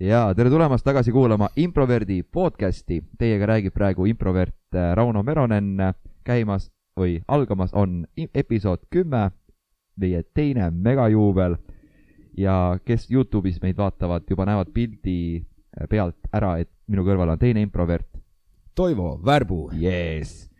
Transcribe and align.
ja 0.00 0.34
tere 0.34 0.50
tulemast 0.50 0.84
tagasi 0.84 1.12
kuulama 1.12 1.48
Improverdi 1.56 2.22
podcasti. 2.22 3.00
Teiega 3.18 3.46
räägib 3.46 3.74
praegu 3.74 4.06
improvert 4.06 4.54
äh, 4.74 4.94
Rauno 4.94 5.22
Meronen. 5.22 5.76
käimas 6.24 6.70
või 6.98 7.22
algamas 7.28 7.72
on 7.72 8.06
episood 8.34 8.78
kümme, 8.90 9.30
meie 9.96 10.22
teine 10.34 10.70
megajuubel. 10.70 11.56
ja 12.36 12.78
kes 12.84 13.10
Youtube'is 13.10 13.62
meid 13.62 13.76
vaatavad, 13.76 14.22
juba 14.30 14.44
näevad 14.46 14.68
pildi 14.74 15.36
äh, 15.36 15.88
pealt 15.88 16.16
ära, 16.32 16.58
et 16.58 16.70
minu 16.86 17.02
kõrval 17.02 17.32
on 17.32 17.38
teine 17.38 17.60
improvert. 17.60 18.06
Toivo 18.74 19.20
Värbu. 19.24 19.70
Yes. 19.74 20.50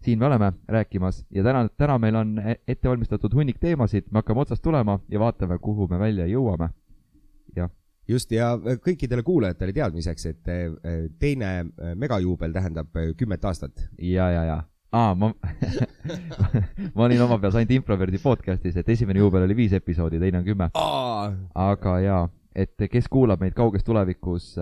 siin 0.00 0.18
me 0.18 0.26
oleme 0.26 0.52
rääkimas 0.68 1.26
ja 1.30 1.42
täna, 1.42 1.68
täna 1.68 1.98
meil 1.98 2.14
on 2.14 2.38
e-, 2.38 2.60
ette 2.68 2.88
valmistatud 2.88 3.34
hunnik 3.34 3.58
teemasid, 3.58 4.04
me 4.10 4.18
hakkame 4.18 4.40
otsast 4.40 4.62
tulema 4.62 5.00
ja 5.08 5.18
vaatame, 5.18 5.58
kuhu 5.58 5.88
me 5.88 5.98
välja 5.98 6.26
jõuame. 6.26 6.68
Just 8.08 8.32
ja 8.32 8.54
kõikidele 8.58 9.24
kuulajatele 9.24 9.72
teadmiseks, 9.72 10.26
et 10.30 10.52
eh, 10.52 11.08
teine 11.20 11.50
eh, 11.64 11.96
megajuubel 11.98 12.52
tähendab 12.52 12.92
kümmet 13.18 13.44
aastat. 13.44 13.86
ja, 13.98 14.28
ja, 14.30 14.44
ja. 14.44 14.58
aa, 14.92 15.14
ma 15.14 15.32
ma 16.94 17.06
olin 17.06 17.24
oma 17.24 17.38
peas 17.42 17.58
ainult 17.58 17.74
Improverdi 17.78 18.20
podcast'is, 18.22 18.76
et 18.80 18.88
esimene 18.88 19.24
juubel 19.24 19.48
oli 19.48 19.56
viis 19.56 19.72
episoodi, 19.72 20.20
teine 20.20 20.42
on 20.42 20.46
kümme. 20.46 20.70
aga 21.54 21.98
jaa, 22.04 22.24
et 22.54 22.88
kes 22.90 23.08
kuulab 23.10 23.40
meid 23.40 23.56
kauges 23.56 23.84
tulevikus, 23.84 24.54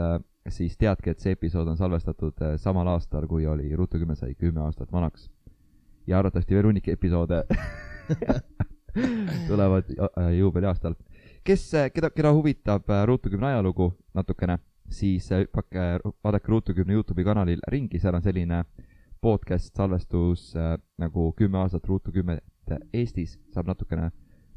siis 0.48 0.76
teadke, 0.78 1.12
et 1.12 1.22
see 1.22 1.36
episood 1.36 1.68
on 1.70 1.78
salvestatud 1.78 2.40
samal 2.58 2.88
aastal, 2.94 3.28
kui 3.30 3.46
oli 3.46 3.70
Ruutu 3.76 4.00
kümme 4.02 4.16
sai 4.18 4.34
kümme 4.34 4.64
aastat 4.66 4.92
vanaks. 4.92 5.30
ja 6.06 6.18
arvatavasti 6.18 6.54
veel 6.54 6.66
hunnik 6.66 6.88
episoode 6.88 7.44
tulevad 9.48 9.84
juubeliaastal 10.38 10.94
kes, 11.44 11.72
keda, 11.94 12.10
keda 12.10 12.32
huvitab 12.32 12.90
äh, 12.90 13.04
Ruutu 13.06 13.30
kümne 13.30 13.46
ajalugu 13.46 13.92
natukene, 14.14 14.58
siis 14.90 15.30
äh, 15.32 15.44
hüppake, 15.44 15.98
vaadake 16.24 16.48
Ruutu 16.48 16.74
kümne 16.74 16.94
Youtube'i 16.94 17.24
kanalil 17.24 17.62
ringi, 17.68 18.00
seal 18.00 18.14
on 18.14 18.22
selline 18.22 18.64
podcast 19.22 19.76
salvestus 19.76 20.52
äh, 20.56 20.76
nagu 20.98 21.32
kümme 21.38 21.58
aastat 21.58 21.86
Ruutu 21.86 22.12
kümmet 22.12 22.44
Eestis, 22.92 23.38
saab 23.54 23.66
natukene 23.68 24.10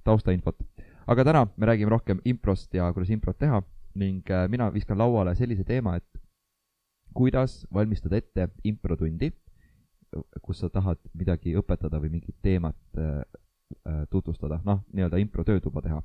taustainfot. 0.04 0.62
aga 1.08 1.24
täna 1.24 1.48
me 1.58 1.66
räägime 1.66 1.90
rohkem 1.90 2.20
improst 2.26 2.74
ja 2.74 2.94
kuidas 2.94 3.10
improt 3.10 3.38
teha 3.38 3.62
ning 3.96 4.32
äh, 4.32 4.48
mina 4.50 4.70
viskan 4.74 4.98
lauale 4.98 5.36
sellise 5.36 5.64
teema, 5.64 5.96
et 5.96 6.22
kuidas 7.14 7.66
valmistada 7.74 8.18
ette 8.18 8.50
improtundi, 8.64 9.32
kus 10.42 10.60
sa 10.60 10.70
tahad 10.70 11.00
midagi 11.14 11.56
õpetada 11.56 12.00
või 12.00 12.18
mingit 12.18 12.36
teemat 12.42 12.78
äh, 12.98 13.22
äh 13.86 14.04
tutvustada, 14.10 14.60
noh, 14.66 14.84
nii-öelda 14.94 15.18
impro 15.18 15.44
töötuba 15.44 15.82
teha. 15.82 16.02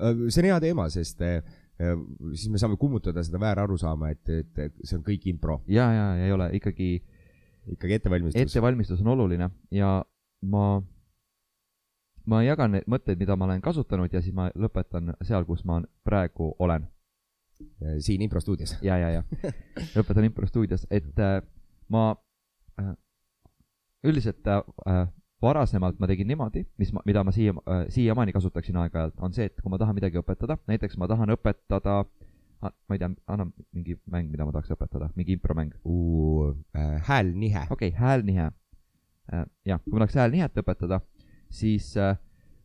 Äh, 0.00 0.28
see 0.28 0.42
on 0.42 0.50
hea 0.50 0.58
teema, 0.62 0.88
sest 0.92 1.22
äh, 1.24 1.40
äh, 1.80 1.94
siis 2.34 2.50
me 2.52 2.60
saame 2.60 2.76
kummutada 2.80 3.22
seda 3.24 3.40
väärarusaama, 3.40 4.12
et, 4.14 4.28
et, 4.28 4.52
et 4.66 4.84
see 4.84 4.98
on 4.98 5.06
kõik 5.06 5.28
impro. 5.32 5.62
ja, 5.68 5.88
ja 5.92 6.10
ei 6.26 6.32
ole 6.32 6.50
ikkagi. 6.58 6.92
ikkagi 7.68 7.98
ettevalmistus. 7.98 8.40
ettevalmistus 8.40 9.00
on 9.04 9.10
oluline 9.12 9.50
ja 9.76 9.90
ma, 10.48 10.62
ma 12.24 12.38
jagan 12.42 12.72
neid 12.72 12.86
mõtteid, 12.88 13.18
mida 13.20 13.36
ma 13.36 13.44
olen 13.44 13.60
kasutanud 13.60 14.12
ja 14.12 14.22
siis 14.24 14.32
ma 14.34 14.48
lõpetan 14.56 15.12
seal, 15.20 15.44
kus 15.44 15.66
ma 15.68 15.82
praegu 16.04 16.54
olen. 16.58 16.88
siin 18.00 18.22
Impro 18.22 18.40
stuudios. 18.40 18.76
ja, 18.82 18.96
ja, 18.96 19.10
ja 19.10 19.22
lõpetan 19.96 20.24
Impro 20.24 20.46
stuudios, 20.46 20.86
et 20.90 21.20
ma 21.88 22.14
üldiselt 24.04 24.46
äh, 24.46 25.08
varasemalt 25.42 25.98
ma 26.02 26.08
tegin 26.10 26.26
niimoodi, 26.28 26.64
mis 26.78 26.92
ma, 26.92 27.02
mida 27.06 27.22
ma 27.24 27.32
siia 27.34 27.54
äh,, 27.54 27.84
siiamaani 27.94 28.34
kasutaksin 28.34 28.76
aeg-ajalt, 28.82 29.18
on 29.22 29.34
see, 29.36 29.46
et 29.50 29.60
kui 29.62 29.70
ma 29.70 29.78
tahan 29.78 29.96
midagi 29.96 30.18
õpetada, 30.20 30.58
näiteks 30.70 30.98
ma 30.98 31.08
tahan 31.10 31.34
õpetada 31.36 32.00
ma 32.62 32.96
ei 32.96 32.98
tea, 32.98 33.10
anna 33.30 33.46
mingi 33.70 33.94
mäng, 34.10 34.30
mida 34.32 34.46
ma 34.46 34.52
tahaks 34.54 34.72
õpetada, 34.74 35.12
mingi 35.18 35.36
impromäng 35.36 35.74
äh,. 35.78 36.96
häälnihe. 37.06 37.66
okei 37.70 37.92
okay,, 37.92 37.98
häälnihe 38.00 38.48
äh,. 38.48 39.44
jah, 39.68 39.82
kui 39.84 39.94
ma 39.94 40.02
tahaks 40.02 40.18
häälnihet 40.18 40.58
õpetada, 40.62 41.00
siis 41.54 41.92
äh, 41.96 42.16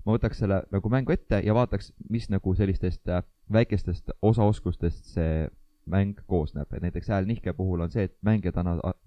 ma 0.04 0.18
võtaks 0.18 0.42
selle 0.42 0.64
nagu 0.74 0.92
mängu 0.92 1.14
ette 1.14 1.44
ja 1.46 1.54
vaataks, 1.54 1.92
mis 2.10 2.26
nagu 2.34 2.56
sellistest 2.58 3.06
äh, 3.10 3.22
väikestest 3.54 4.16
osaoskustest 4.22 5.14
see 5.14 5.48
mäng 5.86 6.18
koosneb, 6.26 6.72
et 6.74 6.82
näiteks 6.82 7.12
häälnihke 7.12 7.54
puhul 7.54 7.86
on 7.86 7.92
see, 7.92 8.08
et 8.10 8.16
mängijad 8.26 8.58
annavad, 8.64 8.98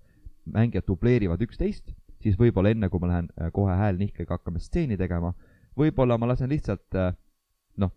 mängijad 0.45 0.87
dubleerivad 0.87 1.43
üksteist 1.43 1.91
siis 2.23 2.37
võib-olla 2.39 2.73
enne, 2.73 2.89
kui 2.91 3.01
ma 3.03 3.11
lähen 3.11 3.29
äh, 3.41 3.51
kohe 3.53 3.75
häälnihkega 3.77 4.39
hakkama 4.39 4.61
stseeni 4.63 4.97
tegema, 4.97 5.33
võib-olla 5.79 6.19
ma 6.19 6.31
lasen 6.31 6.51
lihtsalt 6.51 6.97
äh, 6.97 7.13
noh, 7.83 7.93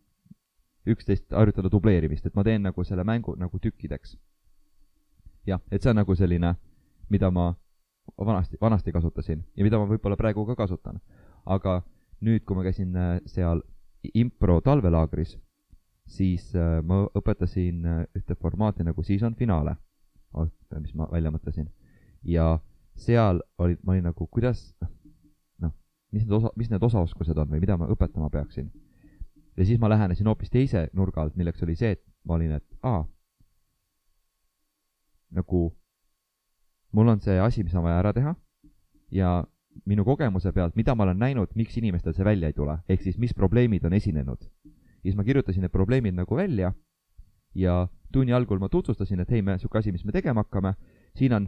üksteist 0.89 1.31
harjutada 1.35 1.71
dubleerimist, 1.71 2.25
et 2.25 2.35
ma 2.35 2.43
teen 2.43 2.65
nagu 2.67 2.83
selle 2.83 3.05
mängu 3.07 3.35
nagu 3.39 3.59
tükkideks. 3.59 4.17
jah, 5.47 5.61
et 5.71 5.81
see 5.81 5.89
on 5.89 6.01
nagu 6.01 6.15
selline, 6.15 6.53
mida 7.09 7.31
ma 7.31 7.53
vanasti, 8.17 8.57
vanasti 8.61 8.91
kasutasin 8.91 9.43
ja 9.55 9.63
mida 9.63 9.79
ma 9.79 9.87
võib-olla 9.89 10.17
praegu 10.17 10.45
ka 10.45 10.55
kasutan. 10.55 10.99
aga 11.45 11.81
nüüd, 12.21 12.43
kui 12.45 12.55
ma 12.55 12.63
käisin 12.63 12.95
äh, 12.95 13.19
seal 13.25 13.63
impro 14.13 14.61
talvelaagris, 14.61 15.37
siis 16.09 16.53
ma 16.55 17.03
õpetasin 17.19 17.83
ühte 18.15 18.33
formaati 18.39 18.81
nagu 18.87 19.03
season 19.03 19.35
finaale, 19.35 19.75
mis 20.79 20.95
ma 20.95 21.05
välja 21.11 21.29
mõtlesin. 21.29 21.67
ja 22.23 22.59
seal 22.99 23.41
olid, 23.57 23.79
ma 23.83 23.95
olin 23.95 24.07
nagu, 24.09 24.27
kuidas, 24.27 24.63
noh, 25.63 25.73
mis 26.11 26.25
need 26.25 26.35
osa, 26.39 26.51
mis 26.59 26.69
need 26.71 26.83
osaoskused 26.83 27.37
on 27.37 27.49
või 27.51 27.63
mida 27.63 27.77
ma 27.77 27.89
õpetama 27.91 28.29
peaksin. 28.33 28.71
ja 29.57 29.65
siis 29.65 29.79
ma 29.79 29.89
lähenesin 29.89 30.27
hoopis 30.27 30.49
teise 30.49 30.87
nurga 30.93 31.21
alt, 31.21 31.35
milleks 31.35 31.63
oli 31.63 31.75
see, 31.75 31.97
et 31.97 32.03
ma 32.23 32.37
olin, 32.37 32.51
et 32.59 32.65
aa, 32.83 33.03
nagu 35.35 35.63
mul 36.91 37.07
on 37.07 37.21
see 37.21 37.39
asi, 37.39 37.63
mis 37.63 37.75
on 37.75 37.83
vaja 37.83 37.99
ära 37.99 38.13
teha 38.13 38.35
ja 39.11 39.43
minu 39.85 40.03
kogemuse 40.05 40.51
pealt, 40.51 40.75
mida 40.75 40.95
ma 40.95 41.05
olen 41.05 41.19
näinud, 41.19 41.53
miks 41.55 41.77
inimestel 41.77 42.13
see 42.13 42.25
välja 42.25 42.49
ei 42.49 42.55
tule, 42.57 42.79
ehk 42.89 43.03
siis 43.03 43.17
mis 43.17 43.33
probleemid 43.33 43.85
on 43.85 43.93
esinenud. 43.93 44.49
siis 45.01 45.15
ma 45.15 45.23
kirjutasin 45.23 45.61
need 45.63 45.71
probleemid 45.71 46.13
nagu 46.13 46.35
välja 46.35 46.73
ja 47.55 47.87
tunni 48.11 48.33
algul 48.33 48.59
ma 48.59 48.69
tutvustasin, 48.69 49.19
et 49.19 49.31
hei, 49.31 49.41
me, 49.41 49.55
niisugune 49.55 49.79
asi, 49.79 49.91
mis 49.91 50.05
me 50.05 50.11
tegema 50.11 50.43
hakkame, 50.43 50.73
siin 51.15 51.33
on 51.33 51.47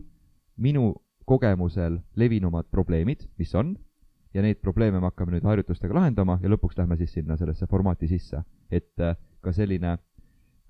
minu 0.58 0.94
kogemusel 1.26 2.00
levinumad 2.16 2.68
probleemid, 2.72 3.28
mis 3.38 3.56
on, 3.56 3.76
ja 4.34 4.42
neid 4.42 4.62
probleeme 4.62 5.00
me 5.00 5.10
hakkame 5.10 5.36
nüüd 5.36 5.46
harjutustega 5.48 5.96
lahendama 5.96 6.40
ja 6.44 6.50
lõpuks 6.52 6.78
lähme 6.80 6.98
siis 7.00 7.14
sinna 7.14 7.38
sellesse 7.38 7.68
formaati 7.68 8.08
sisse. 8.08 8.44
et 8.72 9.00
äh, 9.00 9.16
ka 9.42 9.52
selline, 9.52 9.98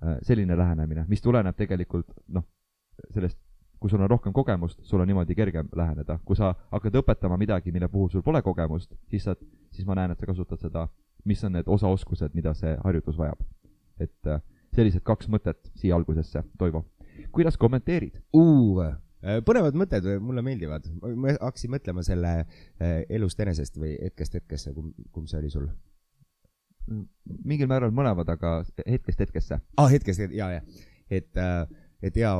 äh, 0.02 0.18
selline 0.22 0.56
lähenemine, 0.56 1.04
mis 1.08 1.22
tuleneb 1.22 1.56
tegelikult 1.56 2.10
noh, 2.28 2.44
sellest, 3.10 3.38
kui 3.80 3.90
sul 3.90 4.00
on 4.00 4.10
rohkem 4.10 4.32
kogemust, 4.32 4.80
sul 4.82 5.00
on 5.00 5.06
niimoodi 5.06 5.34
kergem 5.34 5.68
läheneda. 5.76 6.18
kui 6.24 6.36
sa 6.36 6.54
hakkad 6.70 6.94
õpetama 7.02 7.38
midagi, 7.38 7.72
mille 7.72 7.88
puhul 7.88 8.08
sul 8.10 8.22
pole 8.22 8.42
kogemust, 8.42 8.94
siis 9.10 9.24
sa, 9.24 9.36
siis 9.70 9.86
ma 9.86 9.94
näen, 9.94 10.10
et 10.10 10.20
sa 10.20 10.26
kasutad 10.26 10.60
seda, 10.60 10.88
mis 11.24 11.44
on 11.44 11.52
need 11.52 11.68
osaoskused, 11.68 12.34
mida 12.34 12.54
see 12.54 12.76
harjutus 12.84 13.18
vajab. 13.18 13.42
et 14.00 14.26
äh, 14.26 14.40
sellised 14.74 15.02
kaks 15.04 15.28
mõtet 15.28 15.70
siia 15.76 15.96
algusesse, 15.96 16.42
Toivo. 16.58 16.84
kuidas 17.30 17.56
kommenteerid? 17.56 18.18
Äh, 19.22 19.38
põnevad 19.46 19.76
mõtted 19.78 20.06
mulle 20.22 20.42
meeldivad, 20.42 20.88
ma 20.98 21.36
hakkasin 21.36 21.70
mõtlema 21.70 22.02
selle 22.02 22.32
äh, 22.42 23.02
elust 23.12 23.38
enesest 23.42 23.76
või 23.78 23.94
hetkest 23.94 24.34
hetkesse, 24.34 24.72
kumb, 24.74 24.96
kumb 25.14 25.30
see 25.30 25.38
oli 25.42 25.52
sul? 25.52 25.70
mingil 27.46 27.68
määral 27.70 27.92
mõlemad, 27.94 28.26
aga 28.32 28.56
hetkest 28.82 29.20
hetkesse. 29.22 29.54
aa 29.54 29.84
ah,, 29.84 29.92
hetkest, 29.92 30.24
ja, 30.34 30.48
ja, 30.56 30.88
et, 31.06 31.30
äh, 31.38 31.62
et 32.02 32.18
ja 32.18 32.32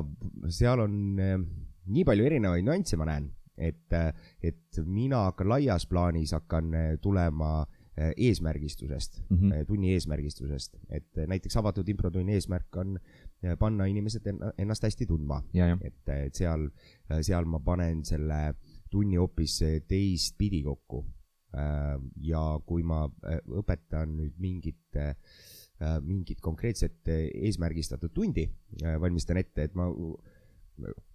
seal 0.51 0.83
on 0.83 0.97
nii 1.23 2.03
palju 2.09 2.27
erinevaid 2.27 2.67
nüansse, 2.67 2.99
ma 2.99 3.07
näen, 3.07 3.29
et, 3.55 3.95
et 4.43 4.83
mina 4.83 5.29
hakkan 5.29 5.53
laias 5.53 5.87
plaanis 5.87 6.35
hakkan 6.35 6.75
tulema 7.05 7.61
eesmärgistusest 8.17 9.21
mm, 9.29 9.37
-hmm. 9.37 9.65
tunni 9.69 9.93
eesmärgistusest, 9.95 10.79
et 10.91 11.23
näiteks 11.29 11.57
avatud 11.61 11.89
improtunni 11.89 12.35
eesmärk 12.35 12.77
on 12.83 12.99
panna 13.59 13.89
inimesed 13.91 14.29
ennast 14.59 14.85
hästi 14.87 15.07
tundma. 15.07 15.43
et, 15.83 16.09
et 16.09 16.35
seal, 16.35 16.69
seal 17.21 17.45
ma 17.45 17.59
panen 17.59 18.05
selle 18.05 18.55
tunni 18.93 19.17
hoopis 19.17 19.59
teistpidi 19.89 20.63
kokku. 20.63 21.03
Äh, 21.53 21.99
ja 22.25 22.41
kui 22.65 22.85
ma 22.87 23.05
äh, 23.29 23.41
õpetan 23.61 24.15
nüüd 24.17 24.39
mingit, 24.41 24.97
äh, 24.97 25.13
mingit 26.01 26.41
konkreetset 26.41 27.11
eesmärgistatud 27.13 28.15
tundi, 28.15 28.47
valmistan 29.03 29.41
ette, 29.41 29.67
et 29.67 29.75
ma 29.77 29.91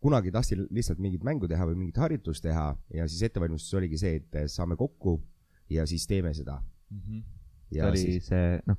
kunagi 0.04 0.30
tahtsin 0.36 0.68
lihtsalt 0.70 1.00
mingit 1.02 1.24
mängu 1.26 1.50
teha 1.50 1.66
või 1.70 1.80
mingit 1.80 1.98
harjutust 1.98 2.44
teha 2.46 2.68
ja 2.94 3.08
siis 3.10 3.24
ettevalmistus 3.26 3.80
oligi 3.80 3.98
see, 3.98 4.20
et 4.20 4.52
saame 4.52 4.78
kokku 4.78 5.16
ja 5.74 5.88
siis 5.90 6.06
teeme 6.08 6.34
seda 6.38 6.60
mm. 6.60 7.00
-hmm. 7.00 7.24
see 7.72 7.88
oli 7.88 8.04
siis... 8.04 8.28
see, 8.28 8.60
noh, 8.68 8.78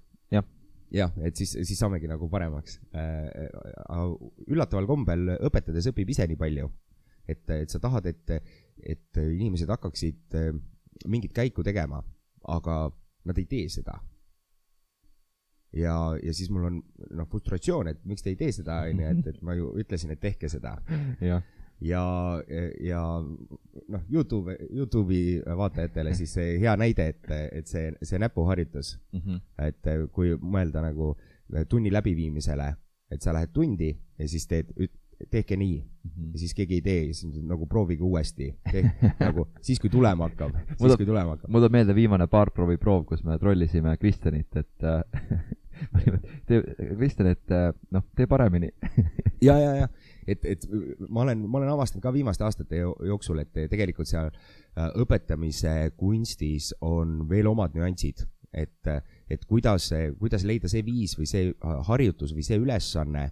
jah 0.94 1.12
et 1.24 1.36
siis, 1.36 1.52
siis 1.68 1.78
saamegi 1.78 2.08
nagu 2.10 2.28
paremaks. 2.32 2.78
Äh, 2.96 3.48
äh, 3.48 4.04
üllataval 4.48 4.88
kombel 4.88 5.34
õpetades 5.36 5.90
õpib 5.92 6.12
ise 6.14 6.26
nii 6.28 6.38
palju, 6.40 6.68
et, 7.28 7.44
et 7.58 7.72
sa 7.72 7.80
tahad, 7.82 8.08
et, 8.08 8.36
et 8.80 9.22
inimesed 9.22 9.70
hakkaksid 9.74 10.38
äh, 10.38 10.52
mingit 11.08 11.34
käiku 11.36 11.64
tegema, 11.66 12.00
aga 12.48 12.86
nad 13.28 13.38
ei 13.38 13.48
tee 13.50 13.68
seda. 13.72 13.98
ja, 15.76 15.94
ja 16.22 16.32
siis 16.32 16.48
mul 16.50 16.64
on 16.64 16.80
noh, 17.12 17.28
frustratsioon, 17.28 17.90
et 17.92 18.04
miks 18.08 18.24
te 18.24 18.32
ei 18.32 18.38
tee 18.40 18.52
seda, 18.56 18.80
onju, 18.88 19.04
et, 19.12 19.26
et 19.34 19.42
ma 19.44 19.54
ju 19.58 19.74
ütlesin, 19.78 20.14
et 20.14 20.20
tehke 20.20 20.48
seda 20.48 20.78
jah, 21.20 21.44
ja, 21.80 22.02
ja 22.80 23.00
noh, 23.88 24.02
Youtube, 24.10 24.56
Youtube'i 24.74 25.40
vaatajatele 25.56 26.14
siis 26.18 26.34
hea 26.36 26.76
näide, 26.76 27.08
et, 27.14 27.28
et 27.52 27.66
see, 27.70 27.92
see 28.02 28.18
näpuharjutus, 28.18 28.96
Mhm. 29.12 29.36
et 29.58 29.90
kui 30.12 30.34
mõelda 30.36 30.82
nagu 30.82 31.16
tunni 31.68 31.90
läbiviimisele, 31.94 32.72
et 33.10 33.22
sa 33.22 33.32
lähed 33.32 33.52
tundi 33.54 33.92
ja 34.18 34.28
siis 34.28 34.46
teed, 34.46 34.72
tehke 35.30 35.56
nii 35.56 35.78
Mhm. 36.08 36.28
ja 36.32 36.38
siis 36.38 36.54
keegi 36.54 36.74
ei 36.74 36.80
tee 36.80 37.12
siis 37.12 37.40
nagu 37.42 37.66
proovige 37.66 38.02
uuesti, 38.02 38.52
nagu 39.20 39.46
siis, 39.60 39.78
kui 39.80 39.90
tulema 39.90 40.28
hakkab, 40.28 40.54
siis 40.78 40.96
kui 40.96 41.06
tulema 41.06 41.34
hakkab. 41.36 41.50
mul 41.50 41.60
tuleb 41.60 41.72
meelde 41.72 41.94
viimane 41.94 42.26
paar 42.26 42.50
proovi 42.50 42.76
proov, 42.76 43.04
kus 43.04 43.24
me 43.24 43.38
trollisime 43.38 43.96
Kristjanit, 43.98 44.56
et 44.56 44.84
äh, 44.84 45.02
tee, 46.48 46.62
Kristjan, 46.96 47.28
et 47.34 47.50
äh, 47.54 47.72
noh, 47.94 48.02
tee 48.16 48.26
paremini. 48.26 48.70
ja, 49.42 49.58
ja, 49.58 49.74
ja 49.82 49.88
et, 50.28 50.44
et 50.44 50.66
ma 51.08 51.24
olen, 51.24 51.44
ma 51.48 51.60
olen 51.60 51.72
avastanud 51.72 52.04
ka 52.04 52.12
viimaste 52.14 52.44
aastate 52.46 52.82
jo- 52.82 52.96
jooksul, 53.08 53.40
et 53.42 53.52
tegelikult 53.70 54.08
seal 54.10 54.30
äh, 54.30 54.88
õpetamise 55.00 55.92
kunstis 55.98 56.72
on 56.84 57.22
veel 57.30 57.48
omad 57.50 57.76
nüansid, 57.76 58.24
et, 58.52 58.90
et 59.30 59.44
kuidas, 59.48 59.90
kuidas 60.20 60.44
leida 60.48 60.70
see 60.70 60.84
viis 60.86 61.16
või 61.18 61.28
see 61.30 61.52
äh, 61.52 61.78
harjutus 61.88 62.34
või 62.36 62.46
see 62.46 62.60
ülesanne, 62.60 63.30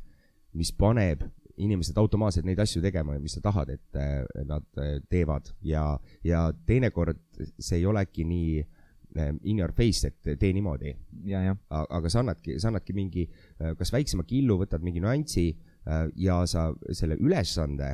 mis 0.56 0.72
paneb 0.72 1.26
inimesed 1.56 1.96
automaatselt 1.96 2.44
neid 2.44 2.60
asju 2.60 2.82
tegema, 2.84 3.14
mis 3.20 3.38
sa 3.38 3.42
tahad, 3.44 3.70
et 3.72 4.00
äh, 4.00 4.24
nad 4.48 4.66
teevad. 5.08 5.52
Ja, 5.64 5.94
ja 6.24 6.48
teinekord 6.68 7.20
see 7.56 7.80
ei 7.80 7.86
olegi 7.88 8.26
nii 8.28 8.64
in 9.48 9.62
your 9.62 9.72
face, 9.72 10.10
et 10.10 10.36
tee 10.36 10.50
niimoodi. 10.52 10.90
Aga 11.72 12.10
sa 12.12 12.20
annadki, 12.20 12.58
sa 12.60 12.68
annadki 12.68 12.92
mingi 12.92 13.22
kas 13.78 13.88
väiksema 13.94 14.26
killu, 14.28 14.58
võtad 14.60 14.84
mingi 14.84 15.00
nüansi 15.00 15.46
ja 16.16 16.40
sa 16.50 16.72
selle 16.90 17.14
ülesande 17.22 17.92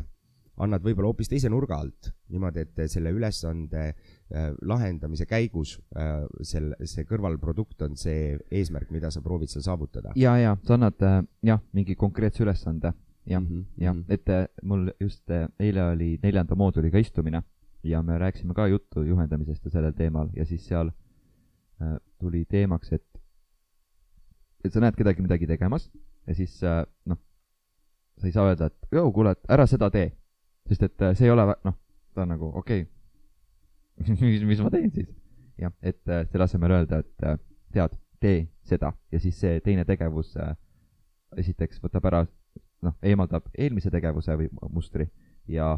annad 0.61 0.85
võib-olla 0.85 1.11
hoopis 1.11 1.31
teise 1.31 1.51
nurga 1.53 1.79
alt, 1.81 2.11
niimoodi, 2.33 2.65
et 2.67 2.83
selle 2.93 3.13
ülesande 3.15 3.85
äh, 3.89 4.51
lahendamise 4.69 5.27
käigus 5.29 5.77
äh, 5.97 6.27
selle, 6.47 6.77
see 6.89 7.07
kõrvalprodukt 7.09 7.83
on 7.87 7.97
see 8.01 8.37
eesmärk, 8.51 8.91
mida 8.95 9.11
sa 9.13 9.23
proovid 9.25 9.53
seal 9.53 9.65
saavutada. 9.65 10.13
ja, 10.19 10.37
ja 10.41 10.57
sa 10.67 10.77
annad 10.77 11.01
äh, 11.09 11.23
jah, 11.49 11.63
mingi 11.73 11.97
konkreetse 11.99 12.45
ülesande, 12.45 12.93
jah 13.25 13.41
mm 13.41 13.49
-hmm., 13.49 13.65
jah 13.85 13.95
mhm., 13.95 14.05
et 14.13 14.29
äh, 14.29 14.47
mul 14.63 14.91
just 15.01 15.31
äh, 15.31 15.49
eile 15.59 15.85
oli 15.95 16.19
neljanda 16.23 16.55
mooduliga 16.55 16.99
istumine 16.99 17.43
ja 17.83 18.03
me 18.03 18.19
rääkisime 18.19 18.55
ka 18.55 18.67
juttu 18.67 19.03
juhendamisest 19.03 19.65
ja 19.65 19.71
sellel 19.71 19.93
teemal 19.93 20.29
ja 20.37 20.45
siis 20.45 20.67
seal 20.67 20.91
äh, 21.83 21.97
tuli 22.19 22.45
teemaks, 22.45 22.93
et 22.93 23.07
et 24.65 24.73
sa 24.73 24.81
näed 24.81 24.95
kedagi 24.95 25.23
midagi 25.23 25.47
tegemas 25.47 25.91
ja 26.27 26.35
siis 26.35 26.63
äh, 26.63 26.85
noh, 27.07 27.19
sa 28.19 28.29
ei 28.29 28.35
saa 28.35 28.49
öelda, 28.51 28.69
et 28.71 28.99
joo, 28.99 29.11
kuule, 29.13 29.35
et 29.37 29.55
ära 29.55 29.67
seda 29.71 29.91
tee, 29.91 30.13
sest 30.69 30.89
et 30.89 31.03
äh, 31.03 31.17
see 31.19 31.29
ei 31.29 31.35
ole 31.35 31.47
noh, 31.53 31.77
ta 32.15 32.25
on 32.27 32.35
nagu 32.35 32.53
okei 32.61 32.85
okay. 32.85 34.17
mis, 34.21 34.45
mis 34.47 34.63
ma 34.63 34.71
teen 34.73 34.91
siis? 34.95 35.11
jah, 35.61 35.73
et 35.83 36.09
äh, 36.09 36.27
selle 36.31 36.47
asemel 36.47 36.77
öelda, 36.79 37.03
et 37.03 37.27
äh, 37.27 37.39
tead, 37.75 37.97
tee 38.23 38.43
seda 38.67 38.93
ja 39.13 39.21
siis 39.21 39.39
see 39.41 39.61
teine 39.65 39.85
tegevus 39.89 40.35
äh, 40.41 40.55
esiteks 41.39 41.81
võtab 41.83 42.07
ära, 42.11 42.25
noh, 42.85 42.97
eemaldab 43.03 43.49
eelmise 43.55 43.91
tegevuse 43.93 44.37
või 44.39 44.51
mustri 44.73 45.09
ja 45.51 45.75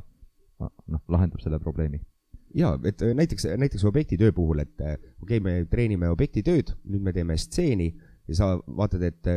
noh, 0.60 1.02
lahendab 1.08 1.42
selle 1.42 1.60
probleemi. 1.62 2.00
ja 2.54 2.74
et 2.86 3.02
näiteks, 3.14 3.46
näiteks 3.58 3.84
objektitöö 3.84 4.32
puhul, 4.32 4.62
et 4.62 4.74
okei 4.80 5.38
okay,, 5.38 5.40
me 5.40 5.64
treenime 5.70 6.10
objektitööd, 6.10 6.74
nüüd 6.84 7.02
me 7.02 7.12
teeme 7.12 7.36
stseeni 7.38 7.92
ja 8.28 8.34
sa 8.38 8.50
vaatad, 8.66 9.02
et 9.02 9.30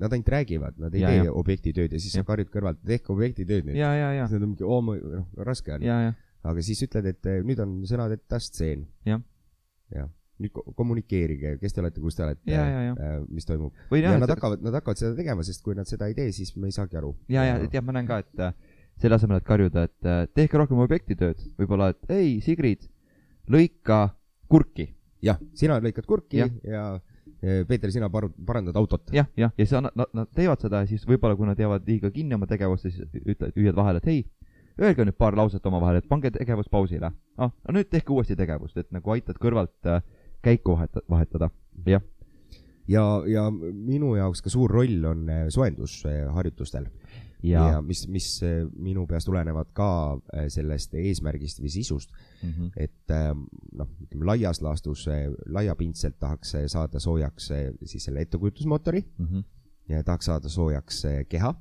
nad 0.00 0.12
ainult 0.16 0.28
räägivad, 0.32 0.78
nad 0.80 0.94
ei 0.94 1.02
Ja, 1.04 1.10
ja, 1.12 1.22
tee 1.22 1.30
ja. 1.30 1.32
objektitööd 1.36 1.92
ja 1.92 1.98
siis 2.00 2.14
Jah. 2.16 2.24
sa 2.24 2.30
karjud 2.32 2.48
kõrvalt, 2.52 2.80
tehke 2.86 3.12
objektitööd 3.12 3.66
nüüd. 3.68 3.76
ja, 3.78 3.90
ja, 3.94 4.12
ja, 4.16 4.26
siis 4.28 4.38
nad 4.40 4.46
on 4.46 4.54
mingi, 4.54 4.64
oo, 4.64 4.80
noh, 4.82 5.26
raske 5.44 5.74
on. 5.76 5.82
ja, 5.84 5.98
ja, 6.08 6.14
aga 6.50 6.62
siis 6.64 6.80
ütled, 6.86 7.06
et 7.12 7.26
eh, 7.28 7.42
nüüd 7.44 7.60
on 7.60 7.76
sõnadeta 7.88 8.38
stseen. 8.40 8.86
Jah. 9.04 9.20
jah, 9.92 10.08
nüüd 10.40 10.52
ko- 10.56 10.64
kommunikeerige, 10.76 11.58
kes 11.60 11.74
te 11.76 11.82
olete, 11.84 12.00
kus 12.00 12.16
te 12.16 12.24
olete 12.24 12.40
Ja, 12.50 12.64
ja, 12.64 12.82
ja., 12.94 13.14
mis 13.28 13.44
toimub. 13.44 13.74
ja 13.92 14.00
jah, 14.06 14.18
nad 14.22 14.30
hakkavad, 14.32 14.62
nad 14.64 14.72
hakkavad 14.80 14.96
seda 15.02 15.12
tegema, 15.18 15.44
sest 15.44 15.62
kui 15.64 15.74
nad 15.76 15.86
seda 15.90 16.08
ei 16.08 16.14
tee, 16.16 16.30
siis 16.32 16.54
me 16.56 16.70
ei 16.70 16.72
saagi 16.76 16.96
aru. 16.96 17.14
ja, 17.28 17.44
ja, 17.44 17.58
et 17.60 17.72
jah, 17.76 17.84
ma 17.84 17.92
näen 17.92 18.08
ka, 18.08 18.18
et 18.24 18.40
äh, 18.40 18.54
selle 19.00 19.16
asemel, 19.20 19.36
et 19.40 19.44
karjuda, 19.48 19.84
et 19.88 20.08
äh, 20.08 20.24
tehke 20.34 20.56
rohkem 20.60 20.80
objektitööd, 20.80 21.44
võib-olla, 21.60 21.90
et 21.92 22.10
ei, 22.16 22.40
Sigrid, 22.44 22.88
lõika 23.50 24.10
kurki. 24.48 24.88
jah, 25.22 25.36
sina 25.52 25.76
lõikad 25.80 26.06
kurki 26.08 26.38
ja, 26.40 26.46
ja 26.64 26.84
Peeter, 27.40 27.88
sina 27.92 28.10
paru-, 28.12 28.32
parandad 28.46 28.76
autot. 28.76 29.06
jah, 29.16 29.28
jah, 29.36 29.52
ja 29.56 29.66
siis 29.66 29.80
nad, 29.80 29.96
nad, 29.96 30.28
teevad 30.36 30.60
seda 30.60 30.82
ja 30.82 30.90
siis 30.90 31.06
võib-olla, 31.08 31.38
kui 31.38 31.48
nad 31.48 31.58
jäävad 31.58 31.88
liiga 31.88 32.10
kinni 32.12 32.36
oma 32.36 32.48
tegevusse, 32.50 32.92
siis 32.92 33.08
ütled, 33.24 33.54
hüüad 33.56 33.76
vahele, 33.78 34.02
et 34.02 34.10
hei, 34.10 34.24
öelge 34.80 35.06
nüüd 35.08 35.16
paar 35.16 35.36
lauset 35.38 35.64
omavahel, 35.66 36.00
et 36.00 36.08
pange 36.08 36.30
tegevus 36.34 36.68
pausile. 36.72 37.12
ah, 37.38 37.50
no 37.50 37.76
nüüd 37.76 37.88
tehke 37.88 38.12
uuesti 38.12 38.36
tegevust, 38.36 38.76
et 38.76 38.90
nagu 38.92 39.16
aitad 39.16 39.40
kõrvalt 39.40 39.88
äh, 39.88 40.02
käiku 40.44 40.76
vahet-, 40.76 41.04
vahetada. 41.08 41.50
jah, 41.86 42.04
ja, 42.88 43.04
ja 43.26 43.48
minu 43.50 44.14
jaoks 44.18 44.42
ka 44.44 44.52
suur 44.52 44.70
roll 44.70 45.04
on 45.08 45.28
eh, 45.30 45.46
soojendusharjutustel 45.54 46.88
ja, 47.42 47.66
ja, 47.72 47.82
mis, 47.82 48.04
mis 48.08 48.28
eh, 48.46 48.64
minu 48.76 49.06
peas 49.06 49.24
tulenevad 49.24 49.70
ka 49.76 49.90
eh, 50.34 50.48
sellest 50.52 50.94
eesmärgist 50.94 51.60
või 51.62 51.72
sisust, 51.72 52.12
mm 52.42 52.50
-hmm. 52.50 52.70
et 52.76 53.14
äh, 53.14 53.32
noh, 53.72 53.88
ütleme 54.06 54.26
laias 54.32 54.62
laastus 54.62 55.06
äh, 55.08 55.28
laiapindselt 55.46 56.18
tahaks 56.18 56.54
äh, 56.54 56.66
saada 56.66 57.00
soojaks 57.00 57.50
äh, 57.50 57.72
siis 57.84 58.04
selle 58.04 58.20
ettekujutusmootori 58.20 59.04
Mm 59.18 59.26
-hmm. 59.26 59.44
ja 59.88 60.04
tahaks 60.04 60.24
saada 60.24 60.48
soojaks 60.48 61.04
äh, 61.04 61.26
keha 61.28 61.54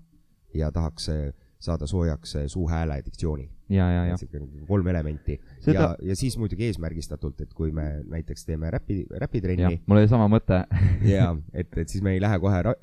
ja 0.54 0.72
tahaks 0.72 1.10
äh, 1.10 1.34
saada 1.60 1.88
soojaks 1.88 2.36
äh, 2.36 2.44
suuhääle 2.48 3.02
diktsiooni. 3.06 3.50
ja, 3.70 3.92
ja, 3.92 4.06
ja, 4.06 4.18
sihuke 4.18 4.40
kolm 4.68 4.88
elementi 4.88 5.36
Seda- 5.60 5.74
ja, 5.74 5.96
ja 6.02 6.16
siis 6.16 6.38
muidugi 6.38 6.66
eesmärgistatult, 6.66 7.42
et 7.42 7.54
kui 7.54 7.72
me 7.72 8.04
näiteks 8.08 8.46
teeme 8.46 8.72
räpi, 8.72 9.04
räpitrenni, 9.12 9.82
mul 9.86 10.00
oli 10.02 10.08
sama 10.10 10.30
mõte. 10.32 10.64
ja 11.16 11.30
et, 11.62 11.78
et 11.78 11.90
siis 11.90 12.04
me 12.06 12.16
ei 12.16 12.22
lähe 12.24 12.40
kohe 12.40 12.64
äh, 12.64 12.76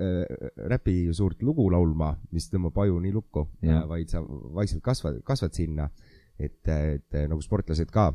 räpi 0.69 0.99
suurt 1.17 1.43
lugu 1.43 1.70
laulma, 1.73 2.12
mis 2.37 2.50
tõmbab 2.52 2.84
aju 2.84 3.00
nii 3.02 3.14
lukku, 3.17 3.49
Jah. 3.64 3.87
vaid 3.88 4.12
sa 4.12 4.23
vaikselt 4.23 4.84
kasvad, 4.84 5.23
kasvad 5.25 5.56
sinna, 5.56 5.88
et, 6.38 6.61
et 6.69 7.23
nagu 7.31 7.40
sportlased 7.43 7.90
ka. 7.90 8.12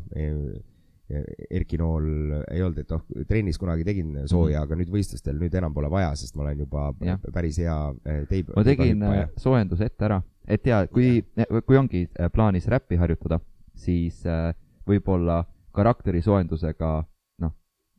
Erki 1.52 1.75
Nool 1.80 2.06
ei 2.54 2.62
olnud, 2.63 2.78
et 2.86 2.92
oh, 2.96 3.02
trennis 3.28 3.58
kunagi 3.60 3.84
tegin 3.84 4.13
sooja, 4.30 4.62
aga 4.63 4.78
nüüd 4.80 4.92
võistlustel 4.94 5.36
nüüd 5.42 5.56
enam 5.60 5.74
pole 5.75 5.90
vaja, 5.92 6.13
sest 6.16 6.38
ma 6.38 6.46
olen 6.46 6.62
juba. 6.63 6.86
Jah. 7.04 7.19
päris 7.34 7.58
hea 7.60 7.75
eh, 8.06 8.22
teib-. 8.30 8.54
ma 8.56 8.63
tegin 8.63 9.04
äh, 9.04 9.25
soojenduse 9.42 9.90
ette 9.90 10.08
ära, 10.08 10.22
et 10.47 10.67
ja 10.67 10.86
kui, 10.88 11.24
kui 11.65 11.77
ongi 11.77 12.05
äh, 12.19 12.29
plaanis 12.33 12.67
räppi 12.67 12.95
harjutada, 12.95 13.39
siis 13.75 14.25
äh, 14.25 14.53
võib-olla 14.88 15.43
karakteri 15.71 16.21
soojendusega, 16.21 17.03
noh, 17.41 17.53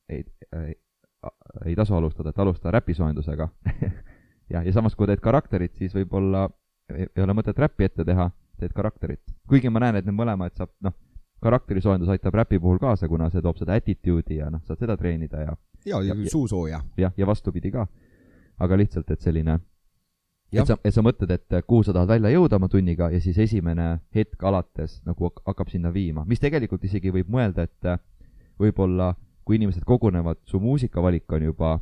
ei, 0.08 0.25
ei, 0.58 0.75
ei 1.64 1.76
tasu 1.78 1.94
alustada, 1.94 2.30
et 2.30 2.38
alusta 2.38 2.70
räpisoojendusega. 2.70 3.49
ja, 4.52 4.62
ja 4.62 4.72
samas, 4.72 4.96
kui 4.96 5.06
teed 5.06 5.22
karakterit, 5.25 5.75
siis 5.78 5.94
võib-olla 5.94 6.49
ei 6.92 7.22
ole 7.22 7.34
mõtet 7.37 7.58
räppi 7.58 7.87
ette 7.88 8.04
teha, 8.04 8.28
teed 8.61 8.75
karakterit. 8.76 9.22
kuigi 9.49 9.70
ma 9.70 9.80
näen, 9.80 9.96
et 9.96 10.06
need 10.06 10.16
mõlemad 10.18 10.54
saab, 10.58 10.75
noh, 10.84 10.94
karakterisoojendus 11.42 12.11
aitab 12.12 12.34
räpi 12.34 12.58
puhul 12.62 12.78
kaasa, 12.78 13.08
kuna 13.08 13.30
see 13.30 13.42
toob 13.42 13.58
seda 13.58 13.75
attitude'i 13.78 14.38
ja 14.38 14.50
noh, 14.50 14.62
saad 14.66 14.82
seda 14.82 14.96
treenida 14.96 15.40
ja 15.42 15.56
ja, 15.84 16.00
ja 16.02 16.14
ja- 16.14 16.30
suusooja. 16.30 16.80
jah, 16.96 17.12
ja 17.16 17.26
vastupidi 17.26 17.70
ka. 17.70 17.87
aga 18.58 18.76
lihtsalt, 18.78 19.11
et 19.11 19.20
selline. 19.20 19.58
Et 20.52 20.66
sa, 20.68 20.76
et 20.85 20.94
sa 20.94 21.02
mõtled, 21.04 21.30
et 21.32 21.56
kuhu 21.66 21.85
sa 21.87 21.94
tahad 21.97 22.11
välja 22.11 22.32
jõuda 22.35 22.59
oma 22.61 22.68
tunniga 22.68 23.09
ja 23.12 23.21
siis 23.21 23.38
esimene 23.40 24.02
hetk 24.14 24.42
alates 24.44 25.00
nagu 25.09 25.28
hak- 25.28 25.42
hakkab 25.47 25.71
sinna 25.73 25.92
viima, 25.94 26.25
mis 26.28 26.42
tegelikult 26.42 26.85
isegi 26.85 27.12
võib 27.14 27.30
mõelda, 27.32 27.64
et 27.68 27.88
äh, 27.88 27.99
võib-olla 28.61 29.14
kui 29.44 29.56
inimesed 29.59 29.85
kogunevad, 29.88 30.42
su 30.47 30.61
muusikavalik 30.61 31.32
on 31.32 31.49
juba 31.49 31.73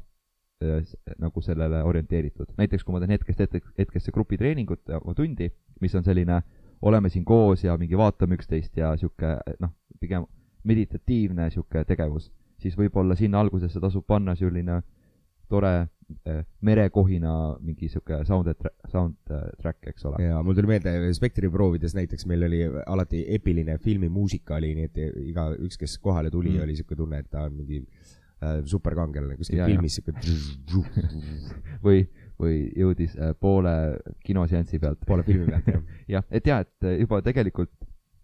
äh, 0.62 0.94
nagu 1.18 1.42
sellele 1.42 1.82
orienteeritud. 1.84 2.54
näiteks 2.58 2.84
kui 2.84 2.94
ma 2.94 3.02
teen 3.02 3.16
hetkest 3.16 3.40
hetke, 3.40 3.62
hetkesse 3.78 4.12
grupitreeningut 4.12 4.90
äh, 4.90 5.14
tundi, 5.16 5.50
mis 5.80 5.94
on 5.94 6.04
selline 6.04 6.42
oleme 6.82 7.08
siin 7.08 7.24
koos 7.24 7.64
ja 7.64 7.76
mingi 7.78 7.98
vaatame 7.98 8.38
üksteist 8.38 8.76
ja 8.76 8.94
sihuke 8.96 9.36
noh, 9.60 9.74
pigem 10.00 10.24
meditatiivne 10.64 11.50
sihuke 11.50 11.84
tegevus, 11.84 12.30
siis 12.60 12.76
võib-olla 12.76 13.16
sinna 13.16 13.40
algusesse 13.40 13.80
tasub 13.80 14.06
panna 14.06 14.34
selline 14.36 14.82
tore 15.48 15.88
merekohina 16.66 17.32
mingi 17.60 17.88
sihuke 17.88 18.20
sound, 18.28 18.50
soundtrack, 18.92 19.86
eks 19.92 20.04
ole. 20.10 20.22
ja 20.24 20.42
mul 20.42 20.54
tuli 20.58 20.70
meelde 20.72 20.94
Spektri 21.16 21.50
proovides 21.50 21.94
näiteks 21.96 22.26
meil 22.30 22.42
oli 22.48 22.62
alati 22.86 23.24
epiline 23.34 23.78
filmimuusika 23.78 24.56
oli, 24.58 24.72
nii 24.78 24.88
et 24.90 24.98
iga 25.30 25.48
üks, 25.58 25.78
kes 25.80 25.98
kohale 25.98 26.30
tuli 26.30 26.50
Mm. 26.56 26.62
oli 26.64 26.76
siuke 26.76 26.96
tunne, 26.96 27.18
et 27.22 27.28
ta 27.30 27.44
on 27.46 27.54
mingi 27.54 27.78
äh, 28.42 28.60
superkangelane 28.64 29.36
kuskil 29.36 29.58
Ja, 29.58 29.68
ja. 29.68 29.74
filmis 29.74 29.94
siuke 30.00 30.12
või, 31.84 32.02
või 32.40 32.56
jõudis 32.76 33.14
poole 33.40 33.74
kinoseansi 34.26 34.78
pealt. 34.82 34.98
poole 35.06 35.22
filmi 35.22 35.46
pealt 35.46 35.68
jah. 35.68 35.82
jah, 36.16 36.24
et 36.30 36.46
jaa, 36.46 36.60
et 36.66 36.88
juba 37.00 37.20
tegelikult 37.22 37.72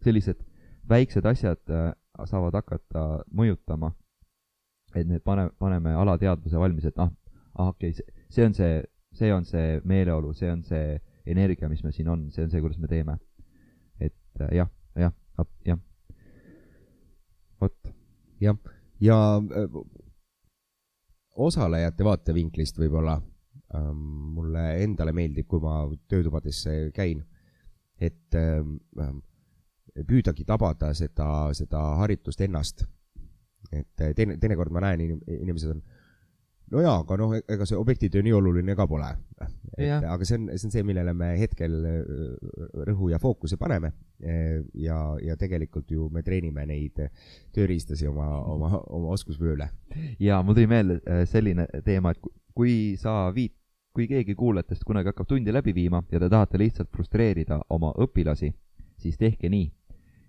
sellised 0.05 0.43
väiksed 0.89 1.25
asjad 1.27 1.63
saavad 2.25 2.55
hakata 2.55 3.07
mõjutama, 3.37 3.91
et 4.95 5.07
need 5.07 5.21
pane, 5.25 5.49
paneme 5.59 5.93
alateadvuse 5.99 6.57
valmis, 6.59 6.85
et 6.89 6.97
noh, 6.97 7.11
ah 7.11 7.26
okei 7.59 7.91
okay,, 7.91 8.15
see 8.31 8.47
on 8.47 8.55
see, 8.55 8.83
see 9.13 9.33
on 9.33 9.45
see 9.45 9.81
meeleolu, 9.85 10.33
see 10.35 10.51
on 10.53 10.63
see 10.65 10.97
energia, 11.27 11.69
mis 11.69 11.83
meil 11.85 11.95
siin 11.97 12.09
on, 12.13 12.27
see 12.35 12.47
on 12.47 12.51
see, 12.53 12.63
kuidas 12.63 12.79
me 12.79 12.91
teeme. 12.91 13.19
et 14.01 14.41
äh, 14.41 14.57
jah, 14.61 14.69
jah, 14.97 15.13
jah. 15.67 15.79
vot. 17.61 17.93
jah, 18.41 18.59
ja 19.01 19.21
äh, 19.37 19.81
osalejate 21.37 22.05
vaatevinklist 22.05 22.79
võib-olla 22.81 23.17
ähm, 23.75 24.05
mulle 24.37 24.67
endale 24.85 25.13
meeldib, 25.17 25.49
kui 25.49 25.61
ma 25.61 25.83
töötubades 26.09 26.63
käin, 26.95 27.25
et 28.01 28.37
ähm, 28.37 28.77
püüdagi 30.05 30.45
tabada 30.45 30.93
seda, 30.95 31.49
seda 31.57 31.83
haritust 32.03 32.41
ennast. 32.45 32.85
et 33.73 34.03
teine, 34.15 34.37
teinekord 34.39 34.71
ma 34.71 34.85
näen, 34.85 35.01
inimesed 35.27 35.73
on 35.73 35.81
no 36.73 36.83
jaa, 36.83 36.97
aga 37.03 37.19
noh, 37.21 37.35
ega 37.39 37.67
see 37.69 37.79
objektitöö 37.79 38.25
nii 38.27 38.35
oluline 38.35 38.75
ka 38.79 38.87
pole. 38.91 39.09
aga 39.77 40.25
see 40.25 40.39
on, 40.39 40.49
see 40.55 40.69
on 40.69 40.75
see, 40.75 40.85
millele 40.87 41.13
me 41.15 41.33
hetkel 41.39 41.77
rõhu 42.89 43.11
ja 43.13 43.21
fookuse 43.23 43.59
paneme. 43.61 43.93
ja, 44.75 44.99
ja 45.23 45.37
tegelikult 45.37 45.91
ju 45.91 46.09
me 46.13 46.23
treenime 46.27 46.67
neid 46.67 47.03
tööriistasi 47.55 48.09
oma, 48.09 48.27
oma, 48.41 48.73
oma 48.89 49.15
oskusvööle. 49.15 49.69
ja 50.21 50.43
mul 50.43 50.59
tuli 50.59 50.67
meelde 50.71 51.25
selline 51.31 51.69
teema, 51.85 52.15
et 52.15 52.35
kui 52.57 52.97
sa 53.01 53.31
viid, 53.35 53.55
kui 53.97 54.09
keegi 54.09 54.35
kuulajatest 54.37 54.85
kunagi 54.85 55.13
hakkab 55.13 55.29
tundi 55.29 55.53
läbi 55.53 55.75
viima 55.75 56.03
ja 56.13 56.21
te 56.21 56.29
tahate 56.29 56.59
lihtsalt 56.61 56.91
frustreerida 56.93 57.63
oma 57.73 57.95
õpilasi, 57.97 58.53
siis 59.01 59.17
tehke 59.17 59.49
nii, 59.53 59.71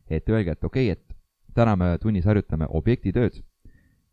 et 0.10 0.30
öelge, 0.30 0.56
et 0.56 0.64
okei 0.64 0.92
okay,, 0.92 0.96
et 0.96 1.56
täna 1.58 1.76
me 1.76 1.96
tunnis 2.02 2.28
harjutame 2.30 2.68
objektitööd 2.70 3.42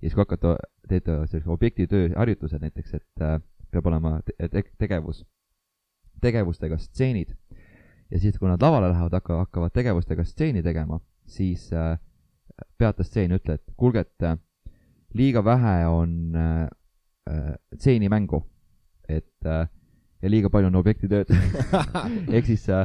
ja 0.04 0.10
siis, 0.10 0.14
kui 0.18 0.20
hakata, 0.20 0.56
teed 0.88 1.06
sellise 1.30 1.50
objektitöö 1.50 2.10
harjutused 2.12 2.60
näiteks, 2.60 2.94
et 2.98 3.22
äh, 3.24 3.38
peab 3.72 3.86
olema 3.88 4.18
te 4.26 4.62
tegevus, 4.78 5.22
tegevustega 6.20 6.76
stseenid. 6.78 7.32
ja 8.10 8.20
siis, 8.20 8.36
kui 8.38 8.48
nad 8.48 8.62
lavale 8.62 8.90
lähevad, 8.92 9.16
hakka-, 9.16 9.38
hakkavad 9.46 9.72
tegevustega 9.72 10.24
stseeni 10.28 10.62
tegema, 10.62 11.00
siis 11.26 11.70
äh, 11.72 11.96
peata 12.78 13.04
stseen, 13.04 13.32
ütle, 13.32 13.56
et 13.56 13.72
kuulge, 13.80 14.04
et 14.04 14.28
äh, 14.28 14.36
liiga 15.14 15.44
vähe 15.44 15.86
on 15.88 16.36
äh, 16.36 16.68
äh 17.30 17.54
stseenimängu, 17.74 18.44
et 19.08 19.48
äh, 19.48 19.64
ja 20.22 20.30
liiga 20.30 20.50
palju 20.52 20.68
on 20.68 20.76
objektitööd 20.76 21.32
ehk 22.36 22.46
siis 22.46 22.68
äh, 22.68 22.84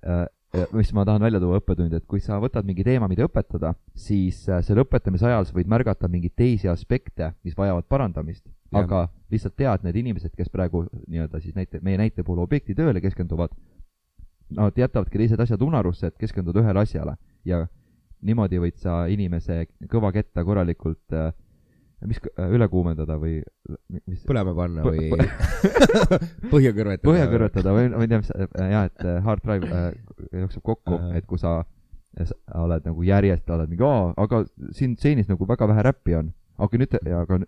äh, 0.00 0.24
mis 0.72 0.92
ma 0.94 1.04
tahan 1.04 1.22
välja 1.22 1.40
tuua 1.42 1.58
õppetund, 1.58 1.92
et 1.96 2.04
kui 2.10 2.20
sa 2.22 2.38
võtad 2.42 2.66
mingi 2.66 2.84
teema, 2.86 3.08
mida 3.10 3.26
õpetada, 3.26 3.72
siis 3.98 4.44
äh, 4.48 4.60
selle 4.64 4.84
õpetamise 4.84 5.26
ajal 5.28 5.48
sa 5.48 5.56
võid 5.56 5.70
märgata 5.70 6.08
mingeid 6.10 6.34
teisi 6.38 6.70
aspekte, 6.70 7.32
mis 7.46 7.56
vajavad 7.58 7.86
parandamist, 7.90 8.44
aga 8.74 9.06
lihtsalt 9.32 9.56
tead, 9.58 9.86
need 9.86 9.98
inimesed, 10.02 10.34
kes 10.36 10.50
praegu 10.52 10.84
nii-öelda 11.06 11.40
siis 11.42 11.56
näite, 11.58 11.80
meie 11.82 11.98
näite 11.98 12.22
puhul 12.26 12.44
objektitööle 12.44 13.02
keskenduvad, 13.02 13.54
nad 14.54 14.78
jätavadki 14.78 15.18
teised 15.18 15.40
asjad 15.40 15.62
unarusse, 15.62 16.10
et 16.10 16.18
keskenduda 16.20 16.62
ühele 16.62 16.84
asjale. 16.84 17.16
Ja 17.44 17.64
niimoodi 18.24 18.60
võid 18.62 18.78
sa 18.80 19.04
inimese 19.10 19.64
kõvaketta 19.90 20.44
korralikult 20.46 21.16
äh, 21.16 21.32
mis 22.08 22.20
äh, 22.34 22.50
üle 22.54 22.66
kuumendada 22.72 23.16
või 23.20 23.38
mis 24.04 24.24
põlema 24.28 24.54
panna 24.56 24.84
või 24.84 25.08
põhja 26.52 26.74
kõrvetada. 26.76 27.06
põhja 27.06 27.28
kõrvetada 27.30 27.74
või 27.76 27.88
ma 27.94 28.02
ei 28.04 28.10
tea, 28.10 28.20
mis 28.22 28.32
äh, 28.34 28.68
jah, 28.72 28.90
et 28.90 29.04
äh, 29.04 29.18
hard 29.24 29.44
drive 29.44 29.70
äh, 29.70 29.88
jookseb 30.42 30.64
kokku 30.66 30.98
et 31.16 31.26
kui 31.30 31.40
sa 31.40 31.62
oled 32.54 32.84
nagu 32.86 33.02
järjest, 33.02 33.48
oled 33.50 33.72
mingi, 33.72 33.82
aa, 33.82 34.12
aga 34.22 34.44
siin 34.76 34.94
stseenis 34.94 35.26
nagu 35.26 35.48
väga 35.50 35.66
vähe 35.66 35.82
räppi 35.82 36.14
on. 36.14 36.28
aga 36.62 36.78
nüüd, 36.78 36.92
aga 37.18 37.38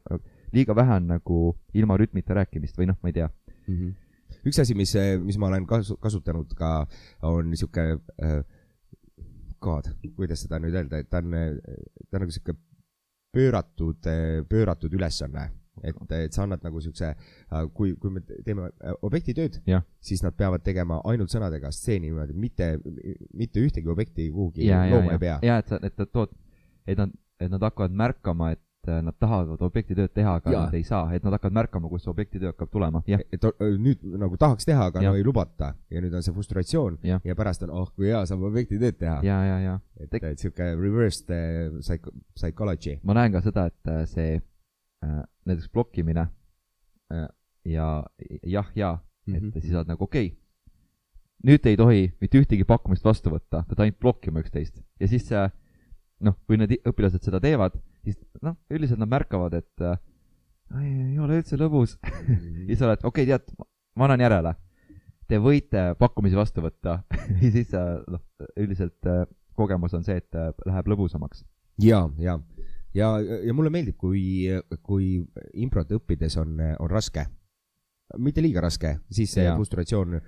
liiga 0.56 0.74
vähe 0.74 0.96
on 0.96 1.06
nagu 1.12 1.42
ilma 1.78 1.98
rütmita 2.00 2.34
rääkimist 2.34 2.78
või 2.78 2.88
noh, 2.90 2.98
ma 3.02 3.12
ei 3.12 3.18
tea 3.20 3.28
mm. 3.28 3.76
-hmm. 3.76 4.40
üks 4.50 4.58
asi, 4.62 4.74
mis, 4.74 4.96
mis 5.22 5.38
ma 5.38 5.52
olen 5.52 5.66
kasu-, 5.70 5.98
kasutanud 6.02 6.54
ka, 6.58 6.86
on 7.22 7.50
niisugune 7.50 8.00
äh, 8.22 8.40
God, 9.60 9.88
kuidas 10.16 10.42
seda 10.44 10.58
nüüd 10.60 10.74
öelda, 10.76 10.98
et 11.00 11.08
ta 11.10 11.22
on, 11.22 11.32
ta 12.10 12.18
on 12.18 12.24
nagu 12.26 12.34
sihuke 12.34 12.56
pööratud, 13.36 14.10
pööratud 14.48 14.96
ülesanne. 14.96 15.50
Et, 15.84 15.96
et 16.16 16.32
sa 16.32 16.44
annad 16.46 16.62
nagu 16.64 16.80
siukse, 16.80 17.10
äh, 17.12 17.64
kui, 17.76 17.92
kui 18.00 18.14
me 18.14 18.22
teeme 18.24 18.70
äh, 18.70 18.94
objektitööd, 19.04 19.58
siis 20.00 20.22
nad 20.24 20.36
peavad 20.38 20.64
tegema 20.64 21.02
ainult 21.08 21.32
sõnadega 21.32 21.68
stseeni 21.74 22.08
niimoodi, 22.08 22.36
mitte, 22.40 22.70
mitte 23.36 23.60
ühtegi 23.60 23.90
objekti 23.92 24.30
kuhugi 24.32 24.70
ja, 24.70 24.86
looma 24.88 25.12
ja, 25.12 25.18
ei 25.18 25.22
pea. 25.26 25.36
ja 25.44 25.58
et 25.60 25.72
sa, 25.72 25.80
et 25.84 25.98
sa 25.98 26.08
tood, 26.08 26.32
et 26.88 26.96
nad, 26.96 27.12
et 27.42 27.52
nad 27.52 27.68
hakkavad 27.68 27.92
märkama, 27.92 28.54
et 28.56 28.62
et 28.86 28.92
äh, 28.92 29.02
nad 29.02 29.16
tahavad 29.18 29.62
objektitööd 29.66 30.12
teha, 30.14 30.36
aga 30.38 30.52
ja. 30.52 30.60
nad 30.66 30.74
ei 30.76 30.84
saa, 30.86 31.08
et 31.14 31.24
nad 31.26 31.34
hakkavad 31.34 31.56
märkama, 31.58 31.88
kus 31.90 32.04
see 32.04 32.12
objektitöö 32.12 32.52
hakkab 32.52 32.70
tulema, 32.70 33.02
jah. 33.10 33.22
et 33.32 33.46
nüüd 33.82 34.04
nagu 34.20 34.38
tahaks 34.40 34.68
teha, 34.68 34.88
aga 34.90 35.02
ja. 35.02 35.10
no 35.10 35.18
ei 35.18 35.24
lubata 35.26 35.72
ja 35.90 36.02
nüüd 36.02 36.14
on 36.14 36.24
see 36.24 36.34
frustratsioon 36.34 36.98
ja, 37.06 37.18
ja 37.24 37.36
pärast 37.38 37.66
on, 37.66 37.72
oh 37.74 37.90
kui 37.94 38.10
hea 38.10 38.22
saab 38.28 38.46
objektitööd 38.46 38.98
teha. 39.00 39.18
ja, 39.26 39.40
ja, 39.48 39.58
ja. 39.64 39.76
et, 40.00 40.14
et 40.14 40.38
sihuke 40.42 40.70
reversed 40.78 41.32
uh, 41.34 41.80
psych-, 41.80 42.12
psychology. 42.38 42.98
ma 43.02 43.18
näen 43.18 43.34
ka 43.34 43.42
seda, 43.44 43.66
et 43.72 43.92
see 44.12 44.38
äh, 44.38 45.20
näiteks 45.48 45.70
blokkimine 45.74 46.28
äh, 47.12 47.28
ja 47.66 47.90
jah, 48.46 48.72
ja 48.74 48.98
mm, 49.26 49.34
-hmm. 49.34 49.52
et 49.56 49.62
siis 49.62 49.74
oled 49.74 49.90
nagu 49.90 50.04
okei 50.04 50.30
okay, 50.30 50.38
nüüd 51.46 51.66
ei 51.66 51.76
tohi 51.76 52.08
mitte 52.20 52.38
ühtegi 52.38 52.64
pakkumist 52.64 53.04
vastu 53.04 53.34
võtta, 53.34 53.64
pead 53.66 53.82
ainult 53.82 54.00
blokkima 54.00 54.42
üksteist 54.44 54.82
ja 55.00 55.08
siis 55.10 55.26
see 55.28 55.48
noh, 56.24 56.36
kui 56.48 56.56
need 56.56 56.78
õpilased 56.88 57.24
seda 57.26 57.40
teevad, 57.42 57.76
siis 58.06 58.20
noh, 58.44 58.56
üldiselt 58.72 59.00
nad 59.02 59.10
märkavad, 59.10 59.56
et 59.58 59.84
äh, 59.84 59.98
ei 60.82 61.18
ole 61.22 61.40
üldse 61.40 61.58
lõbus 61.60 61.96
ja 61.98 62.38
siis 62.68 62.78
sa 62.80 62.90
oled, 62.90 63.02
okei 63.02 63.26
okay,, 63.26 63.32
tead, 63.34 63.66
ma 63.96 64.08
annan 64.08 64.24
järele. 64.26 64.54
Te 65.26 65.40
võite 65.42 65.88
pakkumisi 65.98 66.38
vastu 66.38 66.62
võtta 66.62 67.00
ja 67.42 67.50
siis 67.50 67.72
noh, 67.74 68.22
üldiselt 68.54 69.10
äh, 69.10 69.24
kogemus 69.58 69.96
on 69.96 70.06
see, 70.06 70.20
et 70.22 70.38
äh, 70.38 70.52
läheb 70.68 70.92
lõbusamaks. 70.92 71.42
ja, 71.82 72.04
ja, 72.22 72.38
ja, 72.94 73.10
ja 73.18 73.56
mulle 73.56 73.72
meeldib, 73.74 73.98
kui, 74.00 74.22
kui 74.86 75.18
improt 75.54 75.90
õppides 75.98 76.38
on, 76.42 76.60
on 76.78 76.90
raske. 76.90 77.26
mitte 78.22 78.42
liiga 78.44 78.62
raske, 78.62 78.98
siis 79.10 79.32
see 79.34 79.48
frustratsioon 79.50 80.20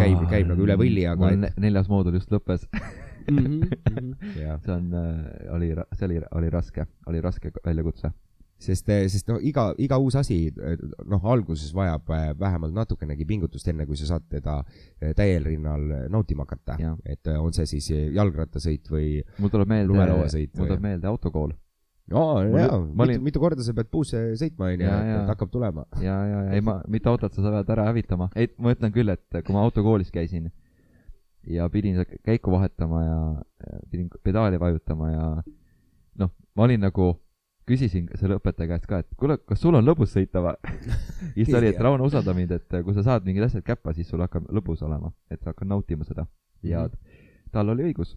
käib, 0.00 0.24
käib 0.30 0.48
nagu 0.48 0.64
üle 0.64 0.78
võlli, 0.80 1.04
aga. 1.06 1.34
et... 1.36 1.60
neljas 1.60 1.90
moodul 1.92 2.16
just 2.16 2.32
lõppes 2.32 2.64
mm. 3.30 3.38
-hmm, 3.38 3.70
mm 3.90 4.12
-hmm. 4.12 4.60
see 4.64 4.74
on 4.74 4.92
äh,, 4.94 5.54
oli, 5.54 5.74
see 5.94 6.06
oli, 6.06 6.20
oli 6.30 6.50
raske, 6.50 6.86
oli 7.06 7.20
raske 7.20 7.52
väljakutse. 7.64 8.10
sest, 8.62 8.88
äh, 8.88 9.08
sest 9.10 9.28
no 9.28 9.38
iga, 9.42 9.72
iga 9.78 9.98
uus 9.98 10.14
asi, 10.16 10.52
äh, 10.54 10.76
noh, 11.04 11.24
alguses 11.26 11.74
vajab 11.74 12.10
äh, 12.10 12.28
vähemalt 12.38 12.74
natukenegi 12.74 13.24
pingutust, 13.24 13.68
enne 13.68 13.86
kui 13.86 13.96
sa 13.96 14.06
saad 14.06 14.28
teda 14.30 14.60
täiel 15.16 15.44
rinnal 15.44 16.08
nautima 16.08 16.46
hakata. 16.46 16.76
et 17.04 17.26
on 17.26 17.52
see 17.52 17.66
siis 17.66 17.90
jalgrattasõit 18.14 18.90
või 18.90 19.22
mul 19.38 19.50
tuleb 19.50 19.68
meelde, 19.68 19.92
mul 19.92 20.66
tuleb 20.66 20.80
meelde 20.80 21.06
autokool 21.06 21.52
aa, 22.10 22.44
jaa, 22.44 22.78
mitu 22.94 23.20
mitu 23.22 23.40
korda 23.40 23.64
sa 23.64 23.74
pead 23.76 23.90
puusse 23.90 24.22
sõitma, 24.38 24.72
onju, 24.72 24.88
et 24.88 25.30
hakkab 25.30 25.52
tulema. 25.52 25.84
ja, 26.02 26.16
ja, 26.26 26.40
ja 26.48 26.56
ei 26.56 26.64
ma, 26.64 26.80
mitu 26.90 27.10
autot 27.12 27.34
sa 27.34 27.54
pead 27.56 27.70
ära 27.76 27.86
hävitama. 27.90 28.30
ei, 28.36 28.50
ma 28.58 28.74
ütlen 28.74 28.94
küll, 28.94 29.12
et 29.12 29.42
kui 29.42 29.54
ma 29.54 29.62
autokoolis 29.66 30.10
käisin 30.14 30.50
ja 31.46 31.68
pidin 31.70 32.04
käiku 32.24 32.52
vahetama 32.52 33.02
ja 33.04 33.18
pidin 33.90 34.08
pedaali 34.22 34.60
vajutama 34.60 35.10
ja 35.10 35.26
noh, 36.18 36.32
ma 36.54 36.66
olin 36.66 36.82
nagu, 36.82 37.12
küsisin 37.68 38.08
selle 38.18 38.38
õpetaja 38.40 38.72
käest 38.72 38.88
ka, 38.90 39.00
et 39.02 39.14
kuule, 39.18 39.38
kas 39.46 39.62
sul 39.62 39.76
on 39.78 39.86
lõbus 39.86 40.14
sõita 40.16 40.42
või 40.44 40.56
siis 41.36 41.48
ta 41.50 41.60
oli, 41.60 41.70
et 41.70 41.80
Rauno, 41.82 42.08
usalda 42.10 42.34
mind, 42.36 42.56
et 42.58 42.82
kui 42.82 42.96
sa 42.96 43.06
saad 43.06 43.28
mingid 43.28 43.46
asjad 43.46 43.64
käppa, 43.66 43.94
siis 43.96 44.10
sul 44.10 44.22
hakkab 44.24 44.50
lõbus 44.52 44.82
olema, 44.86 45.12
et 45.30 45.40
sa 45.40 45.52
hakkad 45.52 45.70
nautima 45.70 46.06
seda. 46.08 46.26
ja 46.62 46.86
-hmm. 46.86 47.48
tal 47.52 47.68
oli 47.68 47.86
õigus. 47.90 48.16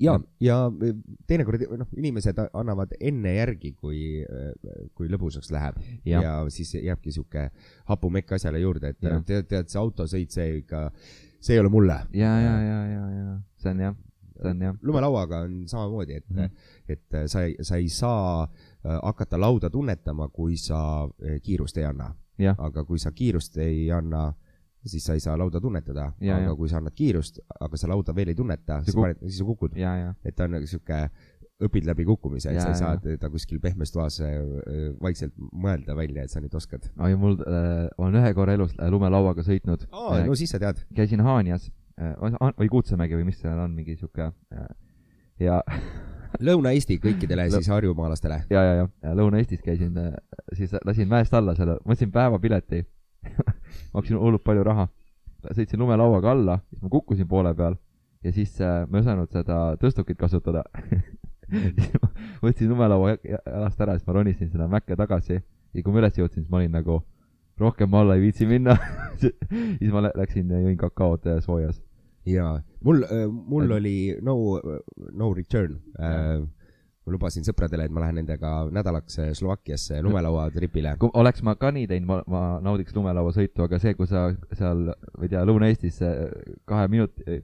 ja, 0.00 0.18
ja 0.40 0.58
teinekord 1.26 1.64
noh, 1.78 1.88
inimesed 1.96 2.36
annavad 2.52 2.92
enne 3.00 3.34
järgi, 3.34 3.72
kui, 3.72 4.24
kui 4.94 5.08
lõbusaks 5.08 5.50
läheb 5.52 5.76
ja, 6.04 6.22
ja 6.22 6.44
siis 6.48 6.74
jääbki 6.74 7.12
sihuke 7.12 7.50
hapumekk 7.84 8.32
asjale 8.32 8.60
juurde, 8.60 8.88
et 8.88 9.00
tead, 9.26 9.48
tead, 9.48 9.68
see 9.68 9.80
autosõit, 9.80 10.30
see 10.30 10.56
ikka 10.58 10.90
see 11.40 11.56
ei 11.56 11.60
ole 11.60 11.68
mulle. 11.68 12.00
ja, 12.12 12.40
ja, 12.40 12.54
ja, 12.62 12.78
ja, 12.86 13.10
ja 13.10 13.38
see 13.60 13.70
on 13.70 13.80
jah, 13.80 13.96
see 14.42 14.50
on 14.50 14.62
jah. 14.62 14.76
lumelauaga 14.82 15.44
on 15.46 15.62
samamoodi, 15.68 16.14
et 16.14 16.30
mm, 16.30 16.36
-hmm. 16.36 16.50
et 16.88 17.16
sa 17.26 17.42
ei, 17.42 17.56
sa 17.62 17.76
ei 17.76 17.88
saa 17.88 18.42
äh, 18.42 18.98
hakata 19.02 19.40
lauda 19.40 19.70
tunnetama, 19.70 20.28
kui 20.28 20.56
sa 20.56 21.04
äh, 21.04 21.40
kiirust 21.42 21.76
ei 21.76 21.84
anna. 21.84 22.14
aga 22.58 22.84
kui 22.84 22.98
sa 22.98 23.12
kiirust 23.12 23.56
ei 23.56 23.90
anna, 23.92 24.32
siis 24.86 25.04
sa 25.04 25.12
ei 25.12 25.20
saa 25.20 25.38
lauda 25.38 25.60
tunnetada, 25.60 26.04
aga 26.04 26.40
ja. 26.40 26.54
kui 26.56 26.68
sa 26.68 26.76
annad 26.76 26.94
kiirust, 26.96 27.38
aga 27.60 27.76
sa 27.76 27.88
lauda 27.88 28.14
veel 28.14 28.28
ei 28.28 28.34
tunneta, 28.34 28.82
siis, 28.84 28.96
siis 29.20 29.38
sa 29.38 29.44
kukud. 29.44 29.72
et 30.24 30.36
ta 30.36 30.44
on 30.44 30.50
nagu 30.50 30.66
sihuke 30.66 31.10
õpid 31.64 31.86
läbi 31.88 32.04
kukkumise, 32.08 32.52
et 32.52 32.60
sa 32.60 32.70
ei 32.72 32.78
saa 32.78 32.98
teda 33.02 33.30
kuskil 33.32 33.60
pehmes 33.62 33.92
toas 33.94 34.18
äh, 34.24 34.36
vaikselt 35.02 35.34
mõelda 35.52 35.96
välja, 35.98 36.24
et 36.24 36.32
sa 36.32 36.42
nüüd 36.42 36.54
oskad. 36.56 36.90
ai, 36.98 37.14
mul 37.20 37.38
äh,, 37.44 37.88
olen 37.98 38.20
ühe 38.20 38.32
korra 38.36 38.56
elus 38.58 38.76
lumelauaga 38.92 39.44
sõitnud. 39.46 39.86
aa, 39.90 40.22
no 40.26 40.36
siis 40.38 40.52
sa 40.54 40.60
tead. 40.62 40.84
käisin 40.96 41.24
Haanjas 41.26 41.70
äh, 42.00 42.14
või 42.58 42.70
Kuutsemägi 42.72 43.18
või 43.18 43.28
mis 43.30 43.40
seal 43.42 43.58
on, 43.58 43.74
mingi 43.76 43.96
sihuke 43.98 44.30
äh, 44.30 44.70
ja 45.40 45.60
Lõuna-Eesti 46.46 47.00
kõikidele 47.02 47.48
siis 47.50 47.68
harjumaalastele. 47.72 48.44
ja, 48.52 48.64
ja, 48.64 48.74
ja, 48.80 48.88
ja 49.02 49.14
Lõuna-Eestis 49.18 49.64
käisin, 49.66 49.98
siis 50.54 50.72
lasin 50.86 51.10
mäest 51.10 51.34
alla 51.34 51.56
selle, 51.58 51.80
võtsin 51.82 52.12
päevapileti. 52.14 52.84
maksin 53.96 54.16
hullult 54.16 54.44
palju 54.46 54.62
raha. 54.64 54.86
sõitsin 55.50 55.80
lumelauaga 55.82 56.30
alla, 56.30 56.60
siis 56.70 56.80
ma 56.84 56.88
kukkusin 56.92 57.28
poole 57.28 57.52
peal 57.58 57.74
ja 58.24 58.32
siis 58.32 58.60
äh, 58.60 58.84
ma 58.88 58.98
ei 58.98 59.04
osanud 59.04 59.32
seda 59.32 59.58
tõstukit 59.80 60.18
kasutada. 60.20 60.64
võtsin 62.44 62.68
lumelaua 62.72 63.16
ja- 63.24 63.40
jalast 63.46 63.80
ära, 63.80 63.96
siis 63.98 64.06
ma 64.08 64.12
ronisin 64.18 64.50
sinna 64.50 64.68
mäkke 64.70 64.96
tagasi 64.96 65.38
ja 65.40 65.82
kui 65.82 65.92
ma 65.94 66.02
üles 66.04 66.16
jõudsin, 66.18 66.42
siis 66.44 66.50
ma 66.50 66.58
olin 66.60 66.72
nagu 66.74 67.00
rohkem 67.60 67.92
alla 67.94 68.14
ei 68.16 68.22
viitsi 68.24 68.46
minna. 68.48 68.76
siis 69.20 69.90
ma 69.92 70.00
lä- 70.06 70.14
läksin 70.16 70.48
ja 70.50 70.62
jõin 70.64 70.78
kakaod 70.80 71.26
äh, 71.28 71.42
soojas. 71.44 71.82
ja 72.26 72.60
mul, 72.84 73.02
mul 73.48 73.64
Et- 73.64 73.76
oli 73.76 73.96
no, 74.22 74.34
no 75.12 75.32
return. 75.34 75.78
ma 77.00 77.12
lubasin 77.14 77.42
sõpradele, 77.46 77.86
et 77.88 77.92
ma 77.96 78.02
lähen 78.04 78.18
nendega 78.20 78.50
nädalaks 78.70 79.18
äh, 79.18 79.30
Slovakkiasse 79.34 80.02
lumelauatripile. 80.04 80.92
kui 81.00 81.10
oleks 81.16 81.42
ma 81.42 81.54
ka 81.56 81.70
nii 81.72 81.86
teinud, 81.90 82.06
ma, 82.06 82.18
ma 82.28 82.42
naudiks 82.62 82.94
lumelauasõitu, 82.94 83.64
aga 83.64 83.78
see, 83.82 83.94
kui 83.98 84.06
sa 84.06 84.26
seal, 84.52 84.84
ma 85.16 85.24
ei 85.24 85.32
tea, 85.32 85.42
Lõuna-Eestis 85.48 86.02
äh, 86.06 86.20
kahe 86.68 86.88
minuti, 86.92 87.40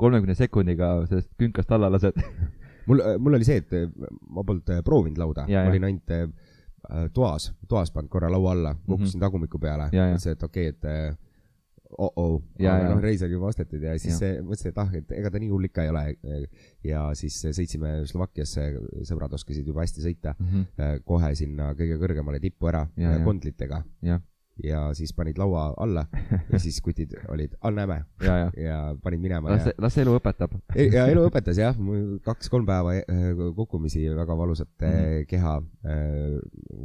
kolmekümne 0.00 0.34
sekundiga 0.34 0.88
sellest 1.06 1.30
künkast 1.38 1.70
alla 1.76 1.90
lased. 1.92 2.16
mul, 2.86 3.02
mul 3.18 3.34
oli 3.38 3.44
see, 3.48 3.56
et 3.62 3.72
äh, 3.72 3.88
ma 4.30 4.42
polnud 4.44 4.68
äh, 4.70 4.82
proovinud 4.84 5.18
lauda, 5.18 5.44
ja. 5.48 5.64
olin 5.68 5.84
ainult 5.90 6.10
äh, 6.10 6.26
toas, 7.16 7.52
toas 7.68 7.90
pannud 7.94 8.10
korra 8.12 8.28
laua 8.32 8.50
alla, 8.52 8.74
kukkusin 8.86 9.20
tagumikku 9.20 9.58
peale, 9.58 9.86
Mhm. 9.90 9.96
Ja, 9.96 10.06
ja. 10.08 10.14
mõtlesin, 10.16 10.32
et 10.38 10.42
okei 10.42 10.68
okay,, 10.68 10.78
et 10.78 10.84
äh, 11.12 11.16
oh-oh, 11.98 12.40
Ja, 12.58 12.72
aga 12.74 12.88
noh, 12.94 13.00
reis 13.04 13.22
oli 13.22 13.36
juba 13.36 13.46
ostetud 13.52 13.82
ja 13.82 13.92
siis 13.98 14.14
Ja. 14.14 14.18
see- 14.18 14.40
mõtlesin, 14.42 14.68
et 14.72 14.78
ah, 14.82 14.88
et 14.98 15.12
ega 15.14 15.30
ta 15.30 15.38
nii 15.38 15.48
hull 15.52 15.64
ikka 15.68 15.84
ei 15.84 15.88
ole. 15.92 16.02
ja 16.84 17.04
siis 17.14 17.36
sõitsime 17.54 17.92
Slovakkiasse, 18.10 18.64
sõbrad 19.06 19.32
oskasid 19.36 19.66
juba 19.66 19.84
hästi 19.84 20.02
sõita, 20.02 20.34
kohe 21.06 21.34
sinna 21.38 21.72
kõige 21.78 21.98
kõrgemale 22.02 22.40
tippu 22.42 22.66
ära 22.72 22.88
Ja, 22.96 23.12
ja. 23.18 23.24
kondlitega 23.24 23.84
ja 24.62 24.86
siis 24.94 25.12
panid 25.12 25.38
laua 25.38 25.72
alla 25.82 26.06
ja 26.52 26.58
siis 26.62 26.80
kutid 26.84 27.16
olid, 27.34 27.56
all 27.60 27.74
näeme 27.74 28.04
ja, 28.22 28.36
ja. 28.44 28.50
ja 28.56 28.78
panid 29.02 29.20
minema 29.20 29.50
las 29.50 29.66
ja, 29.66 29.74
las 29.78 29.98
elu 29.98 30.14
õpetab. 30.20 30.54
ja 30.92 31.08
elu 31.10 31.26
õpetas 31.28 31.58
jah, 31.58 31.78
kaks-kolm 32.24 32.66
päeva 32.66 32.94
eh, 33.00 33.04
kukkumisi, 33.56 34.06
väga 34.14 34.36
valusat 34.38 34.70
mm. 34.78 34.94
-hmm. 34.94 35.26
keha, 35.28 35.54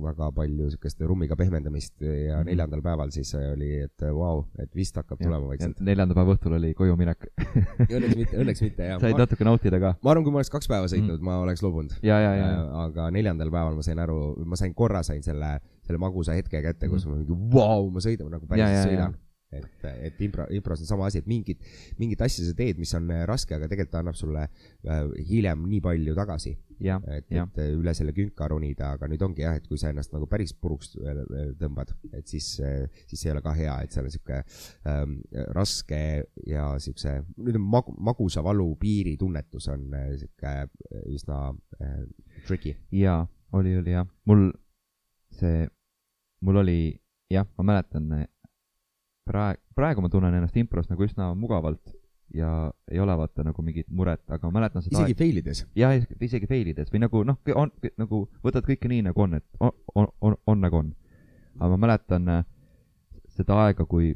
väga 0.10 0.32
palju 0.36 0.70
siukest 0.74 1.02
rummiga 1.02 1.36
pehmendamist 1.36 2.02
ja 2.02 2.40
Mhm. 2.40 2.50
neljandal 2.50 2.82
päeval 2.84 3.12
siis 3.14 3.32
oli, 3.36 3.70
et 3.86 4.04
vau 4.04 4.20
wow,, 4.20 4.44
et 4.62 4.76
vist 4.76 4.96
hakkab 5.00 5.20
tulema 5.22 5.48
vaikselt. 5.52 5.80
neljanda 5.84 6.16
päeva 6.18 6.36
õhtul 6.36 6.56
oli 6.58 6.74
koju 6.78 6.96
minek. 7.00 7.28
õnneks 7.88 8.16
mitte, 8.16 8.38
õnneks 8.44 8.64
mitte 8.66 8.90
jah. 8.92 9.00
said 9.04 9.16
ma, 9.16 9.24
natuke 9.24 9.48
nautida 9.48 9.82
ka. 9.82 9.96
ma 10.04 10.14
arvan, 10.14 10.26
kui 10.28 10.36
ma 10.36 10.42
oleks 10.42 10.54
kaks 10.54 10.70
päeva 10.72 10.90
sõitnud 10.92 11.18
mm, 11.18 11.20
-hmm. 11.20 11.32
ma 11.32 11.40
oleks 11.46 11.64
loobunud. 11.66 11.98
ja, 12.04 12.20
ja, 12.20 12.34
ja, 12.36 12.48
ja. 12.54 12.64
aga 12.86 13.10
neljandal 13.16 13.52
päeval 13.54 13.78
ma 13.80 13.86
sain 13.86 14.00
aru, 14.00 14.20
ma 14.46 14.60
sain 14.60 14.74
korra 14.74 15.04
sain 15.04 15.24
selle, 15.24 15.60
selle 15.90 16.02
magusa 16.02 16.38
hetke 16.38 16.62
kätte, 16.62 16.88
kus 16.92 17.06
Mhm. 17.08 17.12
ma 17.18 17.24
mingi 17.24 17.56
vau, 17.58 17.90
ma 17.90 18.00
sõidan 18.06 18.30
nagu 18.38 18.46
päriselt 18.48 18.86
sõidan. 18.94 19.18
et, 19.52 19.86
et 20.06 20.20
impro, 20.22 20.44
impros 20.54 20.82
on 20.84 20.86
sama 20.86 21.08
asi, 21.10 21.18
et 21.24 21.26
mingit, 21.26 21.58
mingit 21.98 22.20
asja 22.22 22.44
sa 22.46 22.52
teed, 22.54 22.78
mis 22.78 22.92
on 22.94 23.08
äh, 23.10 23.24
raske, 23.26 23.56
aga 23.56 23.66
tegelikult 23.66 23.92
ta 23.96 24.02
annab 24.04 24.14
sulle 24.20 24.44
äh, 24.46 25.08
hiljem 25.26 25.64
nii 25.72 25.80
palju 25.82 26.14
tagasi. 26.14 26.52
et, 27.10 27.26
et 27.34 27.58
äh, 27.58 27.72
üle 27.74 27.94
selle 27.98 28.14
künka 28.14 28.46
ronida, 28.48 28.92
aga 28.94 29.08
nüüd 29.10 29.24
ongi 29.26 29.42
jah, 29.42 29.56
et 29.58 29.66
kui 29.68 29.78
sa 29.82 29.90
ennast 29.90 30.14
nagu 30.14 30.28
päris 30.32 30.54
puruks 30.54 30.94
tõmbad, 31.60 31.96
et 32.14 32.28
siis, 32.30 32.62
siis 33.10 33.26
ei 33.26 33.32
ole 33.34 33.42
ka 33.42 33.52
hea, 33.58 33.74
et 33.84 33.92
seal 33.92 34.06
on 34.06 34.14
sihuke 34.14 34.38
ähm, 34.88 35.18
raske 35.58 36.00
ja 36.48 36.70
siukse, 36.80 37.18
nüüd 37.42 37.58
on 37.60 37.66
magu, 37.74 37.96
magusa 37.98 38.46
valu 38.46 38.70
piiritunnetus 38.80 39.68
on 39.74 39.90
sihuke 40.22 40.54
üsna 41.10 41.42
äh, 41.82 42.06
tricky. 42.48 42.78
jaa, 42.96 43.26
oli, 43.52 43.76
oli 43.82 43.98
jah. 43.98 44.08
mul 44.30 44.52
see, 45.36 45.68
mul 46.46 46.62
oli, 46.62 46.80
jah, 47.32 47.48
ma 47.58 47.66
mäletan, 47.72 48.28
praegu, 49.28 49.62
praegu 49.76 50.04
ma 50.04 50.12
tunnen 50.12 50.38
ennast 50.40 50.58
impros 50.58 50.90
nagu 50.90 51.06
üsna 51.06 51.32
mugavalt 51.38 51.96
ja 52.34 52.72
ei 52.92 53.00
ole 53.00 53.16
vaata 53.18 53.44
nagu 53.44 53.62
mingit 53.66 53.88
muret, 53.90 54.22
aga 54.30 54.48
ma 54.48 54.60
mäletan 54.60 54.84
seda 54.86 55.02
isegi 55.02 55.18
fail 55.18 55.42
ides. 55.42 55.64
jah, 55.78 55.96
isegi 56.22 56.50
fail 56.50 56.68
ides 56.70 56.92
või 56.94 57.02
nagu 57.04 57.24
noh, 57.26 57.40
on 57.58 57.72
nagu 57.98 58.22
võtad 58.46 58.68
kõike 58.68 58.92
nii 58.92 59.08
nagu 59.10 59.24
on, 59.26 59.40
et 59.40 59.46
on, 59.60 59.74
on, 59.96 60.10
on, 60.22 60.36
on 60.48 60.62
nagu 60.62 60.82
on. 60.84 60.92
aga 61.58 61.72
ma 61.74 61.82
mäletan 61.88 62.30
äh, 62.30 62.44
seda 63.34 63.58
aega, 63.66 63.86
kui 63.90 64.14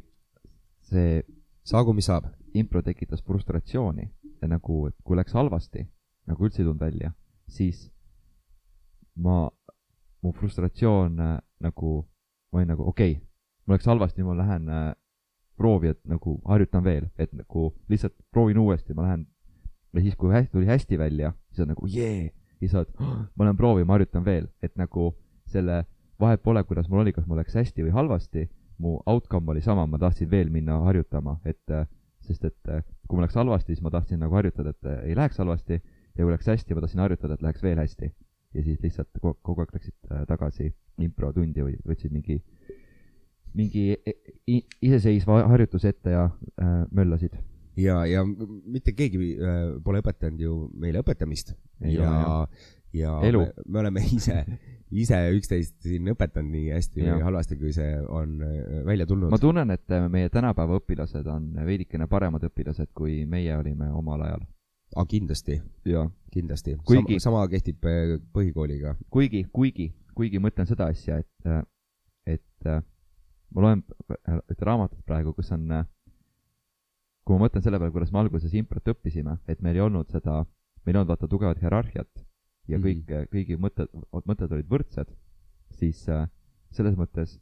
see 0.84 1.22
saagu, 1.66 1.94
mis 1.96 2.06
saab. 2.10 2.30
impro 2.54 2.82
tekitas 2.86 3.22
frustratsiooni 3.26 4.04
ja 4.42 4.48
nagu, 4.48 4.86
et 4.86 4.94
kui 5.02 5.16
läks 5.18 5.34
halvasti, 5.34 5.82
nagu 6.30 6.46
üldse 6.46 6.62
ei 6.62 6.68
tulnud 6.68 6.80
välja, 6.80 7.10
siis 7.50 7.88
ma, 9.16 9.48
mu 10.22 10.32
frustratsioon 10.32 11.18
äh, 11.20 11.38
nagu, 11.66 12.04
ma 12.54 12.60
olin 12.62 12.70
nagu 12.70 12.86
okei 12.86 13.16
okay,, 13.16 13.26
mul 13.66 13.74
läks 13.74 13.88
halvasti, 13.90 14.22
ma 14.22 14.36
lähen 14.38 14.68
äh, 14.70 14.92
proovi, 15.58 15.90
et 15.90 16.00
nagu 16.06 16.36
harjutan 16.46 16.84
veel, 16.86 17.08
et 17.18 17.32
nagu 17.34 17.72
lihtsalt 17.90 18.14
proovin 18.30 18.58
uuesti, 18.62 18.94
ma 18.94 19.08
lähen 19.08 19.26
ja 19.94 20.02
siis, 20.02 20.16
kui 20.18 20.32
hästi, 20.32 20.52
tuli 20.52 20.70
hästi 20.70 20.98
välja, 20.98 21.32
siis 21.50 21.64
on 21.66 21.72
nagu 21.74 21.90
jee, 21.90 22.30
siis 22.58 22.72
sa 22.72 22.82
oled 22.82 22.94
oh,, 23.00 23.16
ma 23.34 23.48
lähen 23.48 23.58
proovi, 23.58 23.84
ma 23.84 23.98
harjutan 23.98 24.24
veel, 24.26 24.46
et 24.62 24.74
nagu 24.78 25.12
selle 25.50 25.82
vahet 26.20 26.42
pole, 26.42 26.62
kuidas 26.64 26.88
mul 26.88 27.02
oli, 27.02 27.12
kas 27.12 27.26
mul 27.26 27.38
läks 27.42 27.58
hästi 27.58 27.86
või 27.86 27.94
halvasti, 27.94 28.48
mu 28.78 28.96
outcome 29.10 29.50
oli 29.50 29.62
sama, 29.62 29.86
ma 29.86 29.98
tahtsin 29.98 30.30
veel 30.30 30.50
minna 30.50 30.80
harjutama, 30.86 31.38
et 31.44 31.74
äh, 31.74 31.86
sest 32.24 32.46
et 32.48 32.70
äh, 32.70 32.82
kui 33.08 33.18
mul 33.18 33.26
läks 33.26 33.38
halvasti, 33.38 33.74
siis 33.74 33.84
ma 33.84 33.92
tahtsin 33.94 34.22
nagu 34.22 34.34
harjutada, 34.34 34.74
et 34.74 34.90
äh, 34.90 35.00
ei 35.10 35.16
läheks 35.18 35.38
halvasti 35.42 35.78
ja 35.78 36.22
kui 36.22 36.32
läks 36.32 36.48
hästi, 36.50 36.74
ma 36.74 36.84
tahtsin 36.84 37.04
harjutada, 37.04 37.34
et 37.34 37.42
läheks 37.42 37.62
veel 37.62 37.78
hästi. 37.82 38.10
Ja 38.54 38.62
siis 38.62 38.80
lihtsalt 38.82 39.20
kogu, 39.20 39.60
aeg 39.60 39.74
läksid 39.74 40.10
äh, 40.10 40.24
tagasi 40.30 40.70
improtundi 41.02 41.64
või 41.64 41.74
võtsid 41.86 42.14
mingi, 42.14 42.38
mingi 43.54 43.88
e- 43.94 44.62
iseseisva 44.82 45.42
harjutuse 45.50 45.94
ette 45.94 46.14
ja 46.14 46.28
äh, 46.28 46.76
möllasid. 46.90 47.34
ja, 47.76 48.04
ja 48.06 48.24
mitte 48.24 48.94
keegi 48.94 49.34
äh, 49.34 49.60
pole 49.84 50.04
õpetanud 50.04 50.40
ju 50.40 50.56
meile 50.78 51.02
õpetamist 51.02 51.56
Ei 51.82 51.96
ja 51.98 52.46
ja 52.94 53.20
Elu. 53.22 53.40
me, 53.40 53.52
me 53.66 53.78
oleme 53.78 54.02
ise, 54.06 54.44
ise 54.94 55.18
üksteist 55.34 55.76
siin 55.82 56.08
õpetanud 56.14 56.54
nii 56.54 56.70
hästi 56.74 57.02
Jah. 57.02 57.16
või 57.16 57.26
halvasti, 57.26 57.58
kui 57.60 57.72
see 57.74 57.90
on 58.06 58.36
äh, 58.46 58.82
välja 58.86 59.06
tulnud 59.10 59.34
ma. 59.34 59.40
tunnen, 59.42 59.74
et 59.74 59.94
äh, 59.94 60.06
meie 60.12 60.30
tänapäeva 60.32 60.78
õpilased 60.80 61.28
on 61.30 61.50
veidikene 61.66 62.06
paremad 62.10 62.46
õpilased, 62.50 62.92
kui 62.94 63.24
meie 63.30 63.56
olime 63.58 63.90
omal 63.92 64.22
ajal. 64.28 64.46
Aga 64.94 65.06
kindlasti, 65.10 65.60
kindlasti. 66.32 66.76
Kuigi- 66.86 67.18
sama, 67.20 67.42
sama 67.42 67.48
kehtib 67.52 67.84
äh, 67.84 68.16
põhikooliga. 68.34 68.96
kuigi, 69.10 69.44
kuigi, 69.52 69.88
kuigi 70.14 70.38
ma 70.38 70.48
ütlen 70.52 70.66
seda 70.70 70.86
asja, 70.92 71.18
et, 71.18 71.64
et 72.26 72.66
äh, 72.70 72.82
ma 73.54 73.60
loen 73.66 73.82
ühte 74.50 74.64
raamatut 74.66 75.02
praegu, 75.06 75.32
kus 75.34 75.50
on, 75.54 75.66
kui 77.24 77.36
ma 77.36 77.46
mõtlen 77.46 77.62
selle 77.64 77.78
peale, 77.80 77.92
kuidas 77.94 78.12
me 78.12 78.20
alguses 78.22 78.54
improt 78.54 78.90
õppisime, 78.94 79.38
et 79.48 79.62
meil 79.64 79.76
ei 79.78 79.84
olnud 79.86 80.10
seda, 80.12 80.42
meil 80.84 80.96
ei 80.96 81.00
olnud 81.00 81.12
vaata 81.14 81.28
tugevat 81.30 81.60
hierarhiat 81.62 82.24
ja 82.68 82.78
Mhm. 82.78 82.84
kõik, 82.84 83.28
kõigi 83.32 83.56
mõtted, 83.60 83.88
mõtted 84.24 84.52
olid 84.52 84.68
võrdsed, 84.68 85.10
siis 85.76 86.06
äh, 86.08 86.26
selles 86.70 86.96
mõttes 86.96 87.38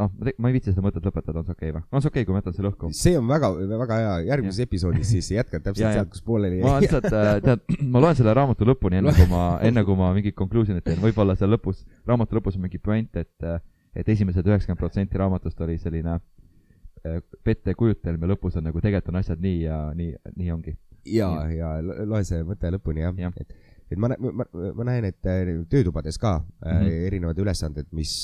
noh, 0.00 0.10
ma 0.40 0.50
ei 0.50 0.56
viitsi 0.56 0.72
seda 0.72 0.84
mõtet 0.84 1.04
lõpetada, 1.06 1.40
on 1.40 1.46
see 1.46 1.54
okei 1.56 1.70
okay 1.70 1.76
või? 1.76 1.84
on 1.90 2.02
see 2.02 2.10
okei 2.10 2.22
okay,, 2.22 2.28
kui 2.28 2.34
ma 2.36 2.40
jätan 2.42 2.56
selle 2.56 2.70
õhku? 2.72 2.90
see 2.96 3.16
on 3.18 3.28
väga, 3.30 3.50
väga 3.82 3.98
hea, 4.00 4.14
järgmises 4.30 4.64
episoodis 4.64 5.12
siis 5.12 5.30
jätkad 5.34 5.64
täpselt 5.66 5.84
Ja, 5.86 5.92
ja. 5.92 6.00
sealt, 6.00 6.12
kus 6.14 6.24
pooleli 6.26 6.60
ma 6.64 6.76
lihtsalt 6.82 7.08
äh, 7.10 7.32
tead, 7.44 7.64
ma 7.92 8.02
loen 8.02 8.18
selle 8.18 8.34
raamatu 8.36 8.68
lõpuni, 8.68 9.00
enne 9.00 9.14
kui 9.16 9.28
ma, 9.30 9.44
enne 9.68 9.84
kui 9.86 9.98
ma 9.98 10.10
mingid 10.16 10.36
conclusion'id 10.38 10.86
teen, 10.86 11.00
võib-olla 11.02 11.36
seal 11.38 11.52
lõpus, 11.54 11.84
raamatu 12.08 12.38
lõpus 12.38 12.58
on 12.58 12.66
mingi 12.66 12.80
puänt, 12.82 13.16
et 13.20 13.50
et 13.96 14.08
esimesed 14.12 14.46
üheksakümmend 14.46 14.78
protsenti 14.78 15.18
raamatust 15.18 15.60
oli 15.66 15.76
selline 15.80 16.14
äh, 16.16 17.18
pettekujutelm 17.44 18.22
ja 18.22 18.30
lõpus 18.34 18.58
on 18.60 18.68
nagu 18.68 18.82
tegelikult 18.82 19.14
on 19.14 19.20
asjad 19.22 19.42
nii 19.42 19.64
ja 19.64 19.80
nii, 19.96 20.14
nii 20.36 20.52
ongi. 20.54 20.76
ja, 21.10 21.30
ja 21.50 21.74
lo- 21.84 21.98
loe 22.14 22.22
see 22.28 22.44
mõte 22.46 22.70
lõpuni 22.76 23.04
jah 23.04 23.14
Jah. 23.18 23.34
ja., 23.34 23.44
et, 23.44 23.56
et 23.90 23.98
ma, 23.98 24.12
ma, 24.14 24.46
ma 24.78 24.86
näen, 24.86 25.08
et 25.10 25.26
äh, 25.26 25.56
töötubades 25.70 26.18
ka 26.18 26.38
mm. 26.38 26.70
-hmm. 26.70 27.06
erinevad 27.10 27.38
ülesanded, 27.42 27.90
mis, 27.92 28.14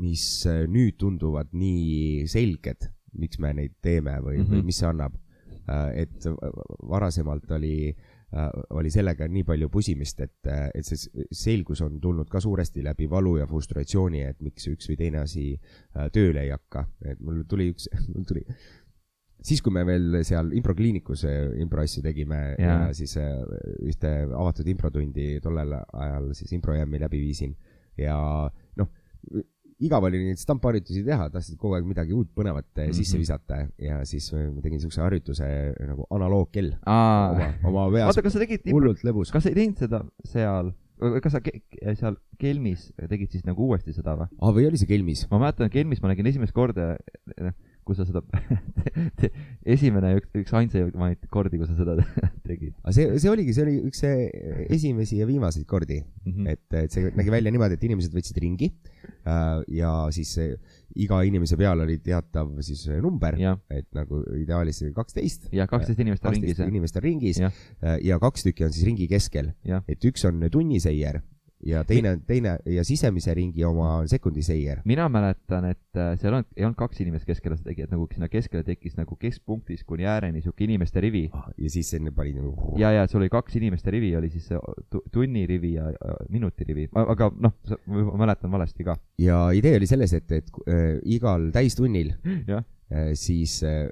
mis 0.00 0.24
äh, 0.48 0.64
nüüd 0.70 0.98
tunduvad 1.00 1.54
nii 1.56 2.26
selged, 2.30 2.88
miks 3.18 3.40
me 3.42 3.54
neid 3.56 3.78
teeme 3.82 4.18
või 4.20 4.38
mm, 4.38 4.44
-hmm. 4.44 4.48
Mhm. 4.48 4.54
või 4.54 4.70
mis 4.70 4.82
see 4.82 4.88
annab. 4.88 5.18
et 5.68 6.24
varasemalt 6.88 7.50
oli, 7.52 7.92
oli 8.70 8.90
sellega 8.90 9.26
nii 9.28 9.42
palju 9.44 9.68
pusimist, 9.68 10.20
et, 10.24 10.48
et 10.48 10.86
see 10.86 11.26
selgus 11.28 11.82
on 11.84 11.98
tulnud 12.00 12.28
ka 12.32 12.40
suuresti 12.40 12.80
läbi 12.86 13.04
valu 13.10 13.34
ja 13.36 13.46
frustratsiooni, 13.46 14.22
et 14.24 14.40
miks 14.40 14.64
üks 14.72 14.88
või 14.88 14.96
teine 14.96 15.20
asi 15.20 15.50
äh, 15.52 16.08
tööle 16.08 16.46
ei 16.46 16.54
hakka, 16.54 16.86
et 17.04 17.20
mul 17.20 17.42
tuli 17.44 17.68
üks, 17.74 17.84
mul 18.14 18.24
tuli 18.24 18.46
siis, 19.44 19.62
kui 19.62 19.72
me 19.74 19.84
veel 19.86 20.20
seal 20.26 20.52
improkliinikus 20.56 21.24
äh, 21.28 21.40
improasju 21.62 22.02
tegime 22.04 22.40
ja, 22.58 22.78
ja 22.86 22.94
siis 22.96 23.16
äh, 23.20 23.36
ühte 23.86 24.14
avatud 24.28 24.68
improtundi 24.72 25.36
tollel 25.44 25.76
ajal 25.76 26.32
siis 26.38 26.56
improjämmi 26.58 27.00
läbi 27.04 27.20
viisin 27.22 27.54
ja 27.98 28.16
noh, 28.80 28.90
igav 29.84 30.02
oli 30.08 30.18
neid 30.24 30.40
stampharjutusi 30.40 31.04
teha, 31.06 31.28
tahtsid 31.30 31.58
kogu 31.60 31.76
aeg 31.76 31.86
midagi 31.86 32.12
uut 32.16 32.30
põnevat 32.34 32.66
mm 32.66 32.80
Mhm. 32.82 32.90
-hmm. 32.90 32.96
sisse 32.98 33.18
visata 33.18 33.60
ja 33.78 34.00
siis 34.04 34.32
ma 34.32 34.60
tegin 34.64 34.80
siukse 34.80 35.00
harjutuse 35.00 35.46
nagu 35.86 36.06
analoogkell 36.10 36.72
oma, 36.86 37.52
oma 37.64 37.86
peas 37.94 38.10
oota, 38.10 38.22
kas 38.22 38.32
sa 38.32 38.38
tegid, 38.42 38.66
hullult 38.72 39.04
lõbus. 39.06 39.30
kas 39.32 39.42
sa 39.46 39.48
ei 39.52 39.54
teinud 39.54 39.78
seda 39.78 40.02
seal, 40.24 40.72
kas 41.22 41.32
sa 41.32 41.40
ke, 41.40 41.60
seal 41.94 42.16
Kelmis 42.38 42.92
tegid 43.08 43.30
siis 43.30 43.44
nagu 43.46 43.68
uuesti 43.68 43.92
seda 43.92 44.16
või? 44.18 44.28
aa, 44.40 44.50
või 44.52 44.66
oli 44.66 44.78
see 44.78 44.86
Kelmis? 44.90 45.26
ma 45.30 45.38
mäletan, 45.38 45.70
Kelmis 45.70 46.02
ma 46.02 46.08
nägin 46.08 46.26
esimest 46.26 46.52
korda, 46.52 46.96
kus 47.88 48.00
sa 48.00 48.06
seda 48.08 48.22
esimene 49.74 50.12
ja 50.12 50.20
üks, 50.20 50.30
üks 50.42 50.54
ainsamaid 50.60 51.24
kordi, 51.32 51.60
kus 51.60 51.70
sa 51.72 51.78
seda 51.78 51.96
tegid 52.48 52.74
aga 52.82 52.94
see, 52.94 53.06
see 53.22 53.32
oligi, 53.32 53.54
see 53.56 53.64
oli 53.64 53.76
üks 53.88 54.04
esimesi 54.78 55.20
ja 55.22 55.28
viimaseid 55.28 55.66
kordi, 55.68 56.00
mm. 56.02 56.32
-hmm. 56.32 56.50
et, 56.52 56.66
et 56.84 56.94
see 56.94 57.12
nägi 57.16 57.32
välja 57.32 57.52
niimoodi, 57.54 57.78
et 57.78 57.86
inimesed 57.88 58.14
võtsid 58.14 58.40
ringi 58.44 58.70
äh, 58.70 59.62
ja 59.80 59.92
siis 60.14 60.34
äh, 60.42 60.54
iga 60.98 61.20
inimese 61.26 61.58
peal 61.60 61.84
oli 61.84 61.98
teatav 62.04 62.52
siis 62.66 62.86
number, 63.04 63.38
et 63.70 63.88
nagu 63.96 64.22
ideaalis 64.38 64.84
kaksteist. 64.96 65.48
ja 65.52 65.68
kaksteist 65.70 66.00
inimest 66.04 66.28
on 66.28 66.36
ringis, 66.36 66.62
inimest 66.66 67.00
on 67.00 67.06
ringis 67.08 67.42
Jah. 67.42 67.64
äh, 67.82 67.98
ja 68.04 68.20
kaks 68.22 68.46
tükki 68.48 68.68
on 68.68 68.74
siis 68.74 68.86
ringi 68.88 69.08
keskel, 69.10 69.52
et 69.88 70.04
üks 70.04 70.26
on 70.28 70.44
tunniseier 70.52 71.22
ja 71.66 71.82
teine, 71.84 72.16
teine 72.26 72.56
ja 72.70 72.84
sisemise 72.86 73.34
ringi 73.34 73.64
oma 73.66 73.96
on 74.02 74.08
sekundiseier. 74.08 74.82
mina 74.84 75.08
mäletan, 75.08 75.64
et 75.72 75.98
äh, 75.98 76.14
seal 76.20 76.38
on, 76.38 76.46
ei 76.56 76.64
olnud 76.64 76.78
kaks 76.78 77.00
inimest 77.02 77.26
keskele 77.26 77.58
seda 77.58 77.72
tegi, 77.72 77.86
et 77.88 77.94
nagu 77.94 78.06
sinna 78.12 78.28
keskele 78.30 78.62
tekkis 78.66 78.96
nagu 78.98 79.16
keskpunktis 79.18 79.84
kuni 79.88 80.06
ääreni 80.06 80.42
sihuke 80.44 80.64
inimeste 80.64 81.00
rivi. 81.02 81.26
ja 81.58 81.70
siis 81.70 81.92
enne 81.98 82.14
pani 82.14 82.36
nagu. 82.36 82.74
ja, 82.78 82.92
ja 82.94 83.06
sul 83.10 83.24
oli 83.24 83.32
kaks 83.32 83.56
inimeste 83.58 83.90
rivi, 83.90 84.14
oli 84.16 84.30
siis 84.30 84.46
see 84.52 84.60
tu- 84.90 85.02
tunnirivi 85.12 85.74
ja 85.74 85.88
ja 85.88 86.16
minutirivi, 86.32 86.88
aga 86.98 87.28
noh, 87.40 87.54
ma 87.86 88.24
mäletan 88.24 88.52
valesti 88.52 88.86
ka. 88.86 88.96
ja 89.22 89.48
idee 89.56 89.76
oli 89.80 89.88
selles, 89.90 90.14
et, 90.16 90.32
et 90.32 90.50
äh, 90.68 90.98
igal 91.08 91.48
täistunnil 91.54 92.14
jah, 92.50 92.64
äh, 92.92 93.12
siis 93.18 93.60
äh, 93.66 93.86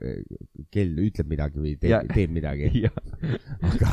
kell 0.71 0.97
ütleb 1.07 1.31
midagi 1.33 1.63
või 1.63 1.77
teeb, 1.81 2.11
teeb 2.15 2.35
midagi, 2.37 2.87
aga, 3.71 3.93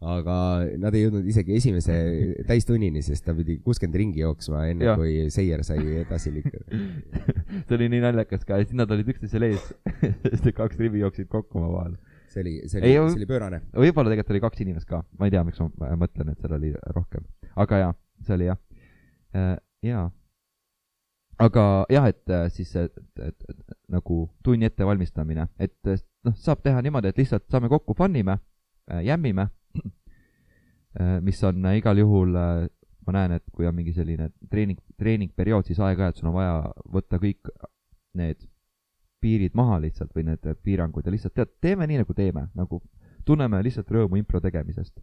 aga 0.00 0.34
nad 0.80 0.94
ei 0.96 1.04
jõudnud 1.04 1.26
isegi 1.28 1.56
esimese 1.58 1.94
täistunnini, 2.48 3.02
sest 3.04 3.26
ta 3.26 3.34
pidi 3.36 3.58
kuuskümmend 3.64 3.98
ringi 4.00 4.22
jooksma, 4.22 4.64
enne 4.72 4.88
Jah. 4.88 5.00
kui 5.00 5.26
seier 5.32 5.62
sai 5.66 5.82
edasi 6.00 6.32
liikuda. 6.32 6.78
see 7.66 7.76
oli 7.76 7.90
nii 7.92 8.04
naljakas 8.06 8.46
ka, 8.48 8.60
et 8.60 8.70
siis 8.70 8.80
nad 8.80 8.90
olid 8.94 9.10
üksteisel 9.12 9.50
ees, 9.50 9.66
sest 10.30 10.46
need 10.46 10.56
kaks 10.56 10.80
rivi 10.80 11.04
jooksid 11.04 11.28
kokku 11.32 11.60
omavahel. 11.60 11.98
see 12.30 12.44
oli, 12.44 12.54
see 12.70 12.80
oli, 12.80 12.94
see 12.94 13.20
oli 13.20 13.28
pöörane. 13.28 13.60
võib-olla 13.74 14.14
tegelikult 14.14 14.36
oli 14.36 14.42
kaks 14.46 14.64
inimest 14.64 14.88
ka, 14.88 15.02
ma 15.18 15.28
ei 15.28 15.34
tea, 15.34 15.44
miks 15.44 15.60
ma 15.60 15.92
mõtlen, 16.00 16.32
et 16.32 16.40
seal 16.40 16.56
oli 16.56 16.72
rohkem, 16.96 17.26
aga 17.60 17.84
jaa, 17.84 17.92
see 18.24 18.38
oli 18.38 18.48
jah, 18.48 18.60
jaa. 19.84 20.08
aga 21.44 21.64
jah, 21.92 22.08
et 22.08 22.36
äh, 22.38 22.46
siis 22.54 22.72
et, 22.78 22.96
et, 23.20 23.48
et, 23.50 23.64
nagu 23.92 24.22
tunni 24.46 24.70
ettevalmistamine, 24.70 25.50
et 25.60 25.90
äh, 25.90 26.00
noh, 26.24 26.36
saab 26.40 26.62
teha 26.64 26.80
niimoodi, 26.86 27.12
et 27.12 27.20
lihtsalt 27.20 27.50
saame 27.52 27.68
kokku, 27.72 27.98
fun 27.98 28.16
ime, 28.16 28.38
jämmime, 29.04 29.50
mis 31.22 31.42
on 31.44 31.66
äh, 31.66 31.78
igal 31.78 31.98
juhul, 31.98 32.34
ma 33.06 33.14
näen, 33.14 33.36
et 33.38 33.44
kui 33.54 33.66
on 33.66 33.74
mingi 33.76 33.92
selline 33.94 34.30
treening, 34.50 34.80
treeningperiood, 34.98 35.68
siis 35.68 35.78
aeg-ajalt 35.82 36.20
sul 36.20 36.30
on 36.32 36.38
vaja 36.38 36.56
võtta 36.90 37.20
kõik 37.22 37.52
need 38.18 38.42
piirid 39.20 39.54
maha 39.54 39.78
lihtsalt 39.84 40.14
või 40.16 40.26
need 40.30 40.48
piirangud 40.64 41.06
ja 41.06 41.12
lihtsalt 41.12 41.36
tead, 41.36 41.52
teeme 41.62 41.86
nii, 41.86 42.00
nagu 42.02 42.16
teeme, 42.16 42.48
nagu 42.56 42.80
tunneme 43.28 43.60
lihtsalt 43.62 43.90
rõõmu 43.92 44.18
impro 44.18 44.40
tegemisest. 44.40 45.00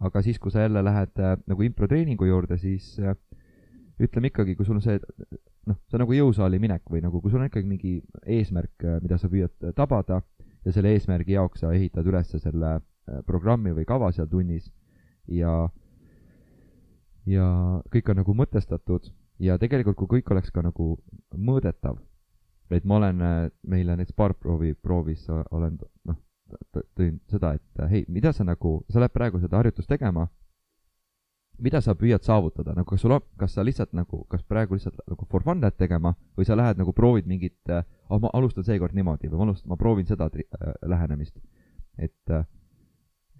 aga 0.00 0.22
siis, 0.24 0.38
kui 0.38 0.50
sa 0.50 0.62
jälle 0.64 0.82
lähed 0.84 1.18
äh, 1.20 1.36
nagu 1.46 1.62
improtreeningu 1.62 2.24
juurde, 2.24 2.56
siis 2.58 2.94
äh, 3.00 3.16
ütleme 4.00 4.30
ikkagi, 4.30 4.54
kui 4.56 4.64
sul 4.64 4.78
on 4.78 4.84
see 4.84 4.96
noh, 5.68 5.76
see 5.88 5.98
on 5.98 6.04
nagu 6.06 6.16
jõusaali 6.16 6.60
minek 6.62 6.88
või 6.88 7.02
nagu, 7.04 7.20
kui 7.20 7.32
sul 7.32 7.42
on 7.42 7.50
ikkagi 7.50 7.68
mingi 7.68 7.98
eesmärk, 8.24 8.86
mida 9.02 9.18
sa 9.20 9.28
püüad 9.28 9.68
äh, 9.68 9.74
tabada 9.76 10.22
ja 10.64 10.72
selle 10.72 10.94
eesmärgi 10.94 11.36
jaoks 11.36 11.64
sa 11.64 11.72
ehitad 11.76 12.06
üles 12.08 12.32
selle 12.32 12.74
äh, 12.76 13.20
programmi 13.26 13.74
või 13.76 13.86
kava 13.88 14.10
seal 14.16 14.28
tunnis 14.30 14.70
ja 15.30 15.68
ja 17.26 17.46
kõik 17.92 18.10
on 18.10 18.20
nagu 18.22 18.34
mõtestatud 18.34 19.10
ja 19.40 19.58
tegelikult, 19.60 19.96
kui 19.96 20.18
kõik 20.18 20.32
oleks 20.34 20.50
ka 20.50 20.62
nagu 20.64 20.94
mõõdetav, 21.36 21.98
et 22.70 22.84
ma 22.84 22.98
olen 23.00 23.22
äh, 23.22 23.38
meile 23.66 23.96
näiteks 23.96 24.16
baarproovi 24.16 24.74
proovis 24.74 25.26
olen 25.30 25.78
noh, 26.08 26.18
tõin 26.96 27.18
seda, 27.30 27.54
et 27.58 27.82
äh, 27.82 27.90
hei, 27.90 28.04
mida 28.08 28.32
sa 28.36 28.44
nagu, 28.46 28.80
sa 28.90 29.02
lähed 29.02 29.14
praegu 29.14 29.40
seda 29.42 29.60
harjutust 29.60 29.90
tegema, 29.90 30.28
mida 31.60 31.80
sa 31.84 31.94
püüad 31.98 32.24
saavutada, 32.24 32.72
nagu 32.76 32.88
kas 32.88 33.02
sul 33.04 33.14
on, 33.14 33.24
kas 33.40 33.54
sa 33.56 33.64
lihtsalt 33.66 33.92
nagu, 33.96 34.22
kas 34.32 34.42
praegu 34.48 34.76
lihtsalt 34.76 35.00
nagu 35.10 35.26
for 35.30 35.44
fun 35.44 35.60
lähed 35.60 35.76
tegema 35.80 36.14
või 36.38 36.48
sa 36.48 36.56
lähed 36.56 36.80
nagu 36.80 36.94
proovid 36.96 37.28
mingit 37.28 37.72
äh,, 37.72 37.84
oh, 38.08 38.20
ma 38.22 38.30
alustan 38.36 38.64
seekord 38.64 38.96
niimoodi 38.96 39.28
või 39.28 39.42
ma 39.42 39.50
alustan, 39.50 39.72
ma 39.72 39.80
proovin 39.80 40.08
seda 40.08 40.30
tri- 40.32 40.48
äh, 40.56 40.72
lähenemist. 40.88 41.36
et 41.98 42.32
äh,, 42.32 42.46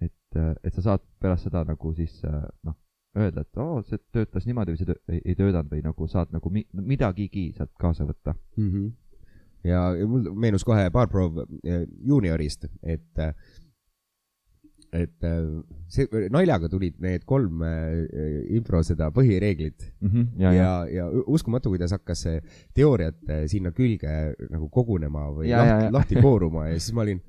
et, 0.01 0.39
et 0.63 0.73
sa 0.73 0.83
saad 0.85 1.03
pärast 1.21 1.47
seda 1.47 1.63
nagu 1.67 1.93
siis 1.97 2.21
äh, 2.27 2.43
noh, 2.67 2.77
öelda, 3.17 3.43
et 3.43 3.59
oo 3.59 3.77
oh,, 3.77 3.85
see 3.85 3.99
töötas 4.15 4.47
niimoodi 4.47 4.73
või 4.73 4.81
see 4.81 4.89
töö, 4.89 4.99
ei, 5.11 5.21
ei 5.25 5.37
töötanud 5.37 5.71
või 5.73 5.83
nagu 5.85 6.07
saad 6.11 6.31
nagu 6.35 6.51
mi, 6.53 6.63
midagigi 6.73 7.49
sealt 7.57 7.73
kaasa 7.79 8.07
võtta. 8.07 8.35
mm. 8.57 8.69
-hmm. 8.69 8.91
ja 9.67 9.81
ja 9.99 10.07
mul 10.07 10.31
meenus 10.33 10.63
kohe 10.67 10.89
baarproov 10.89 11.43
eh, 11.63 11.83
juuniorist, 12.07 12.65
et, 12.83 13.25
et 14.91 15.27
see 15.87 16.23
naljaga 16.31 16.69
tulid 16.71 16.97
need 16.99 17.23
kolm 17.25 17.61
impro 18.49 18.81
seda 18.83 19.11
põhireeglit 19.11 19.85
mm. 19.99 20.09
-hmm, 20.09 20.27
ja, 20.39 20.53
ja, 20.53 20.71
ja 20.91 21.05
uskumatu, 21.27 21.69
kuidas 21.69 21.91
hakkas 21.91 22.23
see 22.27 22.41
teooriat 22.73 23.19
sinna 23.47 23.71
külge 23.71 24.33
nagu 24.49 24.69
kogunema 24.69 25.29
või 25.35 25.51
Ja, 25.51 25.65
ja, 25.65 25.67
lahti, 25.67 25.85
ja. 25.85 25.91
lahti 25.91 26.21
kooruma 26.25 26.67
ja 26.67 26.79
siis 26.79 26.95
ma 26.95 27.01
olin, 27.01 27.21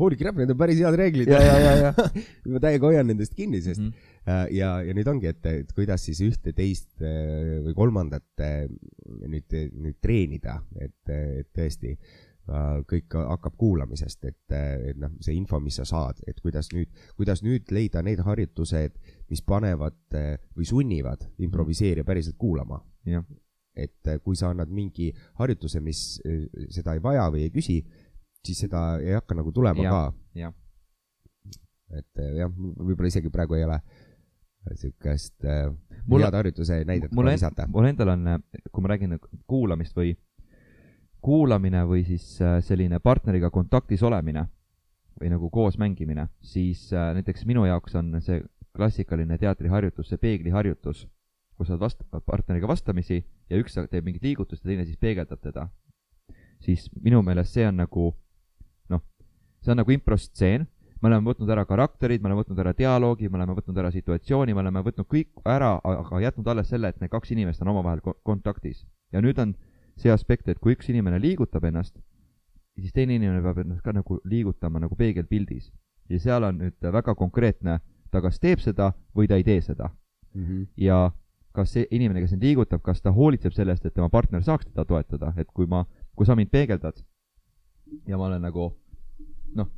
holy 0.00 0.18
crap, 0.20 0.36
need 0.36 0.52
on 0.52 0.58
päris 0.60 0.80
head 0.82 0.98
reeglid. 0.98 1.30
ja, 1.32 1.40
ja, 1.40 1.56
ja, 1.62 1.74
ja 1.86 1.92
ma 2.52 2.62
täiega 2.62 2.90
hoian 2.90 3.08
nendest 3.10 3.34
kinni, 3.36 3.62
sest 3.64 3.80
mm. 3.80 3.88
-hmm. 3.90 4.12
Ja, 4.26 4.80
ja 4.82 4.90
nüüd 4.90 5.06
ongi, 5.06 5.28
et, 5.30 5.44
et 5.46 5.68
kuidas 5.70 6.02
siis 6.02 6.18
ühte, 6.24 6.50
teist 6.52 6.98
äh, 6.98 7.60
või 7.62 7.76
kolmandat 7.78 8.42
äh, 8.42 8.64
nüüd, 9.22 9.54
nüüd 9.70 10.00
treenida, 10.02 10.56
et, 10.82 10.98
et 11.14 11.52
tõesti 11.54 11.94
kõik 12.86 13.10
hakkab 13.10 13.56
kuulamisest, 13.58 14.24
et, 14.24 14.54
et 14.54 14.98
noh, 14.98 15.10
see 15.20 15.34
info, 15.34 15.58
mis 15.58 15.78
sa 15.80 15.84
saad, 15.88 16.20
et 16.30 16.38
kuidas 16.40 16.68
nüüd, 16.70 16.92
kuidas 17.18 17.42
nüüd 17.42 17.72
leida 17.74 18.02
need 18.06 18.22
harjutused, 18.22 19.00
mis 19.30 19.42
panevad 19.42 19.98
või 20.54 20.68
sunnivad 20.68 21.26
improviseerija 21.42 22.06
päriselt 22.06 22.36
kuulama. 22.38 22.78
et 23.76 24.08
kui 24.24 24.36
sa 24.36 24.50
annad 24.50 24.70
mingi 24.72 25.10
harjutuse, 25.36 25.80
mis 25.80 26.20
seda 26.70 26.94
ei 26.94 27.02
vaja 27.02 27.26
või 27.30 27.42
ei 27.42 27.50
küsi, 27.50 27.82
siis 28.46 28.58
seda 28.64 28.84
ei 29.02 29.14
hakka 29.18 29.34
nagu 29.38 29.52
tulema 29.52 29.82
Jah, 29.82 29.92
ka. 29.92 30.40
jah. 30.42 30.52
et 31.96 32.18
äh, 32.22 32.32
jah, 32.42 32.50
võib-olla 32.52 33.10
isegi 33.12 33.30
praegu 33.34 33.54
ei 33.58 33.64
ole 33.66 33.80
niisugust 34.66 35.44
äh, 35.46 35.68
Mul- 36.10 36.24
head 36.26 36.34
harjutuse 36.34 36.80
näidet 36.86 37.12
mul 37.14 37.24
kohe 37.28 37.34
en- 37.34 37.38
visata. 37.38 37.66
mul 37.70 37.86
endal 37.86 38.08
on, 38.16 38.24
kui 38.72 38.82
ma 38.82 38.90
räägin 38.94 39.12
nagu 39.14 39.28
kuulamist 39.50 39.94
või 39.98 40.16
kuulamine 41.26 41.84
või 41.88 42.04
siis 42.06 42.26
selline 42.66 42.98
partneriga 43.02 43.50
kontaktis 43.50 44.02
olemine 44.06 44.46
või 45.20 45.30
nagu 45.32 45.48
koos 45.50 45.78
mängimine, 45.80 46.26
siis 46.44 46.90
näiteks 46.92 47.46
minu 47.48 47.64
jaoks 47.66 47.94
on 47.96 48.18
see 48.20 48.42
klassikaline 48.76 49.38
teatriharjutus, 49.40 50.10
see 50.12 50.18
peegliharjutus, 50.20 51.06
kus 51.56 51.70
sa 51.70 51.78
vast-, 51.80 52.02
partneriga 52.28 52.68
vastamisi 52.68 53.22
ja 53.48 53.56
üks 53.62 53.78
teeb 53.90 54.04
mingit 54.04 54.22
liigutust 54.26 54.62
ja 54.64 54.68
teine 54.74 54.84
siis 54.84 54.98
peegeldab 55.00 55.40
teda. 55.40 55.68
siis 56.60 56.86
minu 57.04 57.22
meelest 57.22 57.52
see 57.56 57.64
on 57.68 57.76
nagu 57.80 58.10
see 59.66 59.74
on 59.74 59.80
nagu 59.82 59.90
improstseen, 59.90 60.66
me 61.02 61.10
oleme 61.10 61.26
võtnud 61.26 61.50
ära 61.50 61.64
karakterid, 61.66 62.22
me 62.22 62.30
oleme 62.30 62.44
võtnud 62.44 62.60
ära 62.62 62.72
dialoogi, 62.76 63.28
me 63.28 63.40
oleme 63.40 63.56
võtnud 63.58 63.78
ära 63.82 63.90
situatsiooni, 63.92 64.54
me 64.54 64.62
oleme 64.62 64.82
võtnud 64.86 65.08
kõik 65.10 65.42
ära, 65.44 65.74
aga 65.82 66.20
jätnud 66.22 66.46
alles 66.52 66.70
selle, 66.70 66.92
et 66.92 67.00
need 67.02 67.12
kaks 67.12 67.34
inimest 67.34 67.64
on 67.64 67.72
omavahel 67.74 68.00
ko- 68.04 68.16
kontaktis. 68.24 68.86
ja 69.12 69.20
nüüd 69.22 69.38
on 69.42 69.56
see 69.96 70.12
aspekt, 70.12 70.48
et 70.48 70.60
kui 70.60 70.76
üks 70.76 70.88
inimene 70.92 71.18
liigutab 71.20 71.64
ennast, 71.64 71.98
siis 72.78 72.92
teine 72.92 73.16
inimene 73.16 73.42
peab 73.42 73.58
ennast 73.64 73.82
ka 73.82 73.92
nagu 73.92 74.20
liigutama 74.24 74.80
nagu 74.80 74.96
peegelpildis. 74.96 75.72
ja 76.08 76.18
seal 76.20 76.44
on 76.44 76.58
nüüd 76.62 76.90
väga 76.92 77.14
konkreetne, 77.14 77.80
ta 78.10 78.22
kas 78.22 78.38
teeb 78.38 78.62
seda 78.62 78.92
või 79.16 79.26
ta 79.26 79.36
ei 79.36 79.44
tee 79.44 79.60
seda. 79.60 79.90
ja 80.76 81.10
kas 81.52 81.72
see 81.72 81.86
inimene, 81.90 82.20
kes 82.20 82.30
sind 82.30 82.42
liigutab, 82.42 82.82
kas 82.82 83.00
ta 83.02 83.10
hoolitseb 83.10 83.52
selle 83.52 83.72
eest, 83.72 83.86
et 83.86 83.94
tema 83.94 84.08
partner 84.08 84.42
saaks 84.42 84.66
teda 84.66 84.84
toetada, 84.84 85.32
et 85.36 85.48
kui 85.52 85.66
ma, 85.66 85.86
kui 86.14 86.26
sa 86.26 86.36
mind 86.36 86.50
peegeldad 86.52 87.00
ja 88.06 88.18
ma 88.18 88.26
olen 88.26 88.42
nagu 88.42 88.74
noh, 89.54 89.70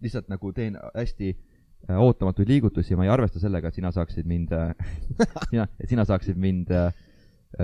lihtsalt 0.00 0.28
nagu 0.28 0.52
teen 0.52 0.78
hästi 0.94 1.32
äh, 1.90 1.98
ootamatuid 1.98 2.48
liigutusi 2.48 2.96
ma 2.96 3.06
ei 3.06 3.12
arvesta 3.12 3.40
sellega, 3.42 3.68
et 3.68 3.78
sina 3.78 3.92
saaksid 3.92 4.26
mind 4.26 4.52
äh, 4.52 4.74
sina, 5.50 5.68
et 5.80 5.88
sina 5.88 6.04
saaksid 6.04 6.38
mind 6.40 6.70
äh, 6.70 6.92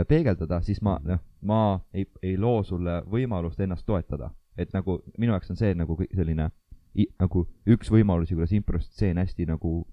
peegeldada, 0.09 0.63
siis 0.65 0.81
ma, 0.83 0.97
noh, 1.05 1.21
ma 1.43 1.63
ei, 1.95 2.07
ei 2.23 2.37
loo 2.41 2.63
sulle 2.65 3.03
võimalust 3.11 3.61
ennast 3.61 3.87
toetada. 3.87 4.31
et 4.57 4.73
nagu 4.73 4.99
minu 5.19 5.33
jaoks 5.33 5.51
on 5.51 5.57
see 5.57 5.75
nagu 5.75 5.97
selline 6.13 6.51
nagu 6.93 7.47
üks 7.73 7.89
võimalusi, 7.91 8.35
kuidas 8.37 8.53
improstseen 8.53 9.17
hästi 9.17 9.47
nagu 9.49 9.87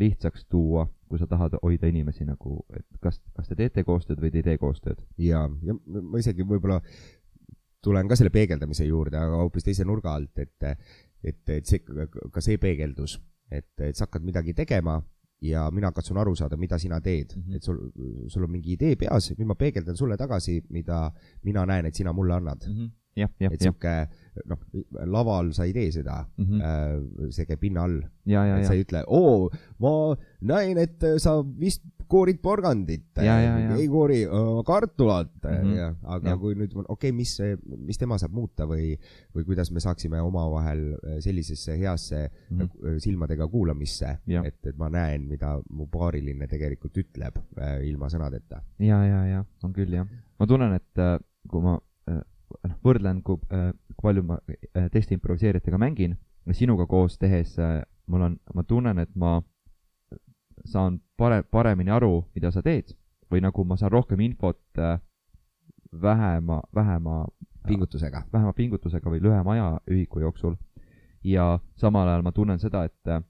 lihtsaks 0.00 0.46
tuua, 0.50 0.86
kui 1.08 1.18
sa 1.18 1.26
tahad 1.30 1.54
hoida 1.62 1.86
inimesi 1.90 2.24
nagu, 2.24 2.60
et 2.74 2.86
kas, 3.02 3.20
kas 3.36 3.48
te 3.48 3.56
teete 3.58 3.84
koostööd 3.84 4.20
või 4.22 4.32
te 4.32 4.40
ei 4.40 4.46
tee 4.48 4.58
koostööd. 4.58 5.00
ja, 5.18 5.44
ja 5.62 5.76
ma 5.84 6.18
isegi 6.18 6.46
võib-olla 6.46 6.80
tulen 7.84 8.08
ka 8.08 8.16
selle 8.18 8.32
peegeldamise 8.34 8.86
juurde, 8.86 9.18
aga 9.18 9.40
hoopis 9.42 9.66
teise 9.66 9.86
nurga 9.88 10.14
alt, 10.14 10.38
et, 10.38 10.68
et, 11.24 11.40
et 11.48 11.66
see, 11.66 11.82
ka 12.32 12.40
see 12.44 12.58
peegeldus, 12.58 13.18
et, 13.50 13.70
et 13.80 13.96
sa 13.96 14.06
hakkad 14.06 14.24
midagi 14.24 14.54
tegema 14.54 15.00
ja 15.42 15.70
mina 15.70 15.92
katsun 15.92 16.18
aru 16.20 16.34
saada, 16.36 16.56
mida 16.56 16.78
sina 16.78 17.00
teed 17.00 17.36
mm. 17.36 17.42
-hmm. 17.42 17.56
et 17.56 17.62
sul, 17.62 17.78
sul 18.28 18.44
on 18.44 18.50
mingi 18.50 18.72
idee 18.72 18.96
peas, 18.96 19.30
nüüd 19.38 19.46
ma 19.46 19.54
peegeldan 19.54 19.96
sulle 19.96 20.16
tagasi, 20.16 20.62
mida 20.70 21.10
mina 21.42 21.66
näen, 21.66 21.86
et 21.86 21.94
sina 21.94 22.12
mulle 22.12 22.34
annad. 22.34 22.64
jah, 22.64 22.76
jah, 22.76 22.90
et 23.16 23.60
sihuke, 23.60 23.94
noh, 24.48 24.60
laval 25.10 25.52
sa 25.56 25.66
ei 25.68 25.72
tee 25.76 25.90
seda 25.92 26.20
mm, 26.24 26.44
-hmm. 26.44 27.30
see 27.34 27.46
käib 27.48 27.60
pinna 27.60 27.84
all, 27.84 27.98
et 28.24 28.66
sa 28.66 28.74
ei 28.74 28.84
ütle, 28.84 29.02
oo, 29.06 29.50
ma 29.82 29.94
näin, 30.40 30.78
et 30.78 31.02
sa 31.18 31.40
vist 31.42 31.82
koorid 32.10 32.40
porgandit. 32.42 33.20
Ja. 33.22 33.36
ei 33.76 33.88
koori 33.88 34.22
äh, 34.24 34.48
kartulat 34.66 35.32
mm. 35.44 35.50
-hmm. 35.50 35.76
ja, 35.76 35.94
aga 36.02 36.30
Ja. 36.30 36.36
kui 36.36 36.54
nüüd, 36.54 36.74
okei 36.74 36.88
okay,, 36.88 37.12
mis, 37.12 37.36
mis 37.76 37.98
tema 37.98 38.18
saab 38.18 38.32
muuta 38.34 38.66
või, 38.66 38.94
või 39.34 39.44
kuidas 39.44 39.70
me 39.70 39.80
saaksime 39.80 40.20
omavahel 40.20 40.82
sellisesse 41.20 41.78
heasse 41.78 42.30
mm. 42.50 42.58
-hmm. 42.58 42.98
silmadega 42.98 43.48
kuulamisse, 43.48 44.16
et, 44.44 44.66
et 44.66 44.76
ma 44.78 44.90
näen, 44.90 45.26
mida 45.28 45.56
mu 45.70 45.86
paariline 45.86 46.46
tegelikult 46.46 46.98
ütleb 47.04 47.38
äh, 47.58 47.78
ilma 47.88 48.08
sõnadeta. 48.08 48.62
ja, 48.78 49.04
ja, 49.04 49.24
ja 49.26 49.44
on 49.62 49.72
küll 49.72 49.92
jah. 49.94 50.06
ma 50.38 50.46
tunnen, 50.46 50.74
et 50.74 50.98
äh, 50.98 51.18
kui 51.48 51.62
ma 51.62 51.74
äh, 51.76 51.89
noh, 52.68 52.76
võrdlen, 52.84 53.22
kui 53.22 53.38
äh, 53.52 53.70
palju 54.02 54.24
ma 54.26 54.38
äh, 54.48 54.88
teiste 54.92 55.14
improviseerijatega 55.14 55.78
mängin, 55.78 56.16
sinuga 56.56 56.86
koos 56.90 57.18
tehes 57.18 57.58
äh, 57.58 57.82
mul 58.10 58.26
on, 58.26 58.38
ma 58.54 58.62
tunnen, 58.66 58.98
et 58.98 59.12
ma 59.14 59.38
saan 60.64 61.00
pare-, 61.16 61.42
paremini 61.42 61.90
aru, 61.90 62.24
mida 62.34 62.50
sa 62.50 62.62
teed 62.62 62.94
või 63.30 63.42
nagu 63.44 63.64
ma 63.64 63.76
saan 63.78 63.92
rohkem 63.94 64.20
infot 64.24 64.60
äh, 64.78 64.98
vähema, 65.92 66.60
vähema 66.74 67.26
pingutusega. 67.66 68.24
vähema 68.32 68.52
pingutusega 68.52 69.10
või 69.10 69.22
lühema 69.22 69.54
ajaühiku 69.54 70.20
jooksul. 70.20 70.56
ja 71.24 71.60
samal 71.76 72.08
ajal 72.08 72.22
ma 72.22 72.32
tunnen 72.32 72.58
seda, 72.58 72.84
et 72.84 73.06
äh, 73.08 73.22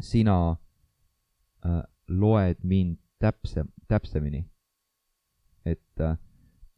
sina 0.00 0.56
äh, 1.64 1.82
loed 2.08 2.58
mind 2.62 2.98
täpsem, 3.18 3.68
täpsemini. 3.88 4.44
et 5.64 6.00
äh,, 6.00 6.18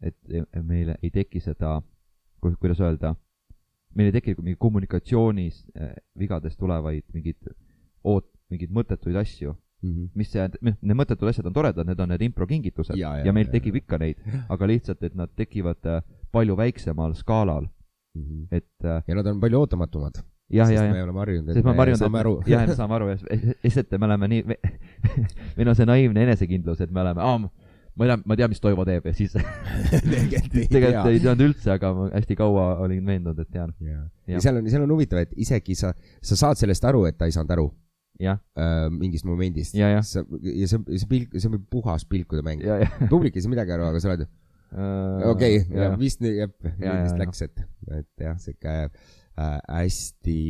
et 0.05 0.62
meil 0.62 0.95
ei 1.01 1.11
teki 1.11 1.40
seda, 1.40 1.79
kuidas 2.40 2.81
öelda, 2.81 3.14
meil 3.95 4.11
ei 4.11 4.17
teki 4.19 4.37
mingi 4.40 4.59
kommunikatsioonis 4.61 5.64
äh, 5.79 5.95
vigadest 6.19 6.59
tulevaid 6.61 7.05
mingeid 7.14 7.53
oot-, 8.05 8.33
mingeid 8.53 8.75
mõttetuid 8.75 9.21
asju, 9.21 9.57
Mm 9.85 9.90
-hmm. 9.90 10.09
mis 10.14 10.31
see, 10.33 10.45
need 10.64 10.97
mõttetud 10.97 11.29
asjad 11.29 11.47
on 11.47 11.53
toredad, 11.53 11.85
need 11.85 11.99
on 12.01 12.09
need 12.09 12.23
improkingitused 12.25 12.97
Ja, 12.97 13.19
ja, 13.19 13.27
ja 13.27 13.33
meil 13.37 13.47
ja, 13.47 13.53
tekib 13.53 13.75
ja. 13.75 13.83
ikka 13.83 13.99
neid, 14.01 14.23
aga 14.49 14.67
lihtsalt, 14.67 15.03
et 15.03 15.14
nad 15.14 15.29
tekivad 15.37 15.85
äh, 15.85 15.99
palju 16.33 16.57
väiksemal 16.57 17.12
skaalal, 17.14 17.69
Mm 18.14 18.23
-hmm. 18.23 18.47
et 18.57 18.85
äh, 18.85 19.03
ja 19.09 19.14
nad 19.14 19.27
on 19.27 19.40
palju 19.40 19.59
ootamatumad, 19.61 20.23
jah, 20.51 20.71
ja, 20.73 20.85
ja 20.85 20.93
me 20.93 21.03
oleme 21.03 21.19
harjunud, 21.19 21.57
et 21.57 21.64
me 21.64 21.75
harjunud, 21.75 21.99
saame 21.99 22.19
aru. 22.19 22.43
jah, 22.47 22.69
me 22.69 22.75
saame 22.75 22.95
aru 22.95 23.09
ja 23.09 23.17
lihtsalt 23.64 23.99
me 23.99 24.07
oleme 24.07 24.29
nii, 24.29 24.45
meil 25.57 25.69
on 25.69 25.75
see 25.75 25.87
naiivne 25.87 26.23
enesekindlus, 26.23 26.81
et 26.81 26.90
me 26.90 27.01
oleme, 27.01 27.21
aa, 27.21 27.51
ma 27.99 28.09
tean, 28.09 28.25
ma 28.27 28.37
tean, 28.39 28.51
mis 28.51 28.63
Toivo 28.63 28.85
teeb 28.87 29.07
ja 29.09 29.15
siis 29.15 29.35
tegelikult 30.75 31.11
ei 31.13 31.23
teadnud 31.23 31.45
üldse, 31.47 31.71
aga 31.77 31.93
ma 31.97 32.09
hästi 32.11 32.37
kaua 32.39 32.67
olin 32.85 33.07
veendunud, 33.07 33.41
et 33.45 33.51
tean. 33.55 33.75
ja, 33.87 34.43
seal 34.43 34.59
on, 34.59 34.69
seal 34.71 34.87
on 34.87 34.95
huvitav, 34.97 35.23
et 35.23 35.35
isegi 35.41 35.77
sa, 35.79 35.93
sa 36.25 36.39
saad 36.41 36.61
sellest 36.61 36.87
aru, 36.91 37.05
et 37.11 37.19
ta 37.19 37.29
ei 37.31 37.35
saanud 37.35 37.55
aru 37.55 37.69
äh, 38.35 38.87
mingist 38.95 39.27
momendist. 39.29 39.77
ja, 39.79 39.93
ja 39.95 40.03
see, 40.07 40.25
see 40.65 41.11
pilk, 41.11 41.37
see 41.39 41.51
on 41.51 41.61
puhas 41.71 42.07
pilkude 42.11 42.43
mäng. 42.47 42.65
ja, 42.67 42.81
ja. 42.83 42.91
publik 43.13 43.37
ei 43.37 43.45
saa 43.45 43.55
midagi 43.55 43.77
aru, 43.77 43.87
aga 43.93 44.03
sa 44.03 44.15
oled, 44.15 44.27
okei 45.31 45.63
okay,, 45.63 45.95
vist 46.01 46.25
nii, 46.25 46.35
jah, 46.41 46.57
ja, 46.65 46.99
vist 47.05 47.15
ja. 47.15 47.21
läks, 47.23 47.47
et, 47.47 47.65
et 48.01 48.27
jah, 48.27 48.39
sihuke 48.43 48.77
äh, 48.83 49.57
hästi, 49.71 50.41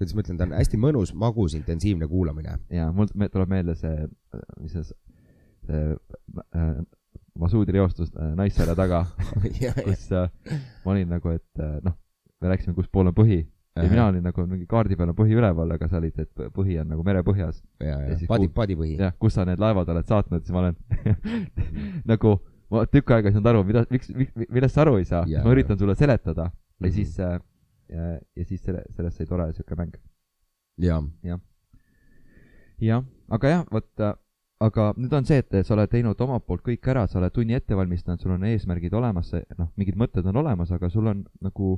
kuidas 0.00 0.16
ma 0.16 0.24
ütlen, 0.24 0.40
ta 0.40 0.48
on 0.48 0.56
hästi 0.56 0.80
mõnus, 0.80 1.12
magus, 1.12 1.56
intensiivne 1.60 2.08
kuulamine. 2.08 2.56
ja 2.72 2.88
mul 2.96 3.12
tuleb 3.12 3.52
meelde 3.52 3.76
see, 3.76 4.08
mis 4.64 4.72
see 4.72 4.88
äh, 5.70 6.76
Masuudi 7.38 7.72
reostus 7.74 8.12
äh, 8.14 8.34
Naissaare 8.38 8.74
taga 8.78 9.04
kus 9.84 10.06
äh, 10.12 10.28
ma 10.84 10.92
olin 10.94 11.08
nagu, 11.10 11.28
et 11.34 11.60
äh, 11.62 11.80
noh, 11.82 11.96
me 12.40 12.52
rääkisime, 12.52 12.74
kus 12.76 12.88
pool 12.92 13.10
on 13.10 13.14
põhi. 13.16 13.42
Ja 13.74 13.88
mina 13.90 14.04
olin 14.06 14.22
nagu 14.22 14.44
mingi 14.46 14.68
kaardi 14.70 14.94
peal 14.94 15.10
on 15.10 15.16
põhi 15.18 15.34
üleval, 15.34 15.72
aga 15.74 15.88
sa 15.90 15.98
olid, 15.98 16.14
et 16.22 16.42
põhi 16.54 16.76
on 16.78 16.92
nagu 16.92 17.02
merepõhjas. 17.02 17.56
ja, 17.82 17.96
ja 18.04 18.12
ja 18.14 18.28
padi, 18.30 18.46
padipõhi. 18.54 18.92
jah, 19.00 19.16
kus 19.18 19.34
sa 19.34 19.42
need 19.48 19.58
laevad 19.58 19.88
oled 19.90 20.06
saatnud, 20.06 20.44
siis 20.44 20.54
ma 20.54 20.60
olen 20.60 20.76
nagu, 22.12 22.36
ma 22.70 22.84
tükk 22.86 23.10
aega 23.16 23.32
ei 23.32 23.34
saanud 23.34 23.50
aru, 23.50 23.64
mida, 23.66 23.82
miks, 23.90 24.12
millest 24.14 24.76
sa 24.78 24.84
aru 24.84 24.94
ei 25.00 25.08
saa, 25.08 25.24
ma 25.42 25.50
üritan 25.56 25.78
sulle 25.80 25.96
seletada. 25.98 26.52
Ja 26.78 26.86
Mhm. 26.86 26.94
siis 26.94 27.18
äh,, 27.22 27.34
ja, 27.90 28.06
ja 28.36 28.44
siis 28.44 28.62
selle, 28.62 28.84
sellest 28.94 29.16
sai 29.18 29.26
tore 29.26 29.48
siuke 29.54 29.74
mäng. 29.78 29.98
ja, 31.26 31.38
jah, 32.82 33.02
aga 33.30 33.48
jah, 33.56 33.66
vot, 33.72 33.90
aga 34.64 34.90
nüüd 34.96 35.12
on 35.16 35.26
see, 35.28 35.40
et 35.42 35.66
sa 35.66 35.74
oled 35.76 35.90
teinud 35.92 36.20
omalt 36.24 36.46
poolt 36.48 36.64
kõik 36.66 36.86
ära, 36.92 37.06
sa 37.10 37.18
oled 37.20 37.32
tunni 37.34 37.56
ette 37.56 37.76
valmistanud, 37.76 38.22
sul 38.22 38.34
on 38.36 38.46
eesmärgid 38.48 38.94
olemas, 38.96 39.32
noh, 39.58 39.70
mingid 39.80 39.98
mõtted 40.00 40.26
on 40.30 40.40
olemas, 40.44 40.72
aga 40.74 40.90
sul 40.92 41.10
on 41.10 41.24
nagu 41.44 41.74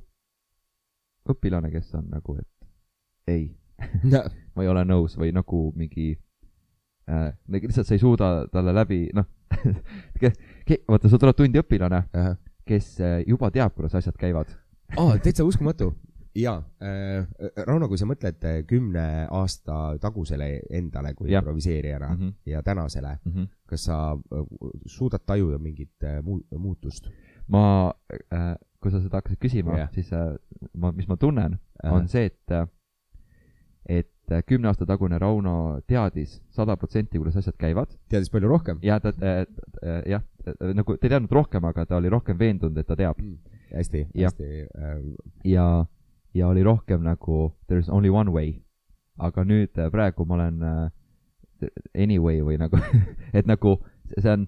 õpilane, 1.32 1.70
kes 1.72 1.94
on 1.98 2.10
nagu, 2.12 2.36
et 2.38 3.32
ei, 3.32 3.48
ma 4.54 4.64
ei 4.64 4.70
ole 4.70 4.84
nõus 4.86 5.16
või 5.18 5.32
nagu 5.34 5.70
mingi 5.76 6.12
äh,, 7.10 7.30
lihtsalt 7.50 7.88
sa 7.88 7.96
ei 7.96 8.02
suuda 8.02 8.30
talle 8.52 8.74
läbi, 8.76 9.06
noh, 9.16 9.26
vaata, 10.90 11.08
sul 11.08 11.20
tuleb 11.22 11.38
tundi 11.38 11.62
õpilane, 11.62 12.02
kes 12.66 12.92
äh, 13.00 13.20
juba 13.26 13.50
teab, 13.54 13.74
kuidas 13.76 13.94
asjad 13.98 14.16
käivad. 14.20 14.50
aa, 14.96 15.16
täitsa 15.22 15.46
uskumatu. 15.46 15.92
Jaa 16.36 16.58
äh,, 16.82 17.26
Rauno, 17.66 17.88
kui 17.88 17.96
sa 17.98 18.04
mõtled 18.08 18.42
äh, 18.44 18.58
kümne 18.68 19.04
aasta 19.32 19.96
tagusele 20.02 20.48
endale 20.70 21.14
kui 21.14 21.30
Jah. 21.32 21.40
improviseerijana 21.42 22.10
Mhm. 22.14 22.32
ja 22.46 22.62
tänasele, 22.62 23.14
kas 23.66 23.84
sa 23.88 24.12
äh, 24.12 24.46
suudad 24.86 25.24
tajuda 25.26 25.58
mingit 25.58 26.02
äh, 26.04 26.20
mu- 26.22 26.44
muutust? 26.58 27.08
ma 27.48 27.92
äh,, 28.32 28.56
kui 28.82 28.90
sa 28.90 29.00
seda 29.00 29.16
hakkasid 29.20 29.38
küsima 29.40 29.78
Jah. 29.78 29.90
siis 29.94 30.12
äh, 30.12 30.34
ma, 30.74 30.92
mis 30.92 31.08
ma 31.08 31.16
tunnen, 31.16 31.58
on 31.84 32.08
see, 32.08 32.26
et, 32.26 32.68
et 33.88 34.10
äh, 34.34 34.42
kümne 34.46 34.68
aasta 34.68 34.86
tagune 34.86 35.18
Rauno 35.22 35.80
teadis 35.86 36.40
sada 36.50 36.76
protsenti, 36.76 37.18
kuidas 37.22 37.36
asjad 37.38 37.56
käivad 37.60 37.92
teadis 38.10 38.30
palju 38.32 38.48
rohkem? 38.50 38.78
ja 38.82 38.98
ta 39.00 39.12
äh,, 39.22 39.44
äh, 39.82 40.02
jah, 40.10 40.22
nagu 40.74 40.96
ta 40.96 41.06
ei 41.06 41.12
teadnud 41.16 41.32
rohkem, 41.32 41.64
aga 41.64 41.86
ta 41.86 41.96
oli 42.00 42.10
rohkem 42.12 42.38
veendunud, 42.38 42.78
et 42.78 42.86
ta 42.86 42.96
teab 42.98 43.20
hästi, 43.72 44.06
Jah. 44.14 44.30
hästi 44.32 44.48
äh, 44.62 44.98
ja, 45.44 45.68
ja 46.36 46.48
oli 46.52 46.62
rohkem 46.66 47.02
nagu 47.04 47.50
there 47.66 47.80
is 47.80 47.88
only 47.88 48.12
one 48.12 48.32
way. 48.32 48.54
aga 49.18 49.46
nüüd 49.48 49.78
äh, 49.80 49.88
praegu 49.90 50.26
ma 50.28 50.36
olen 50.36 50.62
äh, 50.62 50.90
anyway 51.96 52.42
või 52.44 52.58
nagu, 52.60 52.76
et 53.38 53.46
nagu 53.48 53.78
see 54.12 54.32
on 54.32 54.44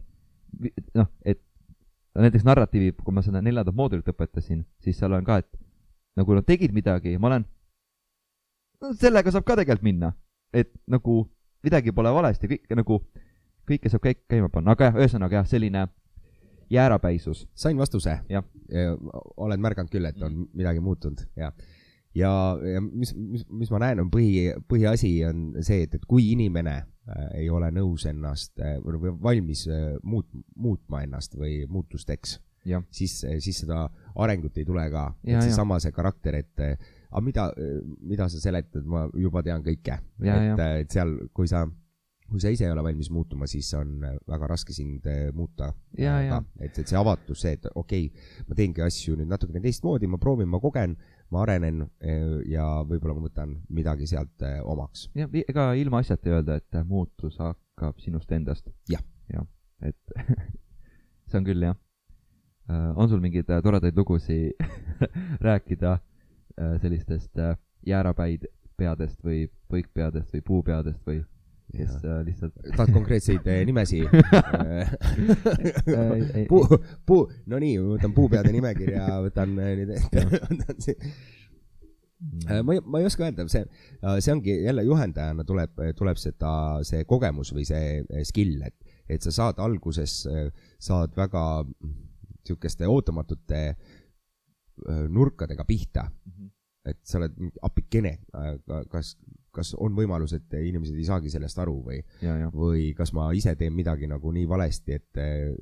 noh, 0.94 1.08
et 1.24 1.40
näiteks 2.18 2.44
narratiivi, 2.44 2.92
kui 3.00 3.14
ma 3.14 3.22
seda 3.24 3.40
neljandat 3.44 3.76
moodulit 3.76 4.08
õpetasin, 4.12 4.64
siis 4.84 4.98
seal 4.98 5.14
on 5.16 5.24
ka, 5.24 5.38
et 5.40 5.48
nagu 6.18 6.36
nad 6.36 6.44
tegid 6.44 6.74
midagi 6.76 7.14
ja 7.14 7.22
ma 7.22 7.30
olen, 7.30 7.46
no 8.82 8.92
sellega 8.98 9.32
saab 9.32 9.46
ka 9.48 9.56
tegelikult 9.60 9.86
minna, 9.86 10.12
et 10.52 10.72
nagu 10.90 11.22
midagi 11.64 11.94
pole 11.94 12.12
valesti, 12.14 12.50
kõik 12.50 12.76
nagu, 12.78 13.00
kõike 13.68 13.92
saab 13.92 14.04
käik-, 14.04 14.26
käima 14.30 14.50
panna, 14.52 14.74
aga 14.74 14.90
jah, 14.90 15.00
ühesõnaga 15.00 15.40
jah, 15.40 15.48
selline 15.48 15.86
jäärapäisus, 16.72 17.46
sain 17.56 17.78
vastuse. 17.80 18.18
Oled 19.40 19.62
märganud 19.64 19.92
küll, 19.92 20.04
et 20.04 20.20
on 20.22 20.42
midagi 20.56 20.82
muutunud. 20.84 21.22
Ja, 21.36 21.52
ja, 22.18 22.58
ja 22.74 22.82
mis, 22.82 23.14
mis, 23.16 23.44
mis 23.50 23.70
ma 23.72 23.80
näen, 23.82 24.02
on 24.04 24.10
põhi, 24.12 24.48
põhiasi 24.68 25.12
on 25.28 25.48
see, 25.64 25.84
et, 25.86 25.96
et 25.98 26.04
kui 26.08 26.30
inimene 26.32 26.76
äh, 26.78 27.24
ei 27.42 27.48
ole 27.52 27.70
nõus 27.74 28.06
ennast 28.10 28.58
äh, 28.62 28.78
või 28.84 29.14
valmis 29.22 29.66
äh, 29.70 29.96
muut-, 30.02 30.30
muutma 30.56 31.04
ennast 31.06 31.38
või 31.38 31.62
muutusteks, 31.70 32.38
siis, 32.92 33.20
siis 33.40 33.62
seda 33.62 33.86
arengut 34.20 34.58
ei 34.58 34.66
tule 34.68 34.84
ka. 34.92 35.08
Et 35.24 35.38
seesama 35.40 35.78
see 35.80 35.94
karakter, 35.94 36.36
et 36.42 36.64
aga 37.08 37.20
mida, 37.24 37.50
mida 38.04 38.26
sa 38.28 38.40
seletad, 38.42 38.84
ma 38.84 39.06
juba 39.16 39.40
tean 39.46 39.62
kõike. 39.64 39.96
Et, 40.20 40.64
et 40.82 40.92
seal, 40.92 41.14
kui 41.32 41.48
sa, 41.48 41.62
kui 42.28 42.42
sa 42.42 42.52
ise 42.52 42.66
ei 42.66 42.74
ole 42.74 42.84
valmis 42.84 43.08
muutuma, 43.14 43.48
siis 43.48 43.70
on 43.78 44.02
väga 44.28 44.50
raske 44.50 44.76
sind 44.76 45.06
muuta. 45.32 45.70
Et, 46.60 46.82
et 46.82 46.82
see 46.82 46.98
avatus, 46.98 47.40
see, 47.46 47.54
et 47.56 47.70
okei 47.72 48.10
okay,, 48.10 48.44
ma 48.50 48.58
teengi 48.58 48.84
asju 48.84 49.16
nüüd 49.16 49.32
natukene 49.32 49.64
teistmoodi, 49.64 50.10
ma 50.10 50.20
proovin, 50.20 50.50
ma 50.52 50.60
kogen, 50.60 50.98
ma 51.30 51.42
arenen 51.44 51.82
äh, 51.82 52.38
ja 52.48 52.64
võib-olla 52.88 53.18
ma 53.18 53.26
võtan 53.26 53.54
midagi 53.68 54.08
sealt 54.10 54.44
äh, 54.46 54.58
omaks. 54.64 55.08
jah, 55.18 55.30
ega 55.48 55.70
ilmaasjata 55.78 56.30
ei 56.30 56.36
öelda, 56.38 56.58
et 56.60 56.80
muutus 56.88 57.38
hakkab 57.42 58.00
sinust 58.02 58.32
endast. 58.32 58.70
Jah. 58.90 59.04
jah, 59.32 59.46
et 59.82 60.18
see 61.28 61.40
on 61.40 61.48
küll 61.48 61.68
jah. 61.68 61.76
on 62.68 63.08
sul 63.08 63.20
mingeid 63.24 63.48
toredaid 63.64 63.96
lugusid 63.96 64.58
rääkida 65.48 65.98
sellistest 66.82 67.38
jäärapäid 67.86 68.44
peadest 68.76 69.22
või 69.24 69.46
põikpeadest 69.70 70.34
või 70.34 70.42
puupeadest 70.46 71.06
või? 71.06 71.22
Kes 71.74 71.90
äh, 72.04 72.20
lihtsalt 72.26 72.54
tahad 72.76 72.92
konkreetseid 72.94 73.46
äh, 73.50 73.60
nimesi. 73.68 74.00
Ei, 76.34 76.46
puu, 76.50 76.64
puu, 77.06 77.26
no 77.46 77.60
nii, 77.62 77.76
võtan 77.94 78.14
puupeade 78.16 78.52
nimekirja, 78.54 79.06
võtan 79.26 79.52
äh, 79.62 79.74
nüüd 79.80 79.92
ette, 79.96 80.24
mm, 82.20 82.64
ma 82.64 82.76
ei, 82.76 82.82
ma 82.84 83.02
ei 83.02 83.08
oska 83.10 83.26
öelda, 83.26 83.46
see, 83.52 83.64
see 84.24 84.34
ongi 84.34 84.54
jälle 84.64 84.84
juhendajana 84.88 85.44
tuleb, 85.48 85.72
tuleb 85.98 86.20
seda, 86.20 86.52
see 86.88 87.04
kogemus 87.08 87.52
või 87.56 87.66
see 87.68 87.98
äh, 88.02 88.22
skill, 88.28 88.60
et, 88.66 88.76
et 89.08 89.24
sa 89.24 89.34
saad 89.34 89.60
alguses, 89.64 90.20
saad 90.82 91.16
väga 91.16 91.44
niisuguste 92.48 92.88
ootamatute 92.88 93.60
äh, 93.68 95.02
nurkadega 95.12 95.64
pihta, 95.68 96.08
Mhm. 96.08 96.48
et 96.88 96.98
sa 97.04 97.18
oled 97.18 97.34
appikene, 97.66 98.14
kas, 98.88 99.16
kas 99.58 99.74
on 99.78 99.96
võimalus, 99.96 100.34
et 100.36 100.56
inimesed 100.60 100.96
ei 100.96 101.06
saagi 101.08 101.32
sellest 101.32 101.58
aru 101.62 101.76
või, 101.90 101.98
või 102.54 102.88
kas 102.98 103.12
ma 103.16 103.28
ise 103.36 103.54
teen 103.58 103.74
midagi 103.76 104.08
nagu 104.10 104.32
nii 104.34 104.46
valesti, 104.48 104.98
et, 104.98 105.20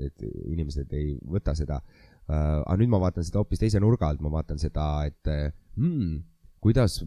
et 0.09 0.27
inimesed 0.53 0.93
ei 0.97 1.17
võta 1.25 1.57
seda 1.59 1.81
uh,. 1.81 2.63
aga 2.63 2.79
nüüd 2.81 2.93
ma 2.93 3.03
vaatan 3.07 3.27
seda 3.27 3.43
hoopis 3.43 3.63
teise 3.63 3.83
nurga 3.83 4.11
alt, 4.11 4.23
ma 4.25 4.33
vaatan 4.35 4.61
seda, 4.63 4.87
et 5.09 5.33
hmm, 5.79 6.17
kuidas, 6.63 7.01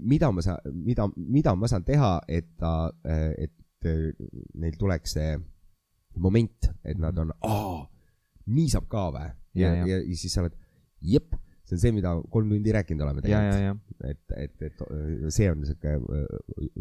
mida 0.00 0.30
ma 0.34 0.44
saan, 0.44 0.74
mida, 0.84 1.06
mida 1.16 1.54
ma 1.56 1.70
saan 1.70 1.86
teha, 1.86 2.18
et 2.28 2.50
ta, 2.60 2.90
et 3.38 3.54
neil 4.60 4.76
tuleks 4.78 5.16
see 5.16 5.36
moment, 6.20 6.72
et 6.84 6.98
nad 7.00 7.16
on, 7.22 7.30
aa, 7.46 7.84
nii 8.50 8.72
saab 8.72 8.88
ka 8.90 9.06
või? 9.14 9.30
ja, 9.54 9.70
ja. 9.74 9.86
ja, 9.86 10.00
ja 10.02 10.18
siis 10.18 10.34
sa 10.34 10.44
oled, 10.44 10.56
jep, 11.00 11.34
see 11.70 11.76
on 11.78 11.82
see, 11.84 11.92
mida 11.94 12.12
kolm 12.34 12.50
tundi 12.50 12.72
rääkinud 12.74 13.04
oleme 13.06 13.22
ja, 13.30 13.74
et, 14.08 14.22
et, 14.36 14.62
et 14.66 14.82
see 15.30 15.46
on 15.52 15.62
sihuke 15.68 15.92
öö, 16.00 16.40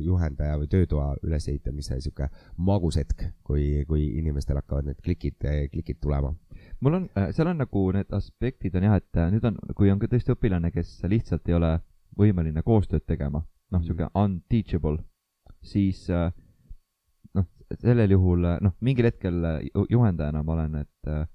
juhendaja 0.10 0.58
või 0.62 0.70
töötoa 0.72 1.12
ülesehitamise 1.26 2.00
sihuke 2.02 2.30
magus 2.58 2.98
hetk, 3.00 3.28
kui, 3.46 3.86
kui 3.90 4.08
inimestel 4.20 4.58
hakkavad 4.60 4.90
need 4.90 5.02
klikid, 5.06 5.38
klikid 5.74 6.02
tulema. 6.02 6.34
mul 6.82 7.00
on, 7.02 7.08
seal 7.36 7.52
on 7.52 7.62
nagu 7.62 7.86
need 7.96 8.18
aspektid 8.18 8.76
on 8.80 8.90
jah, 8.90 8.98
et 9.00 9.22
äh, 9.22 9.30
nüüd 9.34 9.46
on, 9.46 9.62
kui 9.78 9.92
on 9.94 10.02
ka 10.02 10.10
tõesti 10.10 10.34
õpilane, 10.34 10.74
kes 10.74 10.98
lihtsalt 11.10 11.48
ei 11.50 11.58
ole 11.60 11.76
võimeline 12.20 12.64
koostööd 12.66 13.06
tegema, 13.08 13.44
noh, 13.72 13.84
sihuke 13.86 14.10
unteachable, 14.18 15.04
siis 15.62 16.06
äh, 16.10 16.32
noh, 17.38 17.46
sellel 17.78 18.16
juhul 18.18 18.48
äh, 18.56 18.62
noh, 18.66 18.76
mingil 18.86 19.10
hetkel 19.10 19.44
äh, 19.46 19.60
ju- 19.70 19.88
juhendajana 19.94 20.44
ma 20.44 20.56
olen, 20.58 20.82
et 20.84 21.12
äh, 21.12 21.28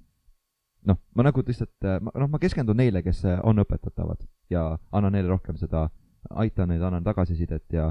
noh, 0.88 1.00
ma 1.14 1.26
nagu 1.26 1.42
lihtsalt, 1.46 1.86
noh, 2.04 2.28
ma 2.30 2.40
keskendun 2.42 2.78
neile, 2.78 3.02
kes 3.04 3.24
äh, 3.28 3.40
on 3.46 3.62
õpetatavad 3.62 4.24
ja 4.52 4.66
annan 4.92 5.16
neile 5.16 5.32
rohkem 5.32 5.56
seda, 5.60 5.88
aitan 6.30 6.70
neid, 6.72 6.82
annan 6.84 7.04
tagasisidet 7.04 7.72
ja 7.72 7.90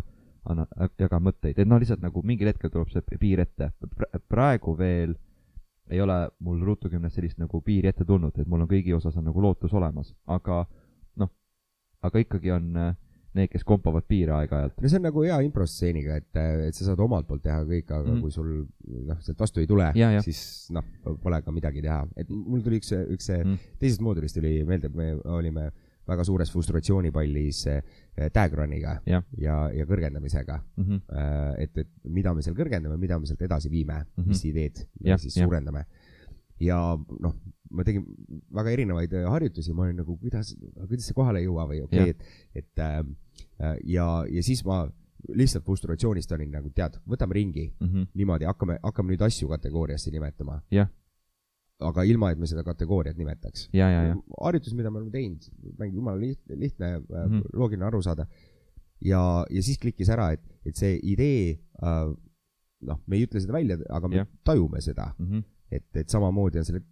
annan, 0.49 0.67
jagan 0.99 1.23
mõtteid, 1.23 1.59
et 1.59 1.69
noh, 1.69 1.79
lihtsalt 1.81 2.03
nagu 2.03 2.23
mingil 2.25 2.51
hetkel 2.51 2.71
tuleb 2.73 2.91
see 2.91 3.19
piir 3.19 3.43
ette. 3.43 3.71
praegu 4.29 4.75
veel 4.77 5.15
ei 5.91 6.01
ole 6.01 6.17
mul 6.39 6.61
Ruutu 6.63 6.89
kümnes 6.89 7.13
sellist 7.15 7.37
nagu 7.41 7.61
piiri 7.61 7.89
ette 7.91 8.05
tulnud, 8.05 8.37
et 8.39 8.47
mul 8.47 8.63
on 8.63 8.69
kõigi 8.69 8.93
osas 8.95 9.17
on 9.19 9.27
nagu 9.27 9.41
lootus 9.41 9.73
olemas, 9.73 10.13
aga 10.27 10.63
noh, 11.19 11.31
aga 12.01 12.23
ikkagi 12.23 12.51
on 12.55 12.77
äh, 12.77 12.93
need, 13.37 13.49
kes 13.51 13.63
kompavad 13.67 14.05
piire 14.07 14.35
aeg-ajalt. 14.37 14.81
no 14.81 14.89
see 14.89 14.99
on 14.99 15.07
nagu 15.07 15.23
hea 15.25 15.39
improstseeniga, 15.47 16.17
et, 16.21 16.41
et 16.69 16.75
sa 16.77 16.89
saad 16.89 16.99
omalt 17.03 17.27
poolt 17.27 17.43
teha 17.43 17.61
kõik, 17.63 17.87
aga 17.89 18.03
mm. 18.03 18.11
-hmm. 18.11 18.21
kui 18.21 18.31
sul 18.31 18.51
noh, 19.09 19.21
sealt 19.21 19.39
vastu 19.39 19.59
ei 19.63 19.67
tule 19.67 19.91
Ja, 19.95 20.11
ja., 20.11 20.21
siis 20.21 20.69
noh, 20.71 20.85
pole 21.23 21.41
ka 21.41 21.51
midagi 21.51 21.81
teha. 21.81 22.05
et 22.17 22.29
mul 22.29 22.61
tuli 22.61 22.81
üks, 22.81 22.93
üks 22.93 23.31
Mm. 23.33 23.57
teisest 23.79 24.01
moodulist 24.01 24.35
tuli 24.35 24.63
meelde, 24.63 24.89
me 24.89 25.13
olime 25.25 25.71
väga 26.07 26.23
suures 26.27 26.51
frustratsioonipallis 26.51 27.67
äh, 27.71 27.83
tag 28.35 28.53
run'iga 28.53 28.97
Jah. 29.07 29.23
ja, 29.39 29.69
ja 29.73 29.85
kõrgendamisega. 29.85 30.59
Mm 30.75 30.83
-hmm. 30.83 31.01
Et, 31.57 31.77
et 31.77 31.89
mida 32.03 32.33
me 32.33 32.41
seal 32.41 32.55
kõrgendame, 32.55 32.97
mida 32.97 33.19
me 33.19 33.25
sealt 33.25 33.41
edasi 33.41 33.71
viime 33.71 33.93
mm. 33.93 34.23
-hmm. 34.23 34.27
mis 34.27 34.45
ideed 34.45 34.87
me 34.99 35.17
siis 35.17 35.37
jah. 35.37 35.45
suurendame. 35.45 35.85
ja 36.59 36.97
noh, 37.19 37.35
ma 37.73 37.83
tegin 37.87 38.03
väga 38.53 38.71
erinevaid 38.75 39.13
äh, 39.17 39.27
harjutusi, 39.33 39.73
ma 39.73 39.83
olin 39.87 39.97
nagu, 40.03 40.17
kuidas, 40.21 40.53
kuidas 40.87 41.07
see 41.09 41.15
kohale 41.17 41.39
ei 41.41 41.47
jõua 41.47 41.65
või 41.69 41.79
okei 41.83 41.99
okay,, 41.99 42.09
et, 42.09 42.63
et 42.63 42.83
äh, 42.85 42.99
äh, 43.59 43.77
ja, 43.95 44.07
ja 44.29 44.43
siis 44.45 44.63
ma 44.65 44.83
lihtsalt 45.33 45.63
frustratsioonist 45.65 46.31
olin 46.35 46.51
nagu 46.51 46.69
tead, 46.75 46.97
võtame 47.07 47.33
ringi 47.37 47.69
Mm 47.79 47.87
-hmm. 47.87 48.07
niimoodi, 48.13 48.45
hakkame, 48.45 48.77
hakkame 48.83 49.13
nüüd 49.13 49.21
asju 49.23 49.47
kategooriasse 49.47 50.11
nimetama. 50.11 50.61
Aga 51.83 52.03
ilma, 52.03 52.29
et 52.31 52.39
me 52.39 52.47
seda 52.47 52.63
kategooriat 52.63 53.17
nimetaks. 53.17 53.69
ja, 53.73 53.89
ja, 53.89 54.03
ja, 54.03 54.15
harjutus, 54.41 54.73
mida 54.73 54.91
me 54.91 54.97
oleme 54.97 55.11
teinud, 55.11 55.47
mäng 55.79 55.95
jumala 55.95 56.19
lihtne, 56.19 56.55
lihtne 56.59 56.99
mm, 56.99 57.05
Mhm. 57.09 57.39
-hmm. 57.39 57.43
loogiline 57.53 57.85
aru 57.85 58.01
saada. 58.01 58.25
ja, 59.01 59.45
ja 59.49 59.63
siis 59.63 59.77
klikkis 59.79 60.09
ära, 60.09 60.31
et, 60.31 60.41
et 60.65 60.75
see 60.75 60.99
idee 61.03 61.59
äh,, 61.83 62.13
noh, 62.81 62.99
me 63.07 63.15
ei 63.15 63.25
ütle 63.25 63.39
seda 63.39 63.53
välja, 63.53 63.77
aga 63.89 64.07
me 64.07 64.15
Jah. 64.15 64.27
tajume 64.43 64.81
seda, 64.81 65.13
mm 65.19 65.25
-hmm. 65.25 65.43
et, 65.73 65.87
et 65.99 66.09
samamoodi 66.09 66.61
on 66.61 66.67
selle 66.67 66.83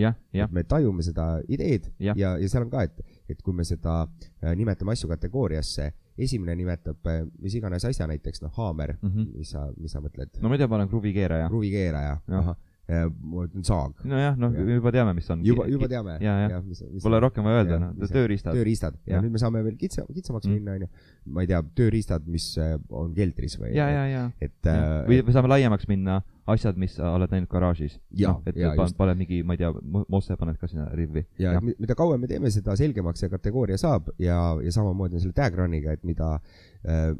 jah, 0.00 0.16
et 0.32 0.54
me 0.54 0.64
tajume 0.68 1.04
seda 1.06 1.26
ideed 1.48 1.90
Jah. 1.98 2.16
ja, 2.18 2.34
ja 2.40 2.48
seal 2.48 2.66
on 2.66 2.72
ka, 2.72 2.86
et, 2.88 3.18
et 3.30 3.42
kui 3.42 3.54
me 3.56 3.66
seda 3.68 4.02
äh, 4.06 4.52
nimetame 4.58 4.94
asju 4.96 5.10
kategooriasse, 5.12 5.92
esimene 6.18 6.56
nimetab 6.58 7.12
äh, 7.12 7.22
mis 7.42 7.56
iganes 7.58 7.86
asja, 7.88 8.08
näiteks 8.10 8.44
noh, 8.44 8.52
haamer 8.56 8.96
mm. 8.98 9.08
-hmm. 9.08 9.30
mis 9.38 9.54
sa, 9.54 9.68
mis 9.76 9.92
sa 9.92 10.02
mõtled 10.04 10.40
no 10.40 10.48
ma 10.48 10.58
ei 10.58 10.62
tea, 10.62 10.68
ma 10.68 10.80
olen 10.80 10.92
kruvikeeraja. 10.92 11.48
kruvikeeraja, 11.52 12.18
ahah, 12.42 12.56
ma 12.90 13.44
ütlen 13.46 13.64
saag. 13.64 14.00
nojah, 14.04 14.36
noh, 14.40 14.52
Jah. 14.56 14.70
juba 14.76 14.92
teame, 14.94 15.14
mis 15.16 15.30
on. 15.30 15.44
juba, 15.46 15.66
juba 15.70 15.88
teame. 15.88 16.16
ja, 16.20 16.34
ja, 16.50 16.60
pole 17.02 17.20
rohkem 17.22 17.46
vaja 17.46 17.62
öelda, 17.62 17.78
noh, 17.78 18.10
tööriistad. 18.10 18.56
tööriistad 18.58 18.98
ja, 19.06 19.16
ja 19.16 19.22
nüüd 19.22 19.36
me 19.36 19.42
saame 19.42 19.62
veel 19.64 19.78
kitsa, 19.80 20.04
kitsamaks 20.10 20.48
Mm. 20.48 20.58
minna, 20.58 20.74
onju. 20.76 20.88
ma 21.32 21.44
ei 21.44 21.50
tea, 21.52 21.62
tööriistad, 21.78 22.26
mis 22.26 22.48
äh, 22.58 22.74
on 22.90 23.14
keldris 23.14 23.54
või. 23.60 23.70
ja, 23.76 23.88
ja, 23.88 24.04
ja, 24.10 24.24
et 24.40 24.58
ja. 24.66 24.74
äh, 24.74 25.06
või 25.08 25.22
me 25.28 25.36
saame 25.36 25.52
laiemaks 25.54 25.88
minna, 25.88 26.20
asjad, 26.50 26.78
mis 26.80 26.96
sa 26.98 27.12
oled 27.14 27.30
näinud 27.30 27.48
garaažis. 27.50 27.98
Noh, 28.18 28.40
et 28.46 28.56
jaa, 28.58 28.72
pan- 28.78 28.94
paned 28.98 29.20
mingi, 29.20 29.42
ma 29.46 29.54
ei 29.54 29.60
tea, 29.62 29.70
mosse 30.10 30.36
paned 30.38 30.58
ka 30.58 30.66
sinna 30.70 30.88
rivvi. 30.96 31.24
ja 31.38 31.60
mi- 31.60 31.76
mida 31.78 31.94
kauem 31.98 32.20
me 32.20 32.30
teeme, 32.30 32.50
seda 32.50 32.76
selgemaks 32.76 33.22
see 33.22 33.30
kategooria 33.30 33.78
saab 33.78 34.10
ja, 34.18 34.38
ja 34.62 34.72
samamoodi 34.72 35.18
on 35.18 35.24
selle 35.24 35.36
tag 35.36 35.54
run'iga, 35.58 35.92
et 35.92 36.04
mida 36.04 36.34
äh, 36.82 37.12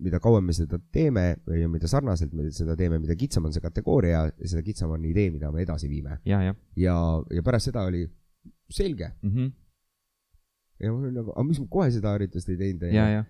mida 0.00 0.20
kauem 0.20 0.46
me 0.48 0.54
seda 0.56 0.78
teeme 0.92 1.24
ja 1.60 1.68
mida 1.68 1.88
sarnaselt 1.90 2.32
me 2.32 2.48
seda 2.56 2.76
teeme, 2.76 2.98
mida 3.02 3.16
kitsam 3.20 3.44
on 3.44 3.52
see 3.52 3.60
kategooria, 3.60 4.24
seda 4.40 4.62
kitsam 4.64 4.94
on 4.96 5.04
idee, 5.04 5.28
mida 5.34 5.50
me 5.52 5.60
edasi 5.62 5.90
viime. 5.90 6.18
ja, 6.24 6.40
jah 6.42 6.56
ja, 6.76 6.96
ja 7.30 7.42
pärast 7.44 7.68
seda 7.68 7.84
oli 7.88 8.06
selge 8.70 9.10
mm. 9.22 9.30
-hmm. 9.30 9.52
ja 10.80 10.92
mul 10.92 11.04
oli 11.04 11.14
nagu, 11.18 11.34
aga 11.34 11.44
miks 11.44 11.60
ma 11.60 11.66
kohe 11.68 11.90
seda 11.92 12.14
harjutust 12.16 12.48
ei 12.48 12.56
teinud, 12.56 12.88
ja, 12.94 13.08
ja, 13.10 13.24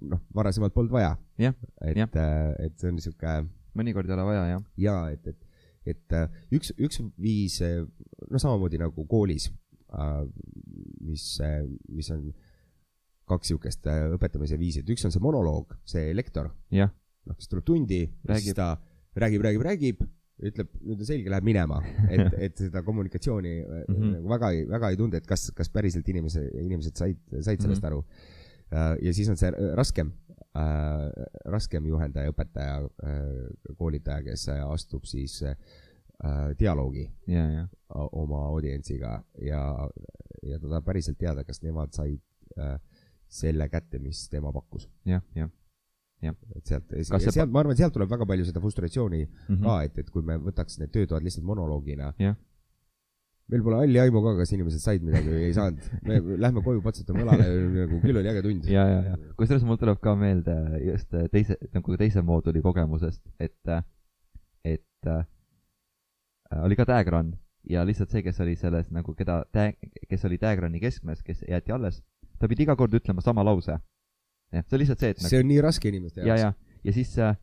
noh, 0.00 0.20
varasemalt 0.34 0.74
polnud 0.74 0.92
vaja. 0.92 1.16
Et 1.38 1.96
jah., 1.96 2.10
et 2.58 2.78
see 2.78 2.88
on 2.88 2.94
niisugune 2.98 3.48
mõnikord 3.78 4.08
ei 4.08 4.16
ole 4.16 4.28
vaja, 4.30 4.46
jah. 4.52 4.64
ja 4.86 4.96
et, 5.14 5.26
et, 5.26 5.68
et 5.94 6.16
äh, 6.16 6.40
üks, 6.54 6.72
üks 6.78 7.02
viis, 7.20 7.60
no 8.30 8.40
samamoodi 8.40 8.80
nagu 8.82 9.06
koolis, 9.10 9.50
mis, 11.04 11.28
mis 11.94 12.10
on 12.10 12.32
kaks 13.28 13.54
äh, 13.54 14.02
õpetamise 14.14 14.58
viisi, 14.60 14.82
et 14.82 14.90
üks 14.92 15.04
on 15.06 15.14
see 15.14 15.22
monoloog, 15.22 15.72
see 15.88 16.12
lektor, 16.16 16.50
noh, 16.74 17.38
kes 17.38 17.48
tuleb 17.50 17.64
tundi, 17.66 18.02
siis 18.36 18.56
ta 18.56 18.74
räägib, 19.20 19.44
räägib, 19.46 19.64
räägib, 19.64 20.04
ütleb, 20.44 20.70
nüüd 20.82 21.00
on 21.00 21.08
selge, 21.08 21.30
läheb 21.32 21.46
minema, 21.46 21.80
et, 22.12 22.38
et 22.48 22.64
seda 22.66 22.82
kommunikatsiooni 22.86 23.54
mm. 23.62 23.94
-hmm. 23.94 24.30
väga 24.34 24.50
ei, 24.52 24.64
väga 24.68 24.90
ei 24.92 25.00
tunde, 25.00 25.20
et 25.22 25.28
kas, 25.28 25.50
kas 25.56 25.70
päriselt 25.72 26.08
inimese, 26.12 26.44
inimesed 26.60 26.96
said, 26.98 27.20
said 27.40 27.62
sellest 27.62 27.82
mm 27.82 27.88
-hmm. 27.88 27.92
aru. 27.92 28.04
Ja 29.02 29.14
siis 29.14 29.30
on 29.32 29.40
see 29.40 29.50
äh, 29.52 29.72
raskem 29.78 30.12
äh,, 30.58 31.08
raskem 31.52 31.86
juhendaja, 31.86 32.32
õpetaja 32.34 32.76
äh,, 32.82 33.74
koolitaja, 33.78 34.22
kes 34.26 34.48
äh, 34.52 34.62
astub 34.66 35.08
siis 35.10 35.40
äh, 35.42 35.56
dialoogi 36.58 37.08
ja, 37.28 37.44
ja, 37.50 37.64
oma 38.12 38.46
audientsiga 38.50 39.16
ja, 39.42 39.64
ja 40.42 40.60
ta 40.60 40.68
tahab 40.68 40.86
päriselt 40.86 41.18
teada, 41.20 41.44
kas 41.44 41.62
nemad 41.62 41.92
said 41.96 42.22
äh, 42.58 42.78
selle 43.28 43.68
kätte, 43.68 43.98
mis 43.98 44.28
tema 44.30 44.52
pakkus. 44.54 44.88
jah, 45.08 45.24
jah 45.34 45.50
et 46.24 46.66
sealt, 46.70 46.92
ja 46.94 47.18
sealt, 47.20 47.50
ma 47.52 47.60
arvan, 47.60 47.76
sealt 47.76 47.92
tuleb 47.92 48.08
väga 48.08 48.26
palju 48.28 48.46
seda 48.48 48.62
frustratsiooni 48.62 49.22
mm. 49.26 49.60
ka, 49.64 49.74
et, 49.84 49.98
et 50.00 50.10
kui 50.12 50.24
me 50.24 50.38
võtaks 50.40 50.78
need 50.80 50.92
töötoad 50.94 51.24
lihtsalt 51.26 51.44
monoloogina 51.44 52.12
Jah.. 52.22 52.38
Meil 53.52 53.64
pole 53.64 53.80
halli 53.82 54.00
aimu 54.00 54.22
ka, 54.24 54.34
kas 54.40 54.52
inimesed 54.56 54.82
said 54.82 55.04
midagi 55.04 55.28
või 55.28 55.42
ei 55.48 55.54
saanud. 55.56 55.88
me 56.08 56.20
lähme 56.40 56.62
koju, 56.64 56.80
patsutame 56.84 57.24
õlale, 57.26 57.48
nagu 57.74 58.00
küll 58.02 58.20
oli 58.20 58.30
äge 58.32 58.42
tund. 58.46 58.68
ja, 58.72 58.86
ja, 58.88 59.00
ja 59.10 59.34
kusjuures 59.38 59.66
mul 59.68 59.80
tuleb 59.80 60.00
ka 60.04 60.14
meelde 60.18 60.56
just 60.84 61.12
äh, 61.16 61.28
teise, 61.32 61.58
nagu 61.76 62.00
teise 62.00 62.24
mooduli 62.24 62.64
kogemusest, 62.64 63.22
et, 63.42 63.74
et 64.64 65.10
äh, 65.12 65.24
oli 66.64 66.78
ka 66.78 66.88
tag 66.88 67.10
run 67.12 67.34
ja 67.68 67.84
lihtsalt 67.86 68.12
see, 68.12 68.22
kes 68.24 68.40
oli 68.44 68.56
selles 68.60 68.90
nagu, 68.94 69.14
keda 69.16 69.42
tag, 69.52 69.76
kes 70.08 70.24
oli 70.28 70.38
tag 70.40 70.60
run'i 70.64 70.80
keskmes, 70.82 71.22
kes 71.24 71.44
jäeti 71.48 71.74
alles, 71.74 72.00
ta 72.40 72.48
pidi 72.50 72.66
iga 72.66 72.76
kord 72.80 72.94
ütlema 72.96 73.24
sama 73.24 73.44
lause. 73.46 73.78
jah, 74.52 74.64
see 74.64 74.76
on 74.76 74.84
lihtsalt 74.84 75.04
see, 75.04 75.14
et 75.14 75.20
nagu, 75.20 75.32
see 75.32 75.44
on 75.44 75.50
nii 75.50 75.62
raske 75.64 75.90
inimeste 75.90 76.24
ja, 76.24 76.36
jaoks. 76.36 76.42
ja, 76.44 76.80
ja 76.88 76.96
siis 76.96 77.14
äh, 77.18 77.36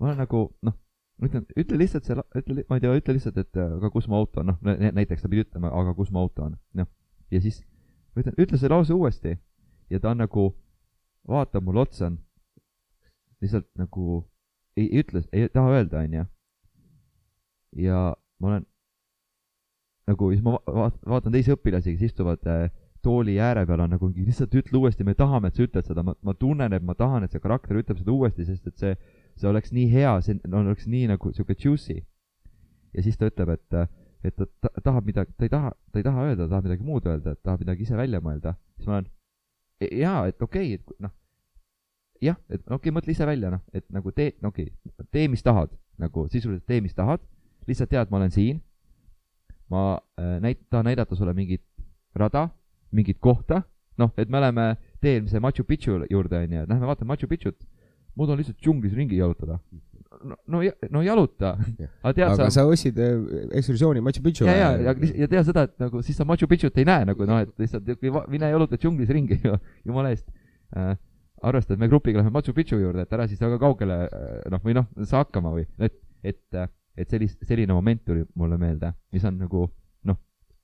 ma 0.00 0.10
olen 0.10 0.22
nagu 0.24 0.46
noh, 0.66 0.76
ma 1.20 1.28
ütlen, 1.28 1.44
ütle 1.60 1.78
lihtsalt 1.80 2.08
see, 2.08 2.16
ütle, 2.40 2.64
ma 2.68 2.78
ei 2.78 2.84
tea, 2.84 2.94
ütle 2.96 3.14
lihtsalt, 3.16 3.38
et 3.42 3.60
äh, 3.60 3.76
aga 3.76 3.90
kus 3.92 4.08
mu 4.08 4.16
auto 4.20 4.40
on, 4.42 4.54
noh, 4.54 4.80
näiteks 4.96 5.22
ta 5.24 5.28
pidi 5.28 5.44
ütlema, 5.44 5.72
aga 5.82 5.94
kus 5.98 6.10
mu 6.14 6.22
auto 6.22 6.46
on, 6.48 6.56
noh. 6.80 6.88
ja 7.30 7.42
siis 7.44 7.60
ma 8.14 8.24
ütlen, 8.24 8.36
ütle 8.40 8.60
see 8.60 8.72
lause 8.72 8.96
uuesti 8.96 9.36
ja 9.92 10.00
ta 10.00 10.14
on 10.14 10.22
nagu, 10.24 10.48
vaatab 11.28 11.66
mulle 11.66 11.84
otsa, 11.84 12.10
lihtsalt 13.44 13.68
nagu 13.80 14.22
ei, 14.76 14.86
ei 14.88 15.04
ütle, 15.04 15.22
ei 15.32 15.48
taha 15.52 15.76
öelda, 15.76 16.04
onju. 16.04 16.26
ja 17.84 18.02
ma 18.40 18.52
olen 18.54 18.66
nagu, 20.10 20.30
siis 20.32 20.42
ma 20.44 20.56
va- 20.56 20.76
va- 20.86 21.14
vaatan 21.14 21.34
teisi 21.36 21.52
õpilasi, 21.54 21.94
kes 21.96 22.10
istuvad 22.10 22.46
äh, 22.48 22.68
tooli 23.04 23.38
ääre 23.40 23.64
peal, 23.66 23.84
on 23.84 23.94
nagu 23.94 24.10
lihtsalt 24.14 24.54
ütle 24.60 24.80
uuesti, 24.80 25.04
me 25.06 25.14
tahame, 25.18 25.48
et 25.48 25.56
sa 25.56 25.64
ütled 25.64 25.86
seda, 25.86 26.04
ma, 26.06 26.14
ma 26.26 26.34
tunnen, 26.34 26.72
et 26.76 26.84
ma 26.84 26.96
tahan, 26.98 27.24
et 27.24 27.32
see 27.34 27.42
karakter 27.42 27.78
ütleb 27.80 28.00
seda 28.00 28.12
uuesti, 28.14 28.46
sest 28.48 28.66
et 28.70 28.82
see, 28.82 28.96
see 29.36 29.48
oleks 29.50 29.72
nii 29.72 29.86
hea, 29.92 30.12
see 30.24 30.38
no, 30.46 30.62
oleks 30.64 30.86
nii 30.90 31.08
nagu 31.10 31.32
sihuke 31.34 31.56
juicy. 31.58 32.00
ja 32.94 33.02
siis 33.02 33.18
ta 33.18 33.30
ütleb, 33.30 33.54
et, 33.54 33.80
et 34.26 34.36
ta, 34.36 34.46
ta 34.68 34.82
tahab 34.82 35.06
midagi, 35.06 35.32
ta 35.38 35.46
ei 35.46 35.52
taha, 35.52 35.72
ta 35.92 36.00
ei 36.00 36.06
taha 36.06 36.26
öelda, 36.26 36.44
ta 36.44 36.56
tahab 36.56 36.68
midagi 36.68 36.86
muud 36.86 37.06
öelda, 37.06 37.36
et 37.36 37.42
tahab 37.42 37.64
midagi 37.64 37.86
ise 37.86 37.96
välja 37.96 38.20
mõelda. 38.24 38.56
siis 38.76 38.88
ma 38.90 38.98
olen, 38.98 39.10
jaa, 40.00 40.26
et 40.28 40.42
okei 40.42 40.74
okay,, 40.74 40.80
et 40.80 41.04
noh, 41.06 41.14
jah, 42.20 42.36
et 42.48 42.60
okei 42.60 42.76
okay,, 42.76 42.96
mõtle 42.96 43.14
ise 43.14 43.26
välja, 43.28 43.52
noh, 43.54 43.62
et 43.72 43.86
nagu 43.94 44.12
tee, 44.12 44.34
no 44.42 44.52
okei 44.52 44.68
okay,, 44.70 45.06
tee, 45.10 45.28
mis 45.32 45.44
tahad, 45.46 45.72
nagu 46.00 46.26
sisuliselt 46.32 46.66
tee, 46.66 46.80
mis 46.84 46.96
tahad, 46.96 47.22
lihtsalt 47.68 47.90
tead, 47.92 48.10
ma 48.10 48.20
olen 48.20 48.34
siin. 48.34 48.60
ma 49.70 50.00
äh, 50.18 50.40
näit-, 50.42 50.64
tahan 50.70 50.88
näidata 50.90 51.14
sulle 51.14 51.30
mingit 51.34 51.62
rada, 52.18 52.48
mingit 52.90 53.20
kohta, 53.22 53.62
noh, 53.98 54.10
et 54.18 54.28
me 54.28 54.40
oleme 54.40 54.64
teel 55.00 55.28
see 55.30 55.40
Machu 55.40 55.64
Picchu 55.64 56.00
juurde, 56.10 56.40
onju, 56.44 56.64
lähme 56.68 56.88
vaatame 56.88 57.12
Machu 57.12 57.28
Picchut. 57.30 57.56
Ma 58.20 58.28
tahan 58.28 58.42
lihtsalt 58.42 58.60
džunglis 58.60 58.96
ringi 58.96 59.18
jalutada. 59.18 59.58
no, 60.24 60.36
no, 60.52 60.62
no 60.92 61.02
jaluta, 61.02 61.54
aga 62.02 62.12
tead 62.12 62.26
aga 62.26 62.36
sa 62.36 62.48
sa 62.58 62.64
ostsid 62.68 62.98
äh, 63.00 63.14
ekskursiooni 63.56 64.02
Machu 64.04 64.22
Picchu 64.24 64.48
ja, 64.48 64.56
ja, 64.58 64.70
ja, 64.90 64.94
ja 65.22 65.28
tea 65.32 65.44
seda, 65.48 65.64
et 65.68 65.78
nagu 65.80 66.02
siis 66.04 66.18
sa 66.20 66.26
Machu 66.28 66.48
Picchut 66.50 66.76
ei 66.76 66.88
näe 66.88 67.06
nagu 67.08 67.28
noh, 67.28 67.40
et 67.40 67.54
lihtsalt 67.62 67.88
mine 68.28 68.50
jaluta 68.52 68.76
džunglis 68.80 69.12
ringi 69.16 69.40
ju, 69.44 69.56
jumala 69.88 70.12
eest 70.12 70.28
äh,. 70.76 70.92
arvesta, 71.40 71.72
et 71.72 71.80
me 71.80 71.88
grupiga 71.88 72.20
läheme 72.20 72.34
Machu 72.36 72.52
Picchu 72.52 72.76
juurde, 72.82 73.06
et 73.06 73.16
ära 73.16 73.28
siis 73.30 73.40
väga 73.40 73.56
kaugele 73.62 74.02
äh, 74.06 74.44
noh, 74.52 74.60
või 74.64 74.76
noh, 74.76 74.90
saa 75.08 75.24
hakkama 75.24 75.54
või, 75.56 75.64
et, 75.80 75.96
et, 76.22 76.64
et 77.00 77.16
sellist, 77.16 77.40
selline 77.48 77.72
moment 77.72 78.04
tuli 78.04 78.26
mulle 78.36 78.60
meelde, 78.60 78.92
mis 79.14 79.24
on 79.24 79.40
nagu 79.40 79.70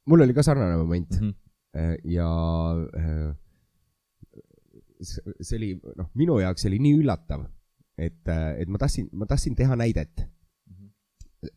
mul 0.07 0.23
oli 0.23 0.35
ka 0.35 0.43
sarnane 0.43 0.77
moment 0.77 1.21
mm. 1.21 1.29
-hmm. 1.29 1.35
Ja 2.05 2.29
äh, 2.97 3.35
see 5.03 5.57
oli, 5.59 5.71
noh, 5.97 6.11
minu 6.15 6.39
jaoks 6.41 6.67
oli 6.69 6.79
nii 6.83 7.01
üllatav, 7.03 7.47
et, 7.99 8.23
et 8.29 8.69
ma 8.69 8.79
tahtsin, 8.81 9.09
ma 9.13 9.29
tahtsin 9.29 9.57
teha 9.59 9.77
näidet. 9.77 10.27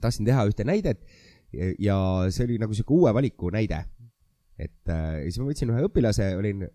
tahtsin 0.02 0.26
teha 0.26 0.44
ühte 0.46 0.64
näidet 0.68 1.06
ja- 1.54 1.74
ja 1.80 1.96
see 2.32 2.46
oli 2.46 2.58
nagu 2.62 2.74
sihuke 2.74 2.94
uue 2.94 3.14
valiku 3.14 3.50
näide. 3.50 3.86
et 4.60 4.90
äh, 4.92 5.22
siis 5.24 5.38
ma 5.40 5.46
võtsin 5.48 5.70
ühe 5.72 5.86
õpilase, 5.88 6.26
olin, 6.36 6.66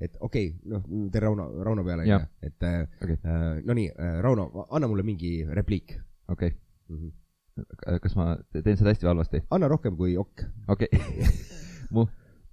et 0.00 0.16
okei 0.20 0.50
okay,, 0.50 0.58
noh, 0.68 0.82
teen 1.10 1.22
Rauno, 1.24 1.46
Rauno 1.64 1.84
peale, 1.86 2.02
onju, 2.04 2.18
et 2.44 2.66
äh, 2.68 2.82
Okei. 3.00 3.16
äh, 3.24 3.62
no 3.64 3.76
nii, 3.78 3.86
Rauno, 4.20 4.66
anna 4.68 4.90
mulle 4.90 5.02
mingi 5.08 5.46
repliik 5.48 5.94
okei 6.28 6.50
mm. 6.52 6.96
-hmm. 6.98 7.64
okay., 7.64 7.98
kas 8.04 8.16
ma 8.16 8.34
teen 8.52 8.76
seda 8.76 8.92
hästi 8.92 9.06
või 9.06 9.12
halvasti? 9.14 9.40
anna 9.56 9.68
rohkem 9.72 9.96
kui 9.96 10.18
okk. 10.20 10.44
okei 10.68 10.88
okay. 10.92 11.32
mu 11.96 12.04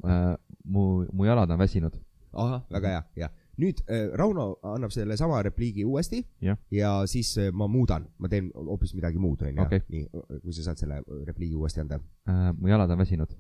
äh,, 0.08 0.38
mu, 0.64 1.06
mu 1.12 1.26
jalad 1.28 1.52
on 1.52 1.60
väsinud. 1.60 2.00
ahah, 2.34 2.64
väga 2.72 2.88
hea, 2.96 3.04
jah. 3.26 3.32
Nüüd 3.58 3.80
äh, 3.90 4.10
Rauno 4.18 4.48
annab 4.64 4.92
selle 4.94 5.18
sama 5.18 5.42
repliigi 5.46 5.86
uuesti 5.86 6.22
Jah. 6.42 6.58
ja 6.72 6.92
siis 7.08 7.32
äh, 7.38 7.52
ma 7.54 7.68
muudan, 7.68 8.06
ma 8.18 8.30
teen 8.30 8.52
hoopis 8.56 8.94
midagi 8.98 9.18
muud, 9.22 9.42
onju 9.42 9.66
nii, 9.90 10.04
kui 10.44 10.54
sa 10.54 10.70
saad 10.70 10.78
selle 10.84 11.02
repliigi 11.26 11.56
uuesti 11.56 11.82
anda. 11.82 12.00
äh,. 12.30 12.52
mu 12.58 12.68
jalad 12.70 12.92
on 12.92 12.98
väsinud. 13.02 13.34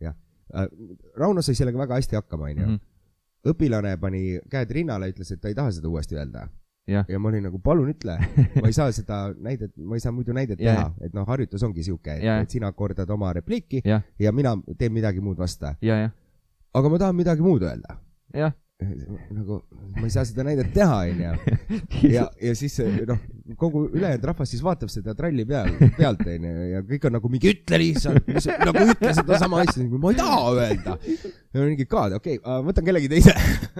jah 0.00 0.14
äh,. 0.54 0.68
Rauno 1.16 1.42
sai 1.42 1.54
sellega 1.54 1.78
väga 1.78 1.94
hästi 2.00 2.16
hakkama, 2.16 2.50
onju. 2.50 2.66
Mhm. 2.66 2.82
õpilane 3.50 3.96
pani 4.00 4.40
käed 4.50 4.70
rinnale, 4.70 5.08
ütles, 5.12 5.30
et 5.32 5.40
ta 5.40 5.48
ei 5.48 5.54
taha 5.54 5.72
seda 5.72 5.88
uuesti 5.88 6.16
öelda. 6.16 6.48
Jah. 6.86 7.04
ja 7.08 7.18
ma 7.18 7.30
olin 7.30 7.46
nagu, 7.46 7.58
palun 7.64 7.88
ütle, 7.88 8.18
ma 8.60 8.68
ei 8.68 8.74
saa 8.76 8.90
seda 8.92 9.30
näidet, 9.40 9.72
ma 9.76 9.96
ei 9.96 10.02
saa 10.04 10.12
muidu 10.12 10.34
näidet 10.36 10.60
Jah. 10.60 10.76
teha, 10.76 11.06
et 11.06 11.14
noh, 11.16 11.24
harjutus 11.26 11.62
ongi 11.64 11.82
sihuke, 11.82 12.18
et 12.20 12.50
sina 12.52 12.68
kordad 12.76 13.08
oma 13.10 13.32
repliiki 13.32 13.80
jah, 13.84 14.02
ja 14.20 14.32
mina 14.36 14.52
teen 14.78 14.92
midagi 14.92 15.20
muud 15.24 15.38
vasta. 15.40 15.74
ja, 15.80 16.10
aga 16.74 16.90
ma 16.92 16.98
tahan 17.00 17.16
midagi 17.16 17.40
muud 17.42 17.64
öelda. 17.64 17.96
jah. 18.36 18.52
Nagu 18.82 19.60
ma 19.94 20.02
ei 20.02 20.10
saa 20.10 20.24
seda 20.26 20.42
näidet 20.46 20.72
teha, 20.74 20.96
onju. 21.06 21.58
ja, 22.16 22.24
ja 22.42 22.54
siis 22.58 22.74
noh, 23.06 23.20
kogu 23.60 23.84
ülejäänud 23.94 24.26
rahvas 24.26 24.50
siis 24.50 24.64
vaatab 24.66 24.90
seda 24.90 25.14
tralli 25.14 25.44
peal, 25.46 25.70
pealt 25.94 26.24
onju 26.26 26.66
ja 26.72 26.82
kõik 26.88 27.06
on 27.06 27.14
nagu 27.14 27.30
mingi 27.30 27.52
ütle 27.52 27.78
lihtsalt, 27.80 28.26
nagu 28.64 28.82
ütle 28.90 29.12
sedasama 29.14 29.62
asja, 29.62 29.86
ma 29.86 30.10
ei 30.10 30.18
taha 30.18 30.40
öelda. 30.56 30.96
ja 30.98 31.68
mingi 31.68 31.86
ka, 31.86 32.08
okei 32.18 32.40
okay,, 32.40 32.64
võtan 32.66 32.88
kellegi 32.88 33.12
teise. 33.12 33.36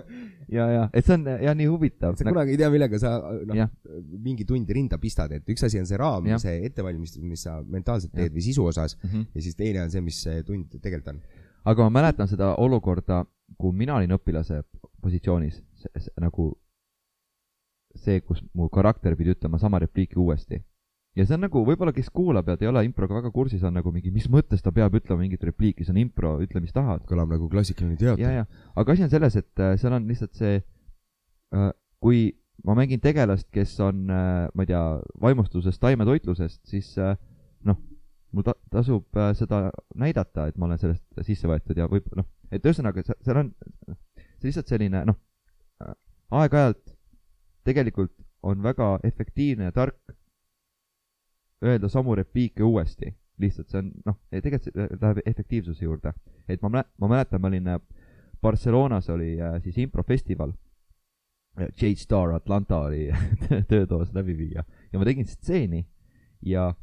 ja, 0.57 0.69
ja, 0.71 0.87
et 0.95 1.09
see 1.09 1.19
on 1.19 1.27
jah 1.33 1.59
nii 1.59 1.69
huvitav. 1.73 2.15
sa 2.21 2.29
kunagi 2.29 2.55
ei 2.55 2.63
tea, 2.63 2.71
millega 2.73 3.01
sa 3.03 3.17
noh 3.51 3.67
mingi 4.15 4.47
tund 4.47 4.71
rinda 4.71 5.01
pistad, 5.03 5.35
et 5.35 5.51
üks 5.51 5.67
asi 5.67 5.83
on 5.83 5.91
see 5.91 5.99
raam 6.01 6.31
see 6.39 6.63
ettevalmistus, 6.71 7.25
mis 7.27 7.43
sa 7.49 7.59
mentaalselt 7.67 8.15
teed 8.15 8.35
või 8.35 8.47
sisu 8.47 8.71
osas 8.71 8.95
Mm 8.95 9.11
-hmm. 9.11 9.27
ja 9.35 9.43
siis 9.43 9.57
teine 9.57 9.83
on 9.83 9.91
see, 9.91 10.01
mis 10.01 10.23
see 10.23 10.43
tund 10.43 10.71
tegelikult 10.81 11.09
on. 11.09 11.21
aga 11.65 11.83
ma 11.83 11.91
mäletan 11.91 12.29
seda 12.29 12.55
olukorda, 12.61 13.25
kui 13.59 13.73
mina 13.73 13.97
olin 13.97 14.13
õpilase 14.17 14.63
positsioonis, 15.05 15.61
nagu 16.21 16.53
see, 17.95 18.21
kus 18.27 18.41
mu 18.57 18.69
karakter 18.73 19.15
pidi 19.19 19.35
ütlema 19.35 19.61
sama 19.63 19.79
repliiki 19.83 20.19
uuesti. 20.19 20.61
ja 21.15 21.23
see 21.23 21.37
on 21.37 21.45
nagu, 21.47 21.61
võib-olla 21.63 21.93
kes 21.95 22.09
kuulab 22.11 22.49
ja 22.51 22.57
ei 22.59 22.67
ole 22.67 22.83
improga 22.89 23.21
väga 23.21 23.31
kursis, 23.31 23.63
on 23.63 23.77
nagu 23.79 23.93
mingi, 23.95 24.11
mis 24.11 24.27
mõttes 24.27 24.65
ta 24.65 24.73
peab 24.75 24.97
ütlema 24.99 25.23
mingit 25.23 25.45
repliiki, 25.47 25.85
see 25.87 25.95
on 25.95 26.01
impro, 26.03 26.35
ütle, 26.43 26.63
mis 26.65 26.75
tahad. 26.75 27.05
kõlab 27.07 27.31
nagu 27.31 27.49
klassikaline 27.53 27.97
teater. 28.01 28.49
aga 28.75 28.97
asi 28.97 29.07
on 29.07 29.13
selles, 29.13 29.37
et 29.39 29.63
äh, 29.63 29.77
seal 29.79 29.95
on 29.95 30.09
lihtsalt 30.11 30.35
see, 30.35 30.59
kui 32.03 32.33
ma 32.67 32.75
mängin 32.75 33.01
tegelast, 33.03 33.49
kes 33.55 33.77
on, 33.85 34.07
ma 34.09 34.65
ei 34.65 34.71
tea, 34.71 34.83
vaimustusest 35.23 35.81
taimetoitlusest, 35.83 36.61
siis 36.71 36.93
äh, 36.99 37.17
noh, 37.69 37.79
mul 38.35 38.47
ta-, 38.47 38.59
tasub 38.73 39.19
äh, 39.19 39.33
seda 39.39 39.69
näidata, 39.99 40.49
et 40.49 40.59
ma 40.59 40.69
olen 40.69 40.81
sellest 40.81 41.25
sisse 41.27 41.51
võetud 41.51 41.79
ja 41.79 41.89
võib, 41.91 42.07
noh, 42.19 42.27
et 42.51 42.65
ühesõnaga, 42.65 43.05
seal 43.07 43.41
on, 43.41 43.53
see 44.45 44.53
lihtsalt 44.53 44.69
selline, 44.69 45.05
noh, 45.09 45.17
aeg-ajalt 46.35 46.93
tegelikult 47.65 48.13
on 48.45 48.63
väga 48.63 48.99
efektiivne 49.05 49.71
ja 49.71 49.73
tark 49.73 49.97
öelda 51.65 51.89
samu 51.89 52.15
repliike 52.15 52.63
uuesti, 52.63 53.15
lihtsalt 53.41 53.73
see 53.73 53.81
on, 53.81 53.91
noh, 54.05 54.19
tegelikult 54.31 55.01
läheb 55.01 55.23
efektiivsuse 55.25 55.85
juurde. 55.85 56.13
et 56.49 56.63
ma 56.63 56.69
mäletan, 56.69 56.93
ma 57.01 57.09
mäletan, 57.09 57.41
ma 57.41 57.49
olin 57.49 57.69
äh, 57.69 57.81
Barcelonas 58.43 59.09
oli 59.11 59.41
äh, 59.41 59.63
siis 59.63 59.79
improfestival. 59.79 60.53
Jade 61.57 61.97
Star 61.97 62.33
Atlanta 62.35 62.79
oli 62.79 63.13
töötoas 63.71 64.13
läbiviija 64.13 64.65
ja 64.93 64.99
ma 64.99 65.05
tegin 65.05 65.27
stseeni 65.27 65.87
ja, 66.43 66.75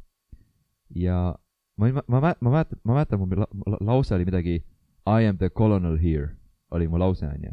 ja 0.94 1.34
ma 1.76 1.92
ma, 1.92 2.02
ma, 2.08 2.34
ma 2.40 2.50
mäletan, 2.50 2.78
ma 2.84 2.94
mäletan, 2.94 3.20
mu 3.20 3.26
la, 3.36 3.46
la, 3.66 3.78
lause 3.80 4.14
oli 4.14 4.24
midagi 4.24 4.64
I 5.06 5.28
am 5.28 5.36
the 5.36 5.50
colonel 5.50 5.98
here 6.00 6.41
oli 6.72 6.88
mu 6.88 6.98
lause 7.00 7.26
onju. 7.28 7.52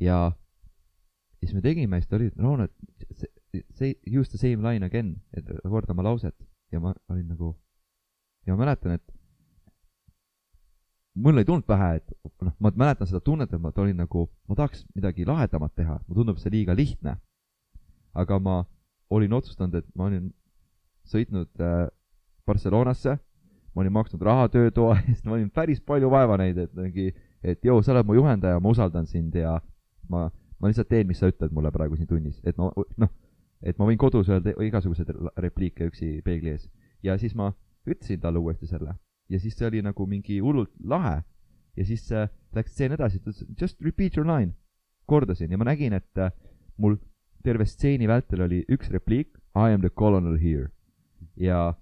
ja 0.00 0.32
siis 1.42 1.54
me 1.54 1.60
tegime, 1.60 2.00
siis 2.00 2.08
ta 2.08 2.16
oli, 2.16 2.30
Rauno, 2.36 2.68
see, 3.74 3.94
use 4.06 4.30
the 4.30 4.38
same 4.38 4.64
line 4.64 4.86
again, 4.86 5.16
et 5.36 5.48
korda 5.62 5.92
oma 5.92 6.06
lauset 6.06 6.36
ja 6.72 6.80
ma 6.80 6.94
olin 7.12 7.28
nagu, 7.28 7.54
ja 8.46 8.54
ma 8.54 8.64
mäletan, 8.64 8.96
et 8.98 9.14
mul 11.14 11.38
ei 11.38 11.46
tulnud 11.46 11.66
pähe, 11.66 11.90
et 12.00 12.14
noh, 12.42 12.54
ma 12.58 12.72
mäletan 12.74 13.08
seda 13.08 13.20
tunnet, 13.24 13.52
et 13.52 13.62
ma 13.62 13.72
olin 13.76 14.00
nagu, 14.02 14.26
ma 14.48 14.56
tahaks 14.58 14.84
midagi 14.96 15.26
lahedamat 15.28 15.74
teha, 15.78 15.98
mulle 16.06 16.22
tundub 16.22 16.40
see 16.42 16.52
liiga 16.54 16.74
lihtne. 16.76 17.18
aga 18.14 18.38
ma 18.38 18.60
olin 19.10 19.32
otsustanud, 19.34 19.74
et 19.74 19.86
ma 19.98 20.06
olin 20.06 20.28
sõitnud 21.10 21.50
äh, 21.60 21.88
Barcelonasse, 22.46 23.16
ma 23.74 23.82
olin 23.82 23.94
maksnud 23.94 24.22
raha 24.22 24.48
töötoa 24.48 24.98
eest, 25.08 25.24
ma 25.26 25.34
olin 25.34 25.50
päris 25.50 25.80
palju 25.82 26.10
vaeva 26.10 26.38
näinud, 26.38 26.68
et 26.68 26.76
mingi, 26.78 27.08
et 27.44 27.64
joo, 27.64 27.82
sa 27.82 27.92
oled 27.92 28.08
mu 28.08 28.16
juhendaja, 28.16 28.60
ma 28.60 28.72
usaldan 28.72 29.06
sind 29.06 29.34
ja 29.36 29.58
ma, 30.08 30.30
ma 30.58 30.70
lihtsalt 30.70 30.88
teen, 30.88 31.06
mis 31.08 31.20
sa 31.20 31.28
ütled 31.28 31.52
mulle 31.52 31.72
praegu 31.74 31.98
siin 31.98 32.08
tunnis, 32.08 32.40
et 32.44 32.56
ma 32.60 32.70
noh, 32.72 33.12
et 33.64 33.78
ma 33.78 33.88
võin 33.88 34.00
kodus 34.00 34.30
öelda 34.32 34.54
igasuguseid 34.64 35.12
repliike 35.40 35.88
üksi 35.90 36.18
peegli 36.24 36.54
ees. 36.54 36.66
Ja 37.04 37.16
siis 37.20 37.34
ma 37.36 37.52
ütlesin 37.88 38.20
talle 38.20 38.40
uuesti 38.40 38.68
selle. 38.68 38.96
Ja 39.28 39.40
siis 39.40 39.56
see 39.56 39.68
oli 39.68 39.80
nagu 39.84 40.06
mingi 40.08 40.40
hullult 40.44 40.72
lahe. 40.84 41.22
Ja 41.76 41.84
siis 41.84 42.06
äh, 42.12 42.28
läks 42.54 42.72
stseen 42.72 42.94
edasi, 42.96 43.20
ta 43.20 43.32
ütles 43.32 43.60
just 43.60 43.80
repeat 43.82 44.16
your 44.16 44.28
line. 44.28 44.54
kordasin 45.06 45.50
ja 45.52 45.58
ma 45.60 45.66
nägin, 45.68 45.92
et 45.92 46.16
äh, 46.16 46.30
mul 46.80 46.96
terve 47.44 47.66
stseeni 47.68 48.06
vältel 48.08 48.40
oli 48.40 48.62
üks 48.72 48.88
repliik 48.88 49.36
I 49.52 49.74
am 49.74 49.82
the 49.82 49.90
colonel 49.90 50.38
here. 50.40 50.70
Ja 51.36 51.74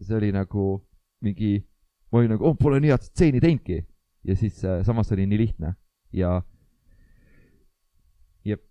see 0.00 0.16
oli 0.16 0.32
nagu 0.32 0.80
mingi, 1.20 1.66
ma 2.10 2.18
olin 2.18 2.32
nagu, 2.32 2.46
oh, 2.48 2.56
pole 2.56 2.80
nii 2.80 2.94
head 2.94 3.04
stseeni 3.04 3.40
teinudki 3.44 3.82
ja 4.24 4.36
siis 4.36 4.62
äh, 4.64 4.82
samas 4.86 5.12
oli 5.12 5.26
nii 5.26 5.38
lihtne 5.46 5.74
ja 6.12 6.42
jep, 8.44 8.64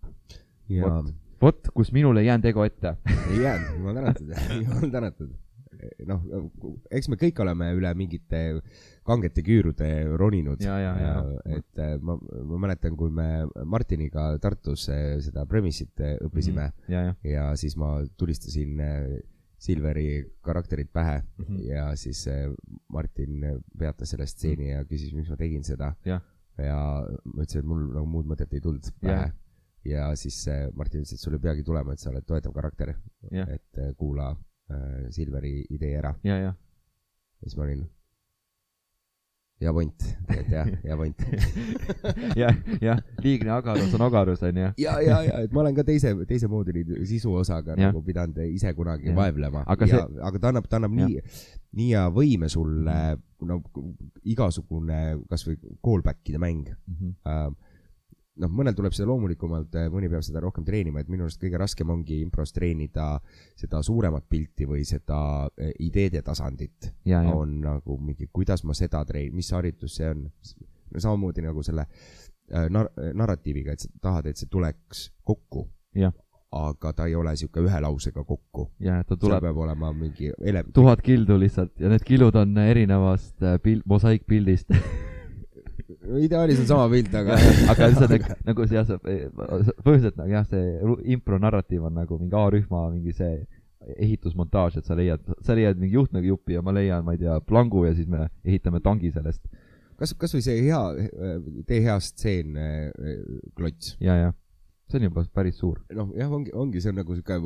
Vot. 0.81 1.13
vot 1.41 1.69
kus 1.75 1.91
minul 1.95 2.17
ei 2.21 2.27
jäänud 2.29 2.45
ego 2.51 2.65
ette. 2.67 2.95
ei 3.31 3.41
jäänud, 3.43 3.77
jumal 3.77 3.95
tänatud, 3.97 4.35
jumal 4.61 4.91
tänatud. 4.93 5.31
noh, 6.05 6.21
eks 6.93 7.07
me 7.09 7.17
kõik 7.17 7.39
oleme 7.41 7.71
üle 7.73 7.89
mingite 7.97 8.41
kangete 9.07 9.41
küürude 9.41 9.87
roninud. 10.19 10.61
ja, 10.61 11.15
et 11.57 11.79
äh, 11.81 11.95
ma, 11.99 12.15
ma 12.21 12.59
mäletan, 12.67 12.95
kui 12.99 13.09
me 13.09 13.47
Martiniga 13.65 14.29
Tartus 14.43 14.87
äh, 14.93 15.17
seda 15.25 15.47
Premise'it 15.49 16.03
äh, 16.05 16.15
õppisime 16.27 16.69
ja, 16.91 17.01
ja, 17.09 17.15
ja 17.25 17.47
siis 17.57 17.75
ma 17.79 17.97
tulistasin 18.17 18.79
äh, 18.79 19.19
Silveri 19.61 20.23
karakterit 20.41 20.89
pähe 20.93 21.19
Mhm. 21.37 21.57
ja 21.67 21.95
siis 21.95 22.27
äh, 22.27 22.47
Martin 22.91 23.45
peatas 23.77 24.13
selle 24.13 24.27
stseeni 24.29 24.71
ja 24.71 24.83
küsis, 24.87 25.13
miks 25.15 25.31
ma 25.31 25.37
tegin 25.39 25.63
seda. 25.67 25.93
Ja 26.05 26.19
ma 27.23 27.45
ütlesin, 27.45 27.63
et 27.63 27.69
mul 27.69 27.85
nagu 27.93 28.05
muud 28.11 28.27
mõtet 28.29 28.51
ei 28.53 28.61
tulnud 28.61 28.91
pähe 29.01 29.31
ja 29.85 30.15
siis 30.15 30.47
äh, 30.47 30.67
Martin 30.75 31.01
ütles, 31.01 31.15
et 31.15 31.23
sul 31.23 31.35
ei 31.37 31.41
peagi 31.41 31.63
tulema, 31.65 31.93
et 31.93 32.01
sa 32.01 32.11
oled 32.11 32.25
toetav 32.27 32.53
karakter. 32.53 32.93
Et 33.31 33.79
äh, 33.81 33.93
kuula 33.97 34.29
äh, 34.31 35.07
Silveri 35.13 35.65
idee 35.69 35.95
ära. 35.97 36.13
ja, 36.23 36.37
ja, 36.37 36.53
ja 36.53 37.47
siis 37.47 37.57
ma 37.57 37.65
olin, 37.65 37.85
hea 39.61 39.71
point, 39.73 40.03
et 40.33 40.47
jah, 40.49 40.65
hea 40.83 40.95
point. 40.97 41.23
ja, 42.41 42.49
jah, 42.81 42.99
liigne 43.23 43.51
agarus 43.53 43.93
on 43.97 44.01
ogarus, 44.07 44.41
onju. 44.47 44.71
ja, 44.81 44.95
ja, 45.05 45.19
ja, 45.27 45.41
et 45.45 45.53
ma 45.53 45.61
olen 45.63 45.75
ka 45.77 45.85
teise, 45.87 46.13
teise 46.29 46.49
mooduli 46.51 46.83
sisu 47.05 47.33
osaga 47.43 47.75
Jah. 47.75 47.91
nagu 47.91 48.01
pidanud 48.05 48.37
ise 48.47 48.73
kunagi 48.77 49.11
Jah. 49.11 49.17
vaevlema. 49.19 49.63
Aga 49.69 49.87
ja, 49.89 49.99
see- 50.01 50.21
aga 50.31 50.39
ta 50.41 50.51
annab, 50.53 50.67
ta 50.71 50.79
annab 50.81 50.95
nii, 50.97 51.21
nii 51.77 51.89
hea 51.93 52.07
võime 52.13 52.49
sulle, 52.49 52.97
no 53.45 53.61
igasugune 54.33 55.01
kasvõi 55.29 55.57
callback'ide 55.85 56.41
mäng. 56.41 56.67
noh, 58.39 58.51
mõnel 58.51 58.75
tuleb 58.77 58.95
see 58.95 59.07
loomulikumalt, 59.07 59.75
mõni 59.91 60.09
peab 60.11 60.23
seda 60.25 60.41
rohkem 60.43 60.65
treenima, 60.67 61.01
et 61.01 61.11
minu 61.11 61.25
arust 61.25 61.41
kõige 61.41 61.59
raskem 61.59 61.91
ongi 61.91 62.21
impros 62.23 62.53
treenida 62.55 63.13
seda 63.59 63.81
suuremat 63.85 64.27
pilti 64.31 64.67
või 64.69 64.85
seda 64.87 65.19
eh, 65.57 65.73
ideede 65.83 66.23
tasandit. 66.25 66.91
on 67.33 67.59
nagu 67.65 67.97
mingi, 67.99 68.29
kuidas 68.31 68.63
ma 68.63 68.75
seda 68.77 69.03
treen-, 69.05 69.35
mis 69.35 69.51
harjutus 69.51 69.99
see 69.99 70.09
on. 70.09 70.27
samamoodi 70.97 71.41
nagu 71.41 71.63
selle 71.63 71.85
äh, 71.87 72.67
nar-, 72.69 72.91
narratiiviga, 73.13 73.73
et 73.73 73.79
sa 73.79 73.89
tahad, 74.01 74.25
et 74.27 74.37
see 74.37 74.49
tuleks 74.51 75.11
kokku. 75.23 75.69
Jah. 75.95 76.13
aga 76.51 76.91
ta 76.93 77.05
ei 77.07 77.15
ole 77.15 77.31
sihuke 77.39 77.61
ühe 77.63 77.79
lausega 77.79 78.23
kokku. 78.27 78.71
ja 78.79 78.97
ta 79.03 79.15
seal 79.15 79.21
tuleb 79.23 79.43
peab 79.43 79.57
olema 79.57 79.93
mingi 79.95 80.31
ele-, 80.39 80.65
tuhat 80.73 81.01
kildu 81.03 81.39
lihtsalt 81.39 81.79
ja 81.79 81.91
need 81.91 82.03
kilud 82.07 82.35
on 82.35 82.57
erinevast 82.57 83.43
äh, 83.43 83.59
pil-, 83.63 83.83
mosaikpildist. 83.85 84.71
ideaalis 86.21 86.61
on 86.63 86.67
sama 86.69 86.89
pilt, 86.91 87.13
aga 87.15 87.37
aga 87.71 87.89
see 87.93 88.05
on 88.05 88.13
nagu, 88.15 88.37
nagu 88.49 88.67
see 88.67 88.77
jah, 88.77 88.87
see 88.89 89.17
põhiliselt 89.85 90.19
nagu 90.19 90.33
jah, 90.33 90.45
see 90.49 90.93
impro 91.15 91.39
narratiiv 91.41 91.87
on 91.89 91.97
nagu 92.01 92.19
mingi 92.19 92.37
A-rühma 92.37 92.85
mingi 92.93 93.15
see 93.17 93.41
ehitusmontaaž, 93.81 94.77
et 94.77 94.85
sa 94.85 94.97
leiad, 94.97 95.23
sa 95.41 95.55
leiad 95.57 95.79
mingi 95.81 95.97
juhtmejupi 95.97 96.57
ja 96.57 96.61
ma 96.65 96.73
leian, 96.75 97.05
ma 97.05 97.15
ei 97.15 97.23
tea, 97.23 97.39
plangu 97.45 97.87
ja 97.87 97.95
siis 97.97 98.09
me 98.09 98.27
ehitame 98.45 98.81
tangi 98.85 99.09
sellest. 99.13 99.41
kas, 99.97 100.13
kasvõi 100.17 100.43
see 100.45 100.59
hea, 100.67 100.81
tee 101.69 101.81
hea 101.85 101.97
stseen, 102.01 102.57
klots. 103.57 103.95
ja, 104.01 104.17
ja 104.27 104.29
see 104.91 104.99
on 104.99 105.07
juba 105.07 105.23
päris 105.33 105.57
suur. 105.61 105.79
noh, 105.95 106.11
jah, 106.17 106.31
ongi, 106.31 106.53
ongi, 106.53 106.81
see 106.83 106.91
on 106.91 106.99
nagu 107.01 107.15
sihuke 107.15 107.37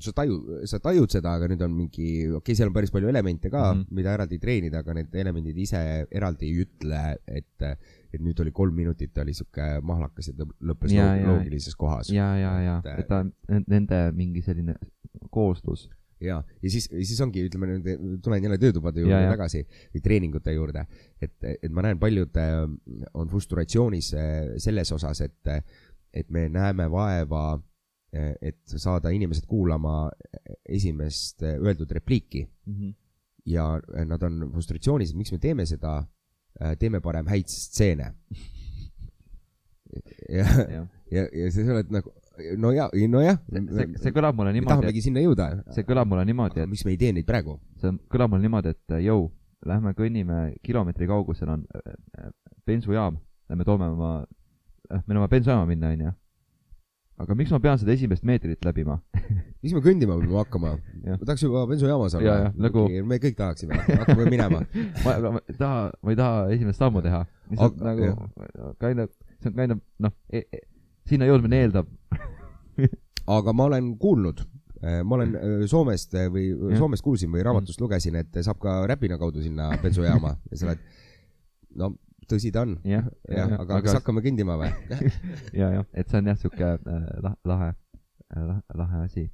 sa 0.00 0.10
taju, 0.12 0.36
sa 0.66 0.78
tajud 0.82 1.10
seda, 1.12 1.36
aga 1.38 1.46
nüüd 1.50 1.60
on 1.62 1.70
mingi, 1.74 2.06
okei 2.26 2.38
okay,, 2.40 2.54
seal 2.58 2.68
on 2.70 2.74
päris 2.74 2.90
palju 2.90 3.08
elemente 3.08 3.50
ka 3.50 3.60
mm. 3.74 3.80
-hmm. 3.80 3.94
mida 3.94 4.14
eraldi 4.16 4.38
treenida, 4.42 4.78
aga 4.82 4.94
need 4.98 5.14
elemendid 5.14 5.58
ise 5.58 6.06
eraldi 6.10 6.46
ei 6.50 6.64
ütle, 6.64 7.02
et, 7.26 7.62
et 8.12 8.20
nüüd 8.22 8.40
oli 8.42 8.50
kolm 8.52 8.74
minutit, 8.74 9.16
oli 9.22 9.34
sihuke 9.34 9.80
mahlakas 9.82 10.28
ja 10.28 10.34
lõp- 10.34 10.56
lõppes 10.60 10.92
Ja, 10.94 11.04
loog- 11.12 11.20
ja. 11.20 11.28
loogilises 11.32 11.76
kohas. 11.76 12.10
ja, 12.10 12.36
ja, 12.36 12.54
ja, 12.60 12.80
ja, 12.84 12.96
Et, 12.98 13.06
ta 13.08 13.20
on 13.20 13.32
nende 13.68 14.00
mingi 14.12 14.42
selline 14.42 14.74
kooslus. 15.30 15.88
ja 16.20 16.42
siis, 16.62 16.88
siis 16.90 17.20
ongi, 17.20 17.42
ütleme 17.46 17.66
nüüd, 17.66 18.20
tulen 18.22 18.42
jälle 18.42 18.58
töötubade 18.58 19.00
juurde 19.00 19.14
Ja, 19.14 19.20
ja. 19.26 19.30
tagasi 19.34 19.66
või 19.94 20.00
treeningute 20.02 20.52
juurde, 20.54 20.86
et, 21.20 21.34
et 21.62 21.70
ma 21.70 21.82
näen, 21.82 21.98
paljud 21.98 22.36
äh, 22.36 22.64
on 23.14 23.28
frustratsioonis 23.28 24.14
äh, 24.14 24.54
selles 24.58 24.92
osas, 24.92 25.20
et, 25.20 25.50
et 26.14 26.30
me 26.30 26.48
näeme 26.48 26.86
vaeva, 26.90 27.60
et 28.14 28.76
saada 28.78 29.10
inimesed 29.14 29.46
kuulama 29.50 30.08
esimest 30.64 31.42
äh, 31.42 31.56
öeldud 31.58 31.90
repliiki 31.90 32.44
ja 33.46 33.64
nad 34.06 34.22
on 34.22 34.50
frustratsioonis, 34.52 35.10
et 35.12 35.18
miks 35.18 35.32
me 35.34 35.38
teeme 35.38 35.66
seda, 35.68 35.98
teeme 36.80 37.00
parem 37.04 37.26
häid 37.28 37.50
stseene. 37.50 38.14
ja, 40.38 40.46
jah, 40.46 40.86
ja, 41.12 41.26
ja 41.28 41.50
sa 41.52 41.66
oled 41.74 41.92
nagu, 41.92 42.12
no 42.58 42.72
ja, 42.74 42.88
nojah, 43.10 43.38
see, 43.52 43.86
see 44.00 44.14
kõlab 44.14 44.38
mulle 44.38 44.54
niimoodi, 44.56 44.72
tahamegi 44.72 45.04
sinna 45.04 45.22
jõuda. 45.22 45.50
see 45.74 45.86
kõlab 45.86 46.10
mulle 46.10 46.24
niimoodi, 46.30 46.64
et 46.64 46.70
miks 46.70 46.84
me 46.86 46.94
ei 46.94 47.00
tee 47.00 47.12
neid 47.14 47.28
praegu? 47.28 47.58
see 47.82 47.92
kõlab 48.10 48.32
mulle 48.32 48.46
niimoodi, 48.46 48.74
et 48.74 48.96
jõu, 49.04 49.28
lähme 49.68 49.94
kõnnime 49.98 50.40
kilomeetri 50.64 51.08
kaugusel 51.10 51.52
on 51.54 51.66
bensujaam, 52.66 53.20
lähme 53.50 53.68
toome 53.68 53.90
oma, 53.92 54.12
on 54.90 55.20
vaja 55.20 55.32
bensujaama 55.36 55.68
minna, 55.68 55.92
onju. 55.94 56.14
Aga 57.22 57.34
miks 57.38 57.52
ma 57.54 57.60
pean 57.62 57.78
seda 57.78 57.92
esimest 57.94 58.24
meetrit 58.26 58.64
läbima? 58.66 58.96
miks 59.62 59.74
me 59.76 59.80
kõndima 59.84 60.16
peame 60.20 60.38
hakkama? 60.40 60.72
Ma 61.04 61.18
tahaks 61.22 61.44
juba 61.46 61.62
bensujaamas 61.70 62.16
Ja, 62.16 62.20
olla 62.20 62.34
ja,. 62.42 62.52
nagu- 62.66 62.86
me 63.12 63.18
kõik 63.22 63.36
tahaksime, 63.38 63.78
hakkame 64.00 64.26
minema. 64.32 64.64
ma, 65.04 65.16
ma 65.36 65.42
ei 65.48 65.58
taha, 65.60 65.84
ma 66.02 66.14
ei 66.14 66.18
taha 66.20 66.40
esimest 66.56 66.82
sammu 66.82 67.02
teha. 67.04 67.22
Aga- 67.54 67.86
nagu, 67.92 68.10
kind 68.82 69.04
of, 69.04 69.12
see 69.44 69.52
on 69.52 69.56
kind 69.60 69.76
of, 69.76 69.84
noh, 70.02 70.14
sinna 71.08 71.28
jõudmine 71.28 71.62
eeldab, 71.66 71.88
aga 73.38 73.52
ma 73.56 73.68
olen 73.70 73.94
kuulnud, 74.00 74.42
ma 74.84 75.16
olen 75.16 75.34
öö, 75.38 75.66
Soomest 75.70 76.12
äh, 76.18 76.26
või 76.32 76.48
Jah. 76.50 76.76
Soomest 76.80 77.04
kuulsin 77.06 77.30
või 77.32 77.44
raamatust 77.46 77.80
lugesin, 77.80 78.18
et 78.20 78.34
saab 78.44 78.58
ka 78.60 78.82
Räpina 78.90 79.16
kaudu 79.20 79.40
sinna 79.44 79.70
bensujaama 79.80 80.34
ja 80.50 80.58
sa 80.60 80.66
oled, 80.68 80.82
no 81.80 81.94
tõsi 82.28 82.52
ta 82.54 82.64
on, 82.66 82.76
jah, 82.88 83.06
jah, 83.30 83.56
aga 83.60 83.80
kas 83.84 83.98
hakkame 83.98 84.22
kõndima 84.24 84.56
või? 84.60 84.70
ja, 85.60 85.70
jah, 85.78 85.88
et 85.92 86.10
see 86.10 86.20
on 86.20 86.30
jah, 86.32 86.38
sihuke 86.40 86.70
äh, 86.76 87.04
lah- 87.24 87.38
lahe 87.48 87.70
äh,, 87.72 88.44
lahe, 88.44 88.60
lahe 88.80 89.02
asi 89.06 89.26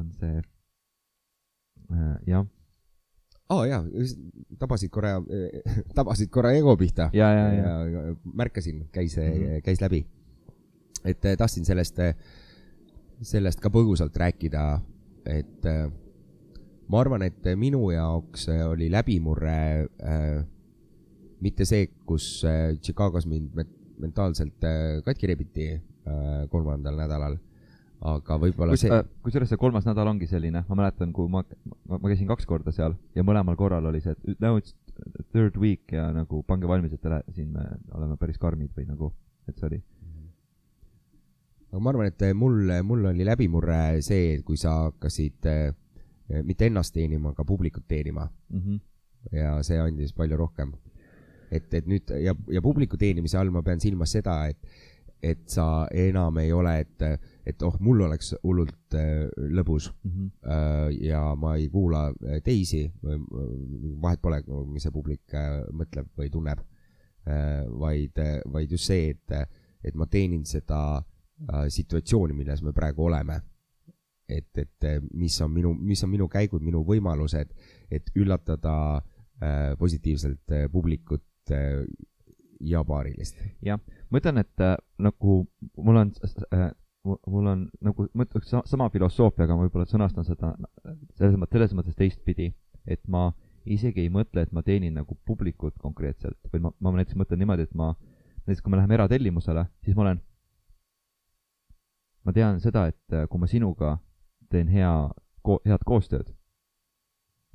on 0.00 0.10
see 0.18 0.40
äh,, 1.92 2.16
jah, 2.28 2.46
aa 3.52 3.58
oh, 3.58 3.64
jaa, 3.68 3.82
tabasid 4.60 4.92
korra, 4.94 5.18
tabasid 5.98 6.30
korra 6.32 6.54
ego 6.56 6.76
pihta 6.80 7.10
ja, 7.16 7.32
ja, 7.36 7.46
ja, 7.56 7.74
ja 7.94 8.04
märkasin, 8.24 8.86
käis 8.92 9.16
mm. 9.16 9.32
-hmm. 9.32 9.66
käis 9.66 9.80
läbi. 9.80 10.06
et 11.04 11.20
tahtsin 11.38 11.64
sellest, 11.64 11.98
sellest 13.22 13.60
ka 13.60 13.68
põgusalt 13.68 14.16
rääkida, 14.16 14.80
et 15.26 15.66
ma 16.88 17.00
arvan, 17.00 17.22
et 17.22 17.46
minu 17.56 17.90
jaoks 17.90 18.48
oli 18.68 18.90
läbimurre 18.92 19.88
äh, 20.02 20.44
mitte 21.42 21.66
see, 21.68 21.88
kus 22.06 22.26
äh, 22.48 22.76
Chicagos 22.80 23.26
mind 23.26 23.54
me- 23.58 23.68
mentaalselt 24.02 24.64
äh, 24.66 25.00
katki 25.06 25.30
rebiti 25.30 25.66
äh, 25.74 26.44
kolmandal 26.52 26.96
nädalal, 26.98 27.36
aga 28.12 28.36
võib-olla 28.42 28.76
see, 28.78 28.90
äh, 28.90 29.04
kusjuures 29.22 29.50
see 29.52 29.60
kolmas 29.60 29.86
nädal 29.86 30.10
ongi 30.10 30.26
selline, 30.30 30.64
ma 30.68 30.78
mäletan, 30.78 31.12
kui 31.14 31.28
ma, 31.30 31.42
ma, 31.86 31.98
ma 31.98 32.10
käisin 32.10 32.30
kaks 32.30 32.46
korda 32.50 32.74
seal 32.74 32.96
ja 33.14 33.24
mõlemal 33.26 33.58
korral 33.58 33.86
oli 33.90 34.00
see, 34.02 34.14
et 34.14 34.40
now 34.42 34.58
it's 34.58 34.74
third 35.32 35.56
week 35.60 35.92
ja 35.94 36.08
nagu 36.14 36.42
pange 36.46 36.68
valmis, 36.70 36.92
et 36.94 37.02
te 37.02 37.12
lä- 37.12 37.22
siin 37.34 37.52
me 37.54 37.66
oleme 37.94 38.16
päris 38.20 38.38
karmid 38.42 38.72
või 38.76 38.86
nagu, 38.90 39.12
et 39.48 39.58
see 39.58 39.68
oli, 39.70 39.80
aga 41.72 41.80
ma 41.80 41.92
arvan, 41.94 42.10
et 42.10 42.24
mul, 42.36 42.58
mul 42.84 43.06
oli 43.12 43.24
läbimurre 43.24 44.02
see, 44.04 44.38
kui 44.46 44.58
sa 44.60 44.74
hakkasid 44.88 45.48
mitte 46.44 46.66
ennast 46.68 46.94
teenima, 46.94 47.32
aga 47.32 47.44
publikut 47.44 47.86
teenima 47.88 48.26
mm. 48.50 48.60
-hmm. 48.60 48.80
ja 49.36 49.54
see 49.62 49.78
andis 49.80 50.12
palju 50.16 50.36
rohkem. 50.36 50.72
et, 51.52 51.68
et 51.74 51.86
nüüd 51.90 52.10
ja, 52.22 52.34
ja 52.50 52.62
publiku 52.64 52.96
teenimise 53.00 53.38
all 53.38 53.52
ma 53.52 53.62
pean 53.66 53.80
silmas 53.82 54.14
seda, 54.16 54.38
et, 54.48 54.58
et 55.22 55.42
sa 55.50 55.86
enam 55.94 56.38
ei 56.42 56.50
ole, 56.52 56.72
et, 56.82 57.04
et 57.46 57.62
oh, 57.62 57.76
mul 57.84 58.02
oleks 58.08 58.32
hullult 58.42 58.96
äh, 58.98 59.28
lõbus 59.36 59.92
Mm 60.02 60.10
-hmm. 60.10 60.30
äh, 60.54 61.06
ja 61.08 61.34
ma 61.36 61.54
ei 61.56 61.68
kuula 61.68 62.08
äh, 62.08 62.42
teisi, 62.42 62.92
vahet 64.02 64.22
pole, 64.22 64.42
mis 64.66 64.82
see 64.82 64.92
publik 64.92 65.34
äh, 65.34 65.62
mõtleb 65.72 66.08
või 66.18 66.30
tunneb 66.30 66.58
äh,, 66.58 67.64
vaid, 67.78 68.18
vaid 68.52 68.70
just 68.70 68.84
see, 68.84 69.10
et, 69.10 69.48
et 69.84 69.94
ma 69.94 70.06
teenin 70.06 70.44
seda 70.46 70.98
äh, 70.98 71.68
situatsiooni, 71.68 72.34
milles 72.34 72.62
me 72.62 72.72
praegu 72.72 73.04
oleme. 73.04 73.40
et, 74.28 74.58
et 74.58 74.84
äh, 74.84 75.00
mis 75.12 75.40
on 75.40 75.50
minu, 75.50 75.74
mis 75.74 76.02
on 76.04 76.10
minu 76.10 76.28
käigud, 76.28 76.62
minu 76.62 76.84
võimalused, 76.84 77.50
et 77.90 78.10
üllatada 78.16 79.02
äh, 79.42 79.76
positiivselt 79.78 80.50
äh, 80.50 80.70
publikut 80.72 81.22
äh, 81.52 81.84
ja 82.62 82.84
paarilist. 82.86 83.40
ma 84.10 84.20
ütlen, 84.20 84.38
et 84.38 84.60
äh, 84.60 84.76
nagu 84.98 85.42
mul 85.76 85.96
on 85.96 86.12
äh,, 86.52 86.70
mul 87.04 87.46
on 87.46 87.64
nagu, 87.82 88.06
ma 88.14 88.26
ütleks 88.26 88.50
sa- 88.52 88.62
sama 88.66 88.88
filosoofia, 88.90 89.44
aga 89.44 89.56
ma 89.56 89.66
võib-olla 89.66 89.88
sõnastan 89.90 90.26
seda 90.26 90.54
selles 91.18 91.34
mõttes, 91.36 91.56
selles 91.56 91.74
mõttes 91.74 91.96
teistpidi, 91.98 92.52
et 92.86 93.02
ma 93.08 93.32
isegi 93.66 94.04
ei 94.04 94.10
mõtle, 94.10 94.42
et 94.42 94.52
ma 94.52 94.62
teenin 94.62 94.94
nagu 94.94 95.16
publikut 95.26 95.74
konkreetselt, 95.82 96.38
vaid 96.52 96.62
ma, 96.62 96.72
ma 96.80 96.94
näiteks 96.98 97.18
mõtlen 97.18 97.42
niimoodi, 97.42 97.66
et 97.66 97.74
ma, 97.78 97.92
näiteks 98.46 98.62
kui 98.62 98.70
me 98.74 98.78
läheme 98.78 98.98
eratellimusele, 98.98 99.66
siis 99.84 99.98
ma 99.98 100.06
olen, 100.06 100.22
ma 102.26 102.34
tean 102.36 102.60
seda, 102.62 102.86
et 102.90 103.18
äh, 103.18 103.26
kui 103.30 103.42
ma 103.42 103.50
sinuga 103.50 103.96
teen 104.50 104.70
hea 104.70 104.92
ko-, 105.46 105.60
head 105.66 105.86
koostööd, 105.86 106.30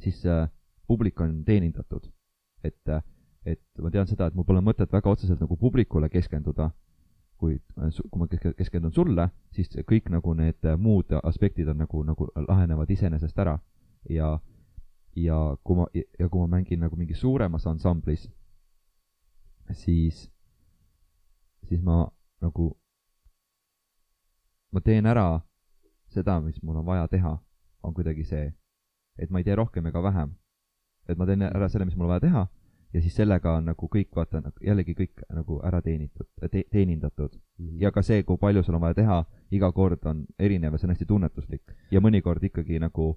siis 0.03 0.23
äh, 0.27 0.47
publik 0.87 1.19
on 1.23 1.43
teenindatud. 1.47 2.11
et, 2.63 2.89
et 3.47 3.61
ma 3.79 3.91
tean 3.93 4.07
seda, 4.09 4.27
et 4.27 4.35
mul 4.35 4.45
pole 4.47 4.61
mõtet 4.63 4.91
väga 4.91 5.11
otseselt 5.13 5.39
nagu 5.39 5.55
publikule 5.59 6.09
keskenduda, 6.11 6.69
kuid 7.39 7.61
äh, 7.77 7.93
kui 8.09 8.19
ma 8.19 8.27
keske- 8.27 8.53
keskendun 8.57 8.93
sulle, 8.93 9.29
siis 9.55 9.71
kõik 9.87 10.09
nagu 10.11 10.33
need 10.35 10.67
äh, 10.67 10.77
muud 10.77 11.13
aspektid 11.23 11.69
on 11.71 11.79
nagu, 11.83 12.03
nagu 12.03 12.27
lahenevad 12.47 12.91
iseenesest 12.91 13.39
ära 13.39 13.57
ja 14.09 14.37
ja 15.17 15.37
kui 15.63 15.75
ma, 15.79 15.87
ja 15.93 16.29
kui 16.29 16.41
ma 16.43 16.57
mängin 16.57 16.83
nagu 16.83 16.95
mingis 16.95 17.21
suuremas 17.23 17.65
ansamblis, 17.67 18.27
siis, 19.71 20.27
siis 21.65 21.81
ma 21.81 22.03
nagu, 22.41 22.69
ma 24.71 24.83
teen 24.85 25.09
ära 25.09 25.39
seda, 26.13 26.37
mis 26.41 26.61
mul 26.61 26.83
on 26.83 26.85
vaja 26.85 27.07
teha, 27.07 27.33
on 27.83 27.95
kuidagi 27.97 28.27
see, 28.27 28.51
et 29.17 29.33
ma 29.33 29.41
ei 29.41 29.47
tee 29.47 29.55
rohkem 29.57 29.89
ega 29.89 30.03
vähem. 30.03 30.35
et 31.07 31.17
ma 31.17 31.25
teen 31.25 31.41
ära 31.41 31.69
selle, 31.71 31.85
mis 31.85 31.95
mul 31.95 32.09
on 32.09 32.17
vaja 32.17 32.25
teha 32.27 32.47
ja 32.93 33.01
siis 33.01 33.15
sellega 33.15 33.57
on 33.57 33.65
nagu 33.71 33.89
kõik, 33.91 34.09
vaata 34.15 34.41
nagu 34.41 34.63
jällegi 34.63 34.95
kõik 34.95 35.23
nagu 35.33 35.59
ära 35.67 35.81
teenitud 35.81 36.27
te,, 36.51 36.63
teenindatud 36.71 37.35
ja 37.81 37.91
ka 37.91 38.01
see, 38.01 38.23
kui 38.23 38.37
palju 38.37 38.63
sul 38.63 38.77
on 38.77 38.81
vaja 38.81 38.93
teha, 39.01 39.19
iga 39.51 39.71
kord 39.71 40.05
on 40.05 40.25
erinev 40.39 40.73
ja 40.73 40.77
see 40.81 40.87
on 40.87 40.95
hästi 40.95 41.05
tunnetuslik 41.09 41.75
ja 41.91 42.01
mõnikord 42.03 42.43
ikkagi 42.43 42.79
nagu 42.79 43.11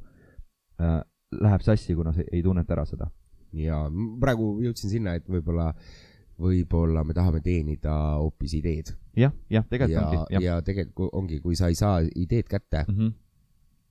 äh, 0.81 1.01
läheb 1.31 1.63
sassi, 1.63 1.95
kuna 1.95 2.13
sa 2.13 2.25
ei 2.33 2.43
tunneta 2.43 2.75
ära 2.75 2.85
seda. 2.89 3.11
ja 3.53 3.85
praegu 4.21 4.57
jõudsin 4.63 4.91
sinna, 4.91 5.15
et 5.19 5.27
võib-olla, 5.29 5.73
võib-olla 6.41 7.05
me 7.05 7.15
tahame 7.15 7.41
teenida 7.45 7.95
hoopis 8.19 8.55
ideed. 8.59 8.93
jah, 9.17 9.33
jah, 9.51 9.67
tegelikult 9.71 10.13
ja 10.13 10.21
ongi, 10.21 10.45
ja 10.45 10.61
tegelikult 10.63 11.15
ongi, 11.15 11.41
kui 11.41 11.57
sa 11.59 11.69
ei 11.69 11.75
saa 11.75 12.01
ideed 12.03 12.49
kätte, 12.49 12.85
Mm 12.89 12.97
-hmm. 12.97 13.13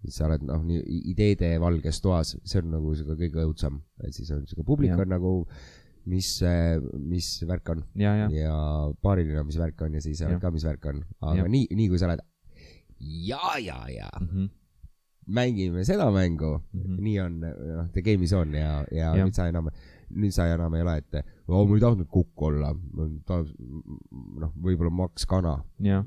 Siis 0.04 0.16
sa 0.20 0.28
oled 0.30 0.44
noh, 0.48 0.62
nii 0.64 1.02
ideede 1.12 1.58
valges 1.60 2.02
toas, 2.02 2.36
see 2.44 2.62
on 2.62 2.72
nagu 2.78 2.94
sihuke 2.96 3.18
kõige 3.20 3.44
õudsem, 3.46 3.82
et 4.04 4.14
siis 4.16 4.32
on 4.32 4.46
sihuke 4.48 4.64
publik 4.68 4.94
on 4.96 5.10
nagu, 5.12 5.34
mis, 6.10 6.30
mis 7.12 7.28
värk 7.50 7.70
on 7.76 7.84
ja, 8.00 8.16
ja, 8.24 8.30
ja 8.34 8.54
paariline 9.04 9.42
on, 9.42 9.50
mis 9.50 9.60
värk 9.60 9.82
on 9.86 9.94
ja 9.94 10.02
siis 10.02 10.18
sa 10.22 10.30
oled 10.30 10.40
ka, 10.42 10.52
mis 10.56 10.64
värk 10.66 10.86
on, 10.94 11.04
aga 11.22 11.44
Jah. 11.44 11.52
nii, 11.52 11.68
nii 11.76 11.90
kui 11.92 12.00
sa 12.00 12.08
oled 12.10 12.24
ja, 13.28 13.58
ja, 13.60 13.78
ja 13.92 14.10
mm. 14.20 14.28
-hmm. 14.28 14.50
mängime 15.28 15.84
seda 15.86 16.12
mängu 16.12 16.62
Mm 16.74 16.82
-hmm. 16.82 17.02
nii 17.02 17.20
on, 17.20 17.40
noh, 17.40 17.88
the 17.92 18.02
game 18.02 18.24
is 18.24 18.34
on 18.34 18.54
ja, 18.54 18.86
ja 18.92 19.16
Jah. 19.16 19.26
nüüd 19.26 19.36
sa 19.36 19.48
enam, 19.48 19.68
nüüd 20.10 20.32
sa 20.32 20.48
enam 20.54 20.74
ei 20.76 20.82
ole, 20.82 20.98
et 20.98 21.26
oo, 21.48 21.66
ma 21.66 21.76
ei 21.76 21.82
tahtnud 21.82 22.08
kukk 22.08 22.42
olla, 22.42 22.74
noh, 24.40 24.54
võib-olla 24.64 24.90
maks 24.90 25.26
kana, 25.26 25.64
ja, 25.80 26.04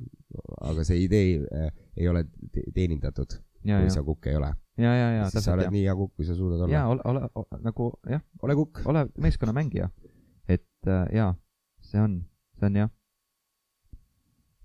aga 0.61 0.85
see 0.85 1.05
idee 1.05 1.43
äh, 1.53 1.71
ei 1.97 2.09
ole 2.09 2.25
te- 2.53 2.65
teenindatud, 2.75 3.33
ja, 3.33 3.39
kui 3.63 3.89
ja, 3.89 3.95
sa 3.95 4.03
kukk 4.07 4.27
ei 4.31 4.37
ole. 4.37 4.53
ja, 4.79 4.95
ja, 4.97 5.11
ja 5.19 5.29
siis 5.31 5.45
sa 5.45 5.55
oled 5.57 5.69
jah. 5.69 5.75
nii 5.75 5.85
hea 5.87 5.95
kukk, 5.99 6.15
kui 6.17 6.27
sa 6.29 6.37
suudad 6.39 6.65
olla 6.65 6.75
ja. 6.75 6.87
ole, 6.91 7.01
ole 7.05 7.61
nagu 7.63 7.93
jah, 8.11 8.23
ole 8.43 8.57
kukk. 8.59 8.83
ole 8.91 9.07
meeskonnamängija. 9.19 9.91
et 10.49 10.89
äh, 10.89 11.07
jaa, 11.15 11.35
see 11.81 12.01
on, 12.01 12.19
see 12.59 12.67
on 12.67 12.81
jah, 12.83 12.91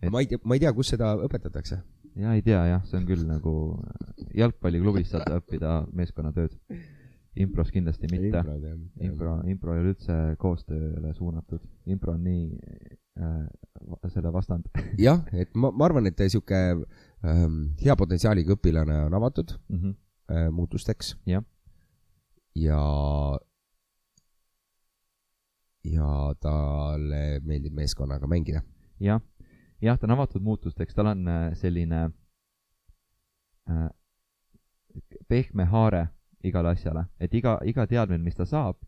et- 0.01 0.11
ma 0.11 0.23
ei 0.23 0.29
tea, 0.31 0.41
ma 0.43 0.57
ei 0.57 0.63
tea, 0.65 0.73
kus 0.73 0.93
seda 0.95 1.13
õpetatakse. 1.27 1.81
ja 2.17 2.33
ei 2.33 2.41
tea 2.45 2.65
jah, 2.73 2.85
see 2.89 2.99
on 2.99 3.07
küll 3.09 3.25
nagu 3.27 3.55
jalgpalliklubis 4.37 5.11
saad 5.13 5.29
õppida 5.39 5.81
meeskonnatööd. 5.93 6.57
impros 7.37 7.69
kindlasti 7.69 8.07
mitte. 8.09 8.41
impro, 9.05 9.35
impro 9.45 9.75
ei 9.75 9.83
ole 9.83 9.91
üldse 9.93 10.13
koostööle 10.41 11.13
suunatud, 11.13 11.61
impro 11.85 12.15
on 12.15 12.23
nii 12.25 12.47
äh, 13.21 13.45
selle 14.09 14.31
vastand. 14.33 14.65
jah, 14.97 15.21
et 15.33 15.53
ma, 15.53 15.71
ma 15.71 15.85
arvan, 15.85 16.09
et 16.09 16.23
sihuke 16.25 16.57
ähm, 16.57 16.83
hea 17.23 17.95
potentsiaaliga 17.97 18.53
õpilane 18.53 18.99
on 19.05 19.13
avatud 19.13 19.55
mm. 19.69 19.77
-hmm. 19.77 20.51
muutusteks. 20.51 21.15
Jah. 21.25 21.43
ja, 22.55 22.81
ja 25.83 26.35
talle 26.39 27.39
meeldib 27.43 27.73
meeskonnaga 27.73 28.27
mängida. 28.27 28.61
jah, 28.99 29.21
jah, 29.81 29.99
ta 29.99 30.07
on 30.07 30.11
avatud 30.11 30.41
muutusteks, 30.41 30.95
tal 30.95 31.11
on 31.13 31.27
äh, 31.27 31.53
selline 31.53 32.09
äh, 33.69 33.89
pehme 35.27 35.65
haare 35.65 36.07
igale 36.43 36.69
asjale, 36.69 37.05
et 37.19 37.33
iga, 37.33 37.57
iga 37.65 37.87
teadmine, 37.87 38.23
mis 38.23 38.35
ta 38.35 38.45
saab, 38.45 38.79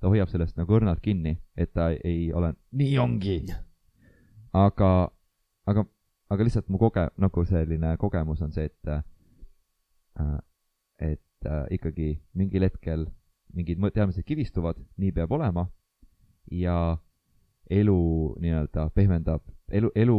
ta 0.00 0.10
hoiab 0.10 0.30
sellest 0.30 0.58
nagu 0.58 0.76
õrnalt 0.78 1.00
kinni, 1.02 1.36
et 1.56 1.72
ta 1.72 1.90
ei 2.04 2.32
ole 2.32 2.52
nii 2.72 2.98
ongi. 2.98 3.38
aga, 4.52 4.90
aga, 5.66 5.84
aga 6.30 6.44
lihtsalt 6.44 6.68
mu 6.68 6.78
koge-, 6.80 7.08
nagu 7.16 7.44
selline 7.48 7.96
kogemus 8.00 8.42
on 8.44 8.52
see, 8.52 8.68
et 8.68 8.92
äh, 8.92 10.38
et 10.98 11.46
äh, 11.46 11.66
ikkagi 11.70 12.18
mingil 12.34 12.66
hetkel 12.66 13.06
mingid 13.54 13.80
teadmised 13.94 14.26
kivistuvad, 14.28 14.80
nii 15.00 15.12
peab 15.16 15.32
olema 15.32 15.68
ja 16.52 16.98
elu 17.70 18.00
nii-öelda 18.40 18.88
pehmendab, 18.96 19.44
elu, 19.72 19.90
elu, 19.94 20.18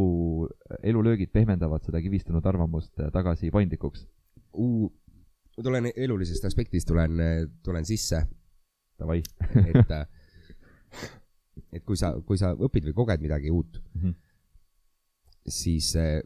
elulöögid 0.85 1.31
pehmendavad 1.33 1.83
seda 1.85 2.01
kivistunud 2.01 2.45
arvamust 2.45 2.99
äh, 2.99 3.11
tagasi 3.13 3.51
paindlikuks. 3.51 4.07
ma 4.53 5.63
tulen 5.63 5.91
elulisest 5.95 6.45
aspektist, 6.45 6.87
tulen, 6.87 7.19
tulen 7.63 7.85
sisse, 7.85 8.23
Davai. 8.99 9.21
et, 9.65 9.91
et 11.75 11.83
kui 11.85 11.97
sa, 11.97 12.13
kui 12.25 12.37
sa 12.37 12.53
õpid 12.55 12.89
või 12.89 12.93
koged 13.03 13.21
midagi 13.21 13.51
uut, 13.51 13.81
Mhm. 13.93 14.15
Siis 15.53 15.91
eh, 15.99 16.21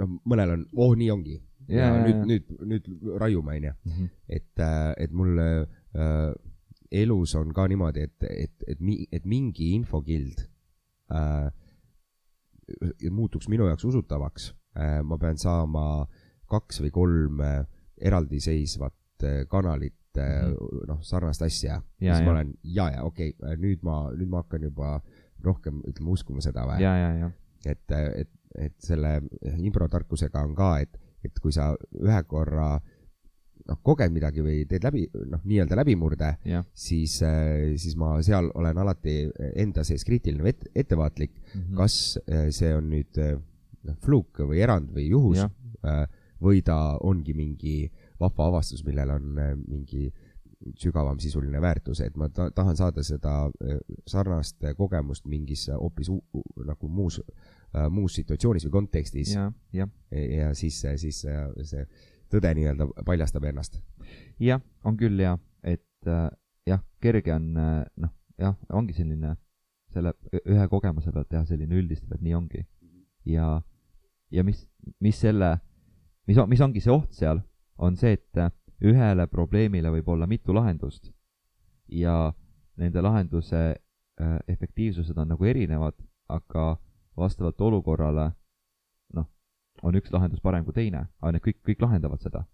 noh, 0.00 0.16
mõnel 0.28 0.56
on, 0.56 0.64
oh 0.76 0.96
nii 0.98 1.10
ongi. 1.14 1.38
ja, 1.68 1.88
ja 1.88 2.02
nüüd, 2.02 2.24
nüüd, 2.28 2.50
nüüd 2.72 2.90
raiume, 3.20 3.56
onju. 3.58 4.08
et, 4.28 4.64
et 5.02 5.12
mul 5.16 5.40
äh, 5.42 6.32
elus 6.90 7.34
on 7.38 7.52
ka 7.54 7.66
niimoodi, 7.70 8.06
et, 8.06 8.26
et, 8.30 8.66
et, 8.68 8.82
et 9.12 9.24
mingi 9.26 9.72
infokild 9.74 10.44
äh, 11.10 11.48
muutuks 13.10 13.48
minu 13.48 13.68
jaoks 13.70 13.86
usutavaks 13.86 14.50
äh,, 14.78 15.00
ma 15.06 15.18
pean 15.22 15.38
saama 15.38 16.06
kaks 16.50 16.82
või 16.84 16.92
kolm 16.94 17.42
äh, 17.44 17.60
eraldiseisvat 17.96 19.26
äh, 19.26 19.38
kanalit 19.50 20.18
äh, 20.20 20.50
noh, 20.88 21.00
sarnast 21.06 21.42
asja. 21.46 21.80
Ja, 22.00 22.16
siis 22.16 22.26
ma 22.26 22.36
olen 22.36 22.54
ja, 22.62 22.90
ja 22.94 23.06
okei 23.06 23.34
okay,, 23.34 23.58
nüüd 23.62 23.84
ma, 23.86 24.06
nüüd 24.14 24.30
ma 24.32 24.44
hakkan 24.44 24.66
juba 24.66 24.98
rohkem, 25.44 25.82
ütleme, 25.86 26.14
uskuma 26.14 26.44
seda 26.44 26.66
või 26.68 26.80
et, 27.66 27.90
et, 28.22 28.30
et 28.56 28.74
selle 28.82 29.16
improtarkusega 29.58 30.42
on 30.46 30.54
ka, 30.58 30.70
et, 30.84 30.96
et 31.24 31.38
kui 31.42 31.52
sa 31.52 31.72
ühe 32.00 32.20
korra 32.28 32.76
noh, 33.66 33.78
koged 33.82 34.12
midagi 34.14 34.44
või 34.44 34.60
teed 34.70 34.84
läbi, 34.86 35.06
noh, 35.26 35.40
nii-öelda 35.44 35.74
läbimurde, 35.80 36.28
siis, 36.72 37.16
siis 37.82 37.96
ma 37.98 38.12
seal 38.22 38.50
olen 38.54 38.78
alati 38.78 39.16
enda 39.58 39.82
sees 39.84 40.04
kriitiline 40.06 40.44
või 40.46 40.52
et, 40.54 40.68
ettevaatlik, 40.84 41.32
Mhm. 41.56 41.74
kas 41.78 42.18
eh, 42.26 42.50
see 42.54 42.70
on 42.76 42.90
nüüd 42.92 43.18
eh, 43.18 43.34
noh, 43.88 43.96
fluuk 44.04 44.38
või 44.46 44.60
erand 44.62 44.92
või 44.94 45.08
juhus 45.10 45.38
Jah. 45.42 45.50
äh, 45.82 46.06
või 46.42 46.62
ta 46.62 46.96
ongi 47.00 47.34
mingi 47.34 47.90
vahva 48.20 48.46
avastus, 48.52 48.84
millel 48.84 49.10
on 49.10 49.34
mingi 49.66 50.12
sügavam 50.80 51.18
sisuline 51.20 51.60
väärtus, 51.60 52.00
et 52.00 52.14
ma 52.16 52.28
ta 52.32 52.48
tahan 52.50 52.76
saada 52.76 53.02
seda 53.04 53.50
sarnast 54.08 54.62
kogemust 54.76 55.26
mingis 55.28 55.66
hoopis 55.72 56.08
nagu 56.66 56.88
muus, 56.88 57.18
muus 57.92 58.14
situatsioonis 58.16 58.64
või 58.66 58.72
kontekstis 58.78 59.34
ja, 59.34 59.50
ja, 59.72 59.84
jah, 59.84 60.26
ja 60.38 60.52
siis, 60.56 60.78
siis 61.00 61.18
see, 61.24 61.40
see 61.68 61.82
tõde 62.32 62.52
nii-öelda 62.58 62.88
paljastab 63.06 63.44
ennast. 63.44 63.80
jah, 64.42 64.60
on 64.84 64.96
küll 64.96 65.20
ja, 65.20 65.36
et 65.62 66.10
äh, 66.10 66.28
jah, 66.66 66.82
kerge 67.02 67.34
on 67.34 67.56
äh, 67.56 67.82
noh, 68.02 68.12
jah, 68.38 68.56
ongi 68.70 68.96
selline 68.96 69.36
selle 69.92 70.12
ühe 70.44 70.66
kogemuse 70.68 71.12
pealt 71.14 71.28
teha 71.30 71.44
selline 71.46 71.78
üldistav, 71.78 72.16
et 72.16 72.24
nii 72.24 72.34
ongi. 72.34 72.66
ja, 73.24 73.62
ja 74.30 74.44
mis, 74.44 74.66
mis 75.00 75.20
selle, 75.20 75.56
mis, 76.26 76.40
mis 76.48 76.64
ongi 76.64 76.82
see 76.82 76.92
oht 76.92 77.14
seal, 77.14 77.42
on 77.78 77.96
see, 77.96 78.16
et 78.18 78.42
äh, 78.42 78.50
ühele 78.84 79.26
probleemile 79.32 79.92
võib 79.94 80.08
olla 80.12 80.26
mitu 80.28 80.54
lahendust 80.54 81.12
ja 81.88 82.34
nende 82.76 83.02
lahenduse 83.02 83.62
äh, 83.72 84.38
efektiivsused 84.48 85.16
on 85.16 85.30
nagu 85.32 85.44
erinevad, 85.44 85.96
aga 86.28 86.74
vastavalt 87.16 87.60
olukorrale 87.60 88.30
noh, 89.14 89.26
on 89.82 89.96
üks 89.98 90.12
lahendus 90.12 90.40
parem 90.40 90.64
kui 90.64 90.74
teine, 90.76 91.06
aga 91.20 91.32
need 91.36 91.44
kõik, 91.44 91.62
kõik 91.70 91.82
lahendavad 91.86 92.22
seda. 92.22 92.44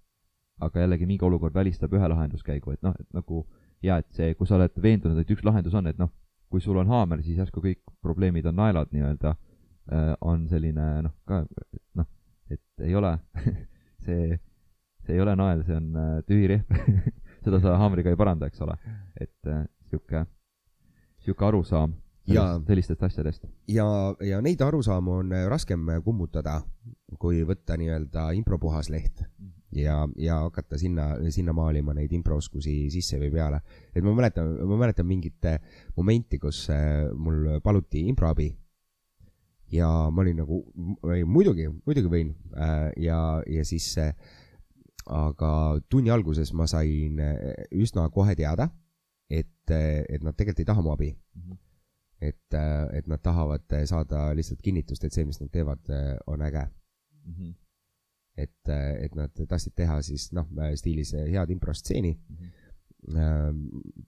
aga 0.63 0.81
jällegi 0.81 1.07
mingi 1.07 1.25
olukord 1.25 1.55
välistab 1.55 1.95
ühe 1.97 2.09
lahenduskäigu, 2.09 2.73
et 2.73 2.83
noh, 2.83 2.95
et 3.01 3.09
nagu 3.15 3.47
ja 3.83 3.97
et 3.99 4.07
see, 4.15 4.35
kui 4.39 4.47
sa 4.47 4.57
oled 4.57 4.77
veendunud, 4.83 5.19
et 5.19 5.31
üks 5.31 5.43
lahendus 5.45 5.75
on, 5.75 5.87
et 5.91 5.99
noh, 5.99 6.13
kui 6.53 6.61
sul 6.61 6.77
on 6.79 6.87
haamer, 6.87 7.23
siis 7.25 7.41
järsku 7.41 7.63
kõik 7.65 7.81
probleemid 8.05 8.47
on 8.47 8.61
naelad 8.61 8.93
nii-öelda, 8.93 9.35
on 10.21 10.47
selline 10.49 10.87
noh, 11.09 11.15
ka 11.27 11.43
noh, 11.99 12.07
et 12.53 12.85
ei 12.87 12.95
ole 12.95 13.17
see, 14.05 14.39
see 15.07 15.17
ei 15.17 15.21
ole 15.25 15.35
nael, 15.39 15.65
see 15.67 15.77
on 15.77 15.97
äh, 15.97 16.15
tühi 16.29 16.51
rehv. 16.53 17.03
seda 17.45 17.59
sa 17.63 17.75
haamriga 17.81 18.13
ei 18.13 18.19
paranda, 18.19 18.47
eks 18.47 18.63
ole. 18.63 18.77
et 19.19 19.51
äh, 19.51 19.65
sihuke, 19.91 20.25
sihuke 21.25 21.49
arusaam 21.49 21.97
Jaa. 22.27 22.61
sellistest 22.67 23.03
asjadest. 23.03 23.47
ja, 23.69 23.87
ja 24.21 24.41
neid 24.41 24.61
arusaamu 24.61 25.19
on 25.23 25.33
äh, 25.33 25.47
raskem 25.51 25.89
kummutada, 26.05 26.61
kui 27.19 27.43
võtta 27.47 27.77
nii-öelda 27.77 28.31
impropuhas 28.39 28.91
leht 28.91 29.25
ja, 29.75 30.09
ja 30.17 30.39
hakata 30.45 30.79
sinna, 30.79 31.17
sinna 31.31 31.53
maalima 31.57 31.95
neid 31.97 32.13
improoskusi 32.13 32.91
sisse 32.95 33.19
või 33.19 33.33
peale. 33.33 33.63
et 33.95 34.05
ma 34.05 34.15
mäletan, 34.15 34.55
ma 34.69 34.79
mäletan 34.85 35.07
mingit 35.07 35.45
äh, 35.51 35.59
momenti, 35.97 36.39
kus 36.39 36.69
äh, 36.71 37.09
mul 37.15 37.59
paluti 37.65 38.07
improabi 38.09 38.53
ja 39.73 39.89
ma 40.13 40.23
olin 40.23 40.43
nagu, 40.43 40.61
muidugi, 41.27 41.67
muidugi 41.87 42.13
võin 42.13 42.33
äh, 42.55 42.93
ja, 43.01 43.19
ja 43.49 43.65
siis 43.65 43.89
äh, 44.01 44.13
aga 45.09 45.81
tunni 45.91 46.13
alguses 46.13 46.53
ma 46.55 46.69
sain 46.71 47.19
äh, 47.21 47.67
üsna 47.75 48.09
kohe 48.15 48.37
teada, 48.39 48.69
et, 49.33 49.49
et 49.73 50.21
nad 50.23 50.37
tegelikult 50.37 50.61
ei 50.63 50.69
taha 50.69 50.85
mu 50.85 50.93
abi 50.93 51.15
et, 52.23 52.57
et 52.95 53.09
nad 53.11 53.23
tahavad 53.23 53.75
äh, 53.75 53.85
saada 53.89 54.29
lihtsalt 54.37 54.63
kinnitust, 54.63 55.05
et 55.05 55.15
see, 55.15 55.27
mis 55.27 55.41
nad 55.41 55.51
teevad, 55.53 55.91
on 56.31 56.43
äge. 56.47 56.67
et, 58.37 58.69
et 58.69 59.15
nad 59.15 59.31
tahtsid 59.49 59.75
teha 59.77 59.99
siis 60.03 60.31
noh, 60.33 60.47
stiilis 60.75 61.15
äh, 61.15 61.29
head 61.35 61.51
improstseeni. 61.51 62.19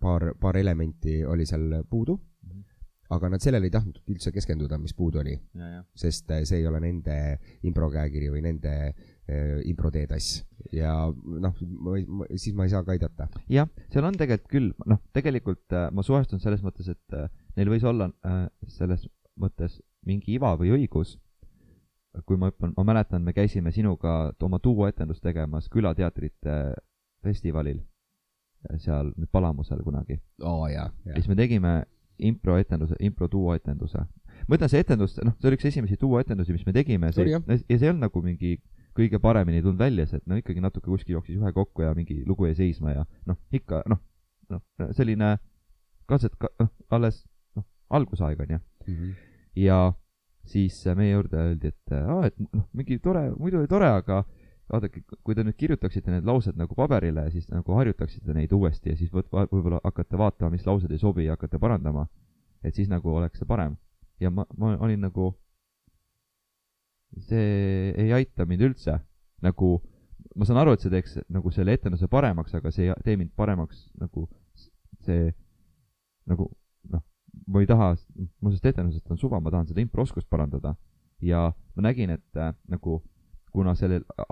paar, 0.01 0.35
paar 0.41 0.57
elementi 0.57 1.25
oli 1.27 1.47
seal 1.47 1.83
puudu, 1.91 2.15
aga 3.13 3.29
nad 3.33 3.43
sellele 3.43 3.69
ei 3.69 3.73
tahtnud 3.75 4.01
üldse 4.11 4.33
keskenduda, 4.35 4.79
mis 4.81 4.95
puudu 4.97 5.21
oli, 5.21 5.35
sest 5.99 6.31
äh, 6.33 6.45
see 6.49 6.63
ei 6.63 6.69
ole 6.69 6.81
nende 6.83 7.17
improkäekiri 7.69 8.31
või 8.33 8.45
nende 8.47 8.73
äh, 8.89 9.61
improteetass 9.69 10.41
ja 10.75 10.95
noh, 11.13 11.57
siis 12.37 12.55
ma 12.57 12.67
ei 12.67 12.73
saa 12.73 12.85
ka 12.87 12.95
aidata. 12.95 13.29
jah, 13.53 13.69
seal 13.93 14.09
on 14.09 14.17
tegelikult 14.21 14.53
küll, 14.53 14.71
noh, 14.91 15.03
tegelikult 15.17 15.77
äh, 15.77 15.91
ma 15.95 16.05
suhestun 16.07 16.43
selles 16.43 16.65
mõttes, 16.65 16.89
et 16.95 17.19
äh, 17.19 17.29
neil 17.57 17.71
võis 17.71 17.85
olla 17.87 18.11
äh, 18.27 18.47
selles 18.67 19.07
mõttes 19.41 19.81
mingi 20.07 20.35
iva 20.37 20.55
või 20.59 20.75
õigus. 20.77 21.19
kui 22.27 22.37
ma 22.39 22.47
hüppan, 22.47 22.71
ma 22.77 22.85
mäletan, 22.87 23.25
me 23.27 23.33
käisime 23.35 23.73
sinuga 23.75 24.33
oma 24.47 24.61
duoetendust 24.63 25.23
tegemas 25.23 25.67
Külateatrite 25.69 26.75
festivalil, 27.25 27.81
seal 28.79 29.11
nüüd 29.17 29.31
Palamusel 29.33 29.83
kunagi. 29.83 30.21
oo 30.43 30.69
jaa, 30.69 30.93
ja 31.05 31.17
siis 31.17 31.29
me 31.29 31.35
tegime 31.35 31.83
improetenduse, 32.19 32.95
impro-duoetenduse. 33.01 34.05
ma 34.49 34.57
ütlen, 34.57 34.71
see 34.71 34.85
etendus, 34.85 35.17
noh, 35.25 35.35
see 35.41 35.51
oli 35.51 35.59
üks 35.59 35.67
esimesi 35.73 35.99
duoetendusi, 36.01 36.55
mis 36.55 36.67
me 36.67 36.77
tegime, 36.77 37.11
see 37.13 37.27
ja 37.33 37.41
see 37.59 37.81
ei 37.81 37.91
olnud 37.91 38.07
nagu 38.07 38.23
mingi 38.23 38.59
kõige 38.95 39.19
paremini 39.19 39.63
tulnud 39.63 39.81
välja, 39.81 40.07
see, 40.07 40.23
et 40.23 40.31
no 40.31 40.39
ikkagi 40.39 40.63
natuke 40.63 40.87
kuskil 40.87 41.17
jooksis 41.17 41.41
ühe 41.41 41.53
kokku 41.57 41.83
ja 41.83 41.91
mingi 41.99 42.21
lugu 42.29 42.47
jäi 42.47 42.55
seisma 42.59 42.95
ja 42.95 43.05
noh, 43.27 43.39
ikka 43.55 43.83
noh, 43.91 43.99
noh, 44.55 44.63
selline 44.95 45.35
katset 46.11 46.37
ka,, 46.39 46.53
noh, 46.63 46.71
alles 46.95 47.25
algusaeg 47.91 48.41
on 48.41 48.57
ju. 48.57 48.61
ja 49.65 49.93
siis 50.45 50.87
äh, 50.87 50.97
meie 50.97 51.13
juurde 51.13 51.41
öeldi, 51.41 51.73
et 51.73 51.95
aa, 51.99 52.27
et 52.29 52.39
noh, 52.53 52.67
mingi 52.77 52.99
tore, 53.03 53.31
muidu 53.39 53.61
oli 53.61 53.71
tore, 53.71 53.89
aga 53.89 54.23
vaadake, 54.71 55.03
kui 55.25 55.37
te 55.37 55.45
nüüd 55.45 55.57
kirjutaksite 55.61 56.13
need 56.13 56.27
laused 56.29 56.57
nagu 56.59 56.77
paberile, 56.77 57.27
siis 57.33 57.49
nagu 57.53 57.77
harjutaksite 57.77 58.35
neid 58.37 58.53
uuesti 58.57 58.93
ja 58.93 58.99
siis 58.99 59.13
võt-, 59.13 59.31
võib-olla 59.33 59.81
hakkate 59.85 60.21
vaatama, 60.21 60.55
mis 60.55 60.67
laused 60.67 60.93
ei 60.93 61.01
sobi 61.01 61.27
ja 61.27 61.37
hakkate 61.37 61.61
parandama. 61.61 62.07
et 62.65 62.75
siis 62.75 62.89
nagu 62.89 63.11
oleks 63.13 63.39
see 63.39 63.47
parem. 63.47 63.77
ja 64.21 64.31
ma, 64.31 64.47
ma 64.57 64.77
olin 64.81 65.01
nagu, 65.05 65.35
see 67.19 67.93
ei 68.01 68.13
aita 68.13 68.47
mind 68.47 68.63
üldse. 68.71 68.99
nagu, 69.43 69.83
ma 70.35 70.45
saan 70.49 70.63
aru, 70.63 70.73
et 70.73 70.81
see 70.81 70.91
teeks 70.91 71.19
nagu 71.29 71.51
selle 71.53 71.77
etenduse 71.77 72.09
paremaks, 72.09 72.55
aga 72.55 72.71
see 72.73 72.89
ei 72.89 72.95
tee 73.05 73.17
mind 73.17 73.35
paremaks 73.37 73.89
nagu 74.01 74.29
see 75.05 75.33
nagu 76.25 76.49
ma 77.47 77.61
ei 77.61 77.67
taha, 77.67 77.95
mul 78.41 78.53
sellest 78.53 78.67
etendusest 78.73 79.11
on 79.11 79.19
suva, 79.19 79.41
ma 79.41 79.51
tahan 79.51 79.67
seda 79.67 79.81
improoskust 79.81 80.29
parandada 80.31 80.75
ja 81.23 81.53
ma 81.77 81.83
nägin, 81.89 82.11
et 82.11 82.37
äh, 82.37 82.55
nagu 82.69 83.03
kuna 83.53 83.75
sellel 83.79 84.03
ä- 84.21 84.25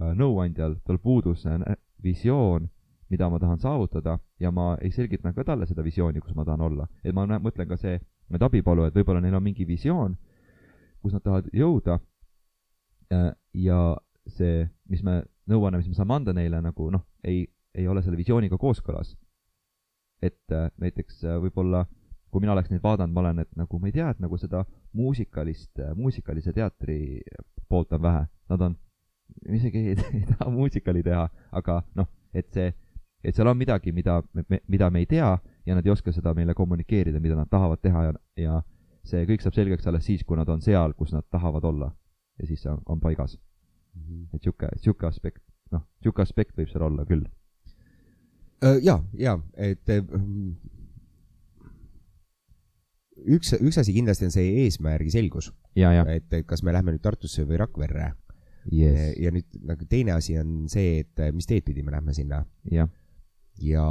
ä- 0.00 0.12
nõuandjal, 0.14 0.76
tal 0.86 0.98
puudus 0.98 1.46
äh, 1.46 1.60
visioon, 2.02 2.68
mida 3.10 3.28
ma 3.30 3.38
tahan 3.42 3.58
saavutada 3.58 4.18
ja 4.40 4.50
ma 4.50 4.76
ei 4.80 4.90
selgitanud 4.94 5.34
ka 5.34 5.44
talle 5.44 5.66
seda 5.66 5.82
visiooni, 5.84 6.20
kus 6.20 6.34
ma 6.34 6.44
tahan 6.44 6.60
olla. 6.60 6.86
et 7.04 7.14
ma 7.14 7.26
nä- 7.26 7.40
mõtlen 7.42 7.68
ka 7.68 7.76
see, 7.76 7.98
need 8.30 8.42
abipalujad, 8.42 8.94
võib-olla 8.94 9.20
neil 9.20 9.34
on 9.34 9.42
mingi 9.42 9.66
visioon, 9.66 10.16
kus 11.02 11.12
nad 11.12 11.22
tahavad 11.22 11.48
jõuda. 11.52 11.98
ja 13.54 13.96
see, 14.30 14.68
mis 14.88 15.02
me 15.02 15.22
nõuanne, 15.50 15.80
mis 15.80 15.88
me 15.88 15.96
saame 15.98 16.14
anda 16.14 16.32
neile 16.32 16.60
nagu 16.62 16.90
noh, 16.94 17.02
ei, 17.24 17.48
ei 17.74 17.88
ole 17.88 18.02
selle 18.02 18.16
visiooniga 18.20 18.58
kooskõlas. 18.58 19.16
et 20.22 20.52
äh, 20.52 20.68
näiteks 20.76 21.24
äh, 21.24 21.38
võib-olla 21.40 21.86
kui 22.30 22.42
mina 22.44 22.52
oleks 22.52 22.70
neid 22.70 22.82
vaadanud, 22.82 23.14
ma 23.14 23.24
olen, 23.24 23.42
et 23.44 23.50
nagu 23.58 23.78
ma 23.78 23.90
ei 23.90 23.94
tea, 23.94 24.10
et 24.10 24.20
nagu 24.22 24.38
seda 24.38 24.62
muusikalist, 24.96 25.82
muusikalise 25.98 26.52
teatri 26.54 27.20
poolt 27.68 27.92
on 27.96 28.02
vähe, 28.02 28.24
nad 28.50 28.66
on, 28.66 28.76
isegi 29.48 29.82
ei, 29.90 29.96
ei 30.20 30.26
taha 30.30 30.50
muusikali 30.54 31.02
teha, 31.06 31.26
aga 31.52 31.80
noh, 31.98 32.08
et 32.34 32.50
see, 32.54 32.72
et 33.24 33.36
seal 33.36 33.50
on 33.50 33.58
midagi, 33.58 33.92
mida, 33.92 34.20
mida 34.68 34.90
me 34.90 35.02
ei 35.02 35.08
tea 35.10 35.30
ja 35.66 35.76
nad 35.76 35.86
ei 35.86 35.92
oska 35.92 36.12
seda 36.12 36.34
meile 36.34 36.54
kommunikeerida, 36.54 37.20
mida 37.20 37.36
nad 37.38 37.50
tahavad 37.50 37.82
teha 37.82 38.04
ja, 38.08 38.14
ja 38.38 38.60
see 39.06 39.26
kõik 39.28 39.44
saab 39.44 39.56
selgeks 39.56 39.86
alles 39.90 40.06
siis, 40.06 40.24
kui 40.26 40.38
nad 40.38 40.48
on 40.48 40.62
seal, 40.64 40.94
kus 40.98 41.14
nad 41.16 41.26
tahavad 41.30 41.64
olla. 41.64 41.92
ja 42.40 42.46
siis 42.46 42.62
see 42.62 42.70
on, 42.72 42.80
on 42.88 43.00
paigas, 43.00 43.36
et 44.32 44.42
sihuke, 44.42 44.68
sihuke 44.80 45.06
aspekt, 45.06 45.42
noh, 45.74 45.82
sihuke 46.00 46.22
aspekt 46.22 46.56
võib 46.56 46.70
seal 46.72 46.86
olla 46.86 47.04
küll. 47.04 47.26
ja, 48.82 48.96
ja, 49.18 49.38
et 49.56 49.88
mm, 49.88 50.54
üks, 53.26 53.52
üks 53.60 53.78
asi 53.82 53.92
kindlasti 53.96 54.26
on 54.28 54.34
see 54.34 54.64
eesmärgi 54.64 55.10
selgus, 55.14 55.50
ja, 55.76 55.92
ja, 55.94 56.04
et 56.08 56.32
et 56.32 56.46
kas 56.48 56.62
me 56.66 56.72
lähme 56.72 56.94
nüüd 56.94 57.02
Tartusse 57.04 57.44
või 57.48 57.58
Rakverre. 57.60 58.12
Yes., 58.70 59.16
ja 59.16 59.30
nüüd 59.32 59.46
nagu 59.64 59.86
teine 59.88 60.12
asi 60.12 60.36
on 60.38 60.66
see, 60.68 61.00
et 61.00 61.22
mis 61.34 61.46
teed 61.48 61.64
pidi 61.64 61.82
me 61.82 61.94
lähme 61.94 62.12
sinna. 62.16 62.42
Jah, 62.70 62.90
ja, 63.60 63.84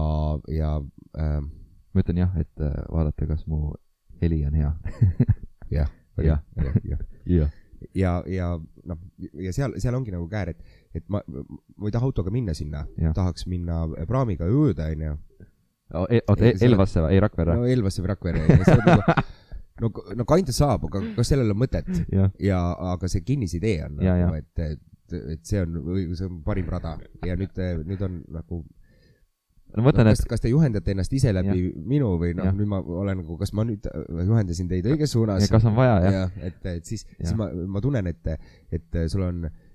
ja 0.53 0.75
äh, 1.17 1.39
ma 1.41 2.03
ütlen 2.03 2.21
jah, 2.21 2.36
et 2.38 2.61
äh, 2.61 2.75
vaadata, 2.93 3.25
kas 3.32 3.47
mu 3.49 3.73
heli 4.21 4.43
on 4.45 4.53
hea. 4.59 4.73
jah, 5.80 5.89
Jah. 6.19 6.41
jah, 6.84 6.99
jah. 7.25 7.49
Ja, 7.95 8.11
ja 8.27 8.47
noh, 8.59 8.97
ja 9.39 9.53
seal, 9.55 9.77
seal 9.80 9.95
ongi 9.95 10.11
nagu 10.11 10.25
käär, 10.27 10.49
et, 10.51 10.63
et 10.93 11.05
ma, 11.07 11.21
ma 11.30 11.88
ei 11.88 11.93
taha 11.95 12.09
autoga 12.09 12.32
minna 12.34 12.51
sinna. 12.53 12.82
Tahaks 13.15 13.45
minna 13.47 13.86
praamiga 14.09 14.49
ööda, 14.51 14.89
onju. 14.91 15.13
oota, 15.94 16.46
Ei, 16.46 16.56
see- 16.58 16.70
Elvasse 16.70 17.04
või, 17.04 17.16
ei 17.16 17.22
Rakverre 17.24 17.58
no 17.58 17.68
Elvasse 17.70 18.04
või 18.04 18.12
Rakverre, 18.14 18.58
no, 19.82 19.92
no 20.20 20.26
kandja 20.30 20.56
saab, 20.56 20.88
aga 20.90 21.04
kas 21.18 21.32
sellel 21.34 21.54
on 21.54 21.62
mõtet? 21.62 21.90
Jah, 22.14 22.34
ja, 22.44 22.60
aga 22.94 23.10
see 23.12 23.24
kinnisidee 23.26 23.84
on 23.88 24.02
Ja, 24.06 24.18
nagu, 24.24 24.42
et, 24.42 24.66
et, 24.66 25.16
et 25.36 25.46
see 25.48 25.64
on, 25.64 25.80
see 26.16 26.28
on 26.28 26.44
parim 26.46 26.68
rada. 26.70 26.98
Ja 27.26 27.38
nüüd, 27.40 27.56
nüüd 27.88 28.04
on 28.06 28.20
nagu 28.36 28.62
no 29.70 29.86
ma 29.86 29.94
ütlen, 29.94 30.10
kas, 30.10 30.24
et 30.24 30.30
kas 30.32 30.44
te 30.44 30.52
juhendate 30.52 30.94
ennast 30.96 31.14
ise 31.14 31.32
läbi 31.36 31.56
ja. 31.60 31.72
minu 31.92 32.16
või 32.22 32.34
noh 32.38 32.50
nüüd 32.58 32.70
ma 32.70 32.80
olen 32.82 33.22
nagu, 33.22 33.38
kas 33.38 33.54
ma 33.58 33.66
nüüd 33.70 33.86
juhendasin 33.86 34.70
teid 34.72 34.88
õiges 34.90 35.14
suunas? 35.14 35.46
Ja 35.46 35.52
kas 35.54 35.68
on 35.70 35.78
vaja 35.78 35.98
jah, 36.06 36.16
jah, 36.24 36.38
et, 36.50 36.62
et 36.74 36.90
siis, 36.90 37.06
siis 37.20 37.36
ma, 37.38 37.52
ma 37.70 37.82
tunnen, 37.84 38.10
et, 38.10 38.32
et 38.74 39.02
sul 39.14 39.26
on 39.28 39.46
äh, 39.46 39.68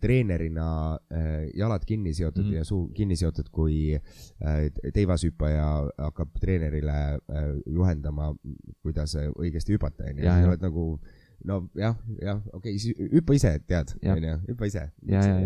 treenerina 0.00 0.98
äh, 1.12 1.48
jalad 1.54 1.84
kinni 1.86 2.14
seotud 2.14 2.44
mm. 2.44 2.50
-hmm. 2.50 2.54
ja 2.54 2.64
suu 2.64 2.88
kinni 2.88 3.16
seotud, 3.16 3.50
kui 3.52 3.94
äh, 3.94 4.92
teivashüppaja 4.94 5.66
hakkab 5.98 6.32
treenerile 6.40 6.92
äh, 6.92 7.18
juhendama, 7.66 8.34
kuidas 8.82 9.14
äh, 9.16 9.30
õigesti 9.38 9.76
hüpata, 9.76 10.04
onju. 10.10 10.24
Sa 10.24 10.48
oled 10.48 10.62
nagu 10.62 11.00
nojah, 11.44 11.96
jah, 12.22 12.42
okei 12.52 12.58
okay,, 12.58 12.78
siis 12.78 12.98
hüppa 13.12 13.34
ise, 13.34 13.58
tead, 13.66 13.94
onju, 14.02 14.38
hüppa 14.48 14.66
ise. 14.66 14.88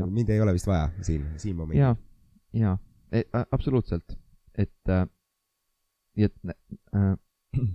Mind 0.07 0.29
ei 0.31 0.41
ole 0.41 0.53
vist 0.57 0.67
vaja 0.67 0.91
siin, 1.03 1.27
siin 1.37 1.57
momendil. 1.57 1.83
ja, 1.83 1.97
ja, 2.53 2.79
absoluutselt, 3.51 4.19
et 4.55 4.89
äh, 4.89 5.07
et 6.25 6.35
äh, 6.95 7.17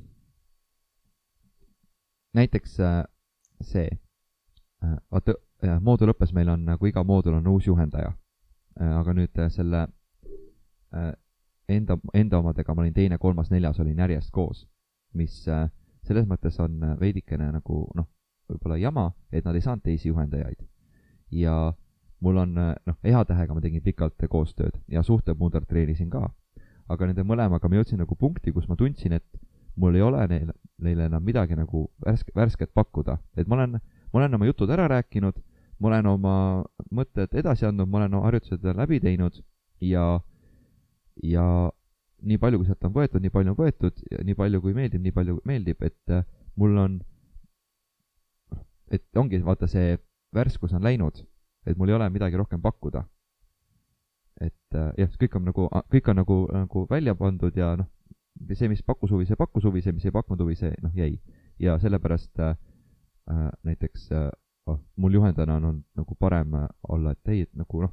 näiteks 2.33 2.79
äh, 2.79 3.03
see 3.61 3.89
äh,, 4.83 4.97
vaata 5.11 5.35
äh, 5.63 5.79
moodulõppes 5.81 6.33
meil 6.33 6.49
on 6.49 6.65
nagu 6.65 6.87
iga 6.87 7.03
moodul 7.03 7.39
on 7.39 7.47
uus 7.47 7.67
juhendaja. 7.67 8.13
Äh,, 8.79 8.95
aga 8.99 9.13
nüüd 9.13 9.39
äh, 9.39 9.49
selle 9.53 9.87
enda, 11.67 11.97
enda 12.13 12.37
omadega 12.37 12.75
ma 12.75 12.83
olin 12.83 12.93
teine, 12.93 13.17
kolmas, 13.17 13.49
neljas 13.49 13.79
olin 13.81 13.97
järjest 13.97 14.29
koos, 14.31 14.67
mis 15.17 15.39
selles 16.03 16.27
mõttes 16.29 16.59
on 16.61 16.75
veidikene 16.99 17.47
nagu 17.49 17.79
noh, 17.97 18.05
võib-olla 18.51 18.77
jama, 18.77 19.07
et 19.31 19.45
nad 19.45 19.55
ei 19.57 19.63
saanud 19.65 19.81
teisi 19.81 20.11
juhendajaid. 20.11 20.61
Ja 21.33 21.73
mul 22.21 22.37
on 22.43 22.53
noh, 22.53 22.99
EH-tähega 23.03 23.55
ma 23.55 23.63
tegin 23.63 23.81
pikalt 23.81 24.21
koostööd 24.29 24.77
ja 24.91 25.03
suhtemuudelt 25.03 25.67
treenisin 25.67 26.11
ka. 26.13 26.29
aga 26.91 27.07
nende 27.07 27.23
mõlemaga 27.23 27.69
ma 27.71 27.79
jõudsin 27.79 28.01
nagu 28.03 28.15
punkti, 28.19 28.51
kus 28.51 28.67
ma 28.67 28.75
tundsin, 28.75 29.13
et 29.15 29.39
mul 29.79 29.95
ei 29.95 30.01
ole 30.03 30.25
neile, 30.27 30.53
neile 30.83 31.07
enam 31.07 31.23
midagi 31.23 31.55
nagu 31.55 31.87
värske, 32.05 32.33
värsket 32.35 32.73
pakkuda, 32.75 33.17
et 33.37 33.47
ma 33.47 33.55
olen, 33.55 33.79
ma 34.11 34.19
olen 34.19 34.35
oma 34.37 34.49
jutud 34.49 34.69
ära 34.69 34.89
rääkinud, 34.91 35.39
ma 35.83 35.89
olen 35.89 36.07
oma 36.07 36.35
mõtted 36.95 37.33
edasi 37.35 37.67
andnud, 37.67 37.89
ma 37.91 37.99
olen 37.99 38.15
harjutused 38.23 38.63
läbi 38.77 39.01
teinud 39.03 39.41
ja, 39.83 40.05
ja 41.19 41.45
nii 42.23 42.39
palju, 42.39 42.61
kui 42.61 42.69
sealt 42.69 42.85
on 42.87 42.93
võetud, 42.95 43.19
nii 43.23 43.33
palju 43.33 43.51
on 43.51 43.57
võetud 43.59 43.99
nii 44.23 44.37
palju, 44.39 44.61
kui 44.63 44.75
meeldib, 44.77 45.03
nii 45.03 45.15
palju 45.15 45.39
meeldib, 45.49 45.83
et 45.83 46.15
äh, 46.15 46.23
mul 46.55 46.77
on, 46.79 46.99
et 48.93 49.19
ongi 49.19 49.41
vaata 49.43 49.67
see 49.67 49.97
värskus 50.33 50.73
on 50.77 50.85
läinud, 50.85 51.19
et 51.67 51.77
mul 51.77 51.91
ei 51.91 51.97
ole 51.97 52.07
midagi 52.13 52.39
rohkem 52.39 52.63
pakkuda. 52.63 53.03
et 54.41 54.75
äh, 54.75 54.91
jah, 54.97 55.11
kõik 55.19 55.35
on 55.37 55.45
nagu, 55.51 55.67
kõik 55.91 56.07
on 56.09 56.17
nagu, 56.17 56.37
nagu 56.51 56.87
välja 56.89 57.13
pandud 57.15 57.55
ja 57.55 57.75
noh, 57.79 57.89
see, 58.55 58.69
mis 58.71 58.81
pakkus 58.81 59.11
huvi, 59.13 59.27
see 59.29 59.37
pakkus 59.39 59.67
huvi, 59.67 59.83
see, 59.83 59.93
mis 59.93 60.05
ei 60.07 60.15
pakkunud 60.15 60.41
huvi, 60.41 60.55
see 60.57 60.73
noh, 60.81 60.95
jäi. 60.95 61.19
ja 61.59 61.77
sellepärast 61.79 62.39
äh, 62.39 62.55
äh, 63.29 63.49
näiteks 63.63 64.11
äh, 64.11 64.29
mul 64.95 65.13
juhendajana 65.13 65.55
on, 65.55 65.65
on 65.65 65.83
nagu 65.95 66.15
parem 66.15 66.53
äh, 66.53 66.67
olla, 66.87 67.11
et 67.11 67.27
ei, 67.27 67.41
et 67.41 67.53
nagu 67.55 67.81
noh, 67.83 67.91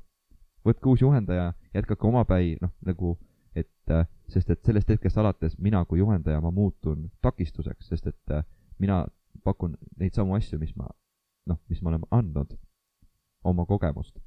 võtke 0.66 0.88
uus 0.92 1.02
juhendaja, 1.02 1.52
jätkake 1.74 2.06
omapäi, 2.06 2.56
noh 2.62 2.72
nagu, 2.86 3.16
et 3.54 3.94
äh, 3.94 4.06
sest 4.30 4.50
et 4.50 4.62
sellest 4.64 4.88
hetkest 4.88 5.18
alates 5.18 5.58
mina 5.58 5.82
kui 5.84 5.98
juhendaja, 5.98 6.40
ma 6.40 6.52
muutun 6.54 7.08
takistuseks, 7.22 7.90
sest 7.90 8.06
et 8.12 8.34
äh, 8.36 8.44
mina 8.78 9.04
pakun 9.44 9.76
neid 9.98 10.14
samu 10.14 10.36
asju, 10.38 10.58
mis 10.60 10.74
ma 10.76 10.88
noh, 11.50 11.58
mis 11.68 11.82
ma 11.82 11.90
olen 11.90 12.06
andnud, 12.10 12.56
oma 13.44 13.66
kogemust. 13.66 14.18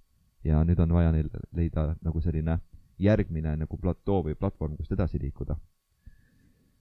ja 0.43 0.59
nüüd 0.67 0.79
on 0.83 0.91
vaja 0.91 1.11
neil 1.15 1.29
leida 1.55 1.93
nagu 2.03 2.19
selline 2.21 2.57
järgmine 2.99 3.53
nagu 3.57 3.77
platoo 3.79 4.23
või 4.25 4.35
platvorm, 4.35 4.75
kust 4.75 4.91
edasi 4.91 5.19
liikuda. 5.21 5.55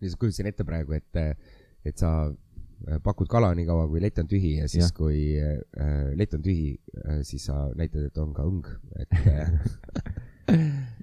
lihtsalt 0.01 0.21
kujutasin 0.21 0.49
ette 0.51 0.65
praegu, 0.65 0.93
et, 0.93 1.39
et 1.85 1.99
sa 1.99 2.33
pakud 3.05 3.29
kala 3.31 3.53
nii 3.59 3.67
kaua, 3.69 3.89
kui 3.91 4.01
lett 4.03 4.19
on 4.23 4.29
tühi 4.31 4.57
ja 4.61 4.69
siis, 4.71 4.93
kui 4.97 5.35
äh, 5.41 5.59
lett 6.19 6.35
on 6.37 6.45
tühi, 6.45 6.73
siis 7.27 7.47
sa 7.51 7.67
näitad, 7.79 8.09
et 8.09 8.23
on 8.23 8.33
ka 8.37 8.47
õng, 8.49 8.71
et 9.03 9.19
äh, 9.35 9.53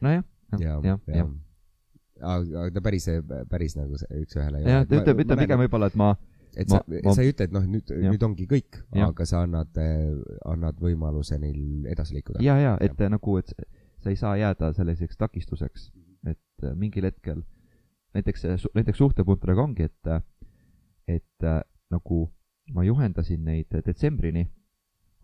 nojah, 0.02 0.26
ja, 0.58 0.60
jah, 0.60 0.82
ja, 0.84 0.98
jah, 0.98 1.22
jah. 1.22 1.30
aga 2.20 2.66
aga 2.66 2.74
ta 2.76 2.84
päris, 2.90 3.08
päris 3.52 3.78
nagu 3.80 4.00
üks-ühele 4.22 4.64
jah, 4.66 4.84
ta 4.88 5.00
ütleb, 5.02 5.24
ütleb 5.26 5.46
pigem 5.46 5.64
võib-olla, 5.66 5.92
et 5.92 6.00
ma 6.00 6.14
et 6.58 6.70
sa 6.70 6.82
ma-, 6.82 7.02
ma- 7.06 7.14
sa 7.16 7.24
ei 7.24 7.34
ütle, 7.34 7.48
et 7.50 7.54
noh, 7.54 7.66
nüüd, 7.70 7.92
nüüd 8.10 8.26
ongi 8.26 8.48
kõik, 8.50 8.82
aga 9.06 9.28
sa 9.30 9.44
annad, 9.46 9.78
annad 10.50 10.80
võimaluse 10.82 11.38
neil 11.42 11.86
edasi 11.92 12.18
liikuda. 12.18 12.42
ja, 12.44 12.58
ja 12.62 12.76
et 12.84 12.98
äh, 13.00 13.12
nagu, 13.12 13.38
et 13.42 13.54
sa 14.00 14.12
ei 14.12 14.20
saa 14.20 14.36
jääda 14.40 14.72
selliseks 14.78 15.20
takistuseks, 15.20 15.90
et 16.28 16.66
äh, 16.66 16.76
mingil 16.80 17.08
hetkel 17.10 17.44
näiteks, 18.18 18.46
näiteks 18.76 18.98
suhtepuntradega 18.98 19.64
ongi, 19.64 19.90
et, 19.90 20.14
et 21.10 21.46
äh, 21.48 21.62
nagu 21.90 22.28
ma 22.74 22.86
juhendasin 22.86 23.42
neid 23.46 23.74
detsembrini, 23.86 24.46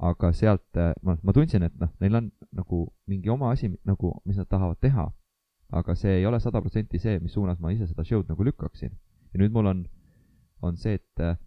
aga 0.01 0.31
sealt 0.33 0.79
äh, 0.81 0.93
ma, 1.05 1.15
ma 1.21 1.36
tundsin, 1.36 1.63
et 1.67 1.75
noh, 1.79 1.91
neil 2.01 2.17
on 2.19 2.31
nagu 2.55 2.86
mingi 3.07 3.29
oma 3.29 3.51
asi 3.53 3.69
nagu, 3.86 4.15
mis 4.25 4.39
nad 4.41 4.49
tahavad 4.51 4.81
teha, 4.81 5.05
aga 5.75 5.95
see 5.95 6.17
ei 6.19 6.25
ole 6.25 6.39
sada 6.41 6.61
protsenti 6.61 6.99
see, 7.01 7.19
mis 7.19 7.36
suunas 7.38 7.61
ma 7.61 7.71
ise 7.73 7.88
seda 7.89 8.03
show'd 8.05 8.29
nagu 8.29 8.43
lükkaksin. 8.43 8.91
ja 9.33 9.39
nüüd 9.39 9.53
mul 9.53 9.69
on, 9.71 9.86
on 10.61 10.77
see, 10.79 10.97
et 10.99 11.23
äh, 11.23 11.38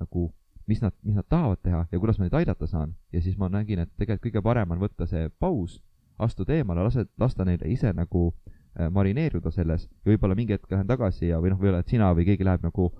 nagu 0.00 0.28
mis 0.68 0.82
nad, 0.82 0.92
mis 1.02 1.16
nad 1.16 1.24
tahavad 1.28 1.58
teha 1.62 1.86
ja 1.92 1.98
kuidas 1.98 2.18
ma 2.18 2.26
neid 2.26 2.34
aidata 2.34 2.66
saan. 2.66 2.94
Ja 3.12 3.22
siis 3.22 3.38
ma 3.38 3.48
nägin, 3.48 3.78
et 3.78 3.90
tegelikult 3.96 4.28
kõige 4.28 4.42
parem 4.44 4.74
on 4.74 4.82
võtta 4.82 5.06
see 5.08 5.30
paus, 5.40 5.78
astuda 6.20 6.58
eemale, 6.58 6.84
lase, 6.84 7.06
lasta 7.20 7.46
neile 7.48 7.70
ise 7.72 7.92
nagu 7.96 8.28
äh, 8.28 8.90
marineeruda 8.92 9.50
selles. 9.54 9.88
Ja 10.04 10.12
võib-olla 10.12 10.36
mingi 10.36 10.56
hetk 10.56 10.70
lähen 10.70 10.86
tagasi 10.86 11.30
ja, 11.30 11.40
või 11.40 11.54
noh, 11.54 11.60
või-olla, 11.62 11.80
et 11.80 11.94
sina 11.94 12.10
või 12.14 12.28
keegi 12.28 12.44
läheb 12.44 12.66
nagu, 12.66 12.90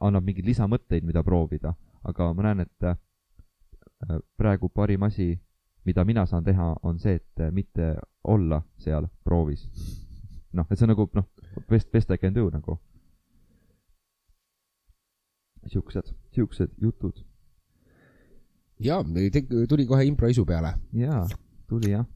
annab 0.00 0.24
mingeid 0.24 0.46
lisamõtteid, 0.46 1.04
mida 1.04 1.22
proovida, 1.24 1.74
aga 2.04 2.32
ma 2.34 2.48
näen, 2.48 2.64
et 2.66 2.88
äh, 2.88 2.96
praegu 4.36 4.68
parim 4.68 5.02
asi, 5.08 5.32
mida 5.84 6.04
mina 6.04 6.26
saan 6.26 6.44
teha, 6.44 6.74
on 6.82 6.98
see, 6.98 7.16
et 7.20 7.44
äh, 7.44 7.52
mitte 7.52 7.94
olla 8.24 8.62
seal 8.78 9.08
proovis. 9.24 9.68
noh, 10.52 10.66
et 10.70 10.78
see 10.78 10.86
on 10.86 10.94
nagu 10.94 11.08
noh, 11.14 11.26
best, 11.68 11.90
best 11.92 12.10
I 12.10 12.18
can 12.18 12.34
do 12.34 12.50
nagu. 12.50 12.78
siuksed, 15.68 16.14
siuksed 16.32 16.70
jutud 16.80 17.18
ja 18.80 19.02
tuli 19.68 19.86
kohe 19.86 20.04
improisu 20.06 20.44
peale. 20.46 20.74
jaa, 20.92 21.26
tuli 21.68 21.90
jah. 21.90 22.06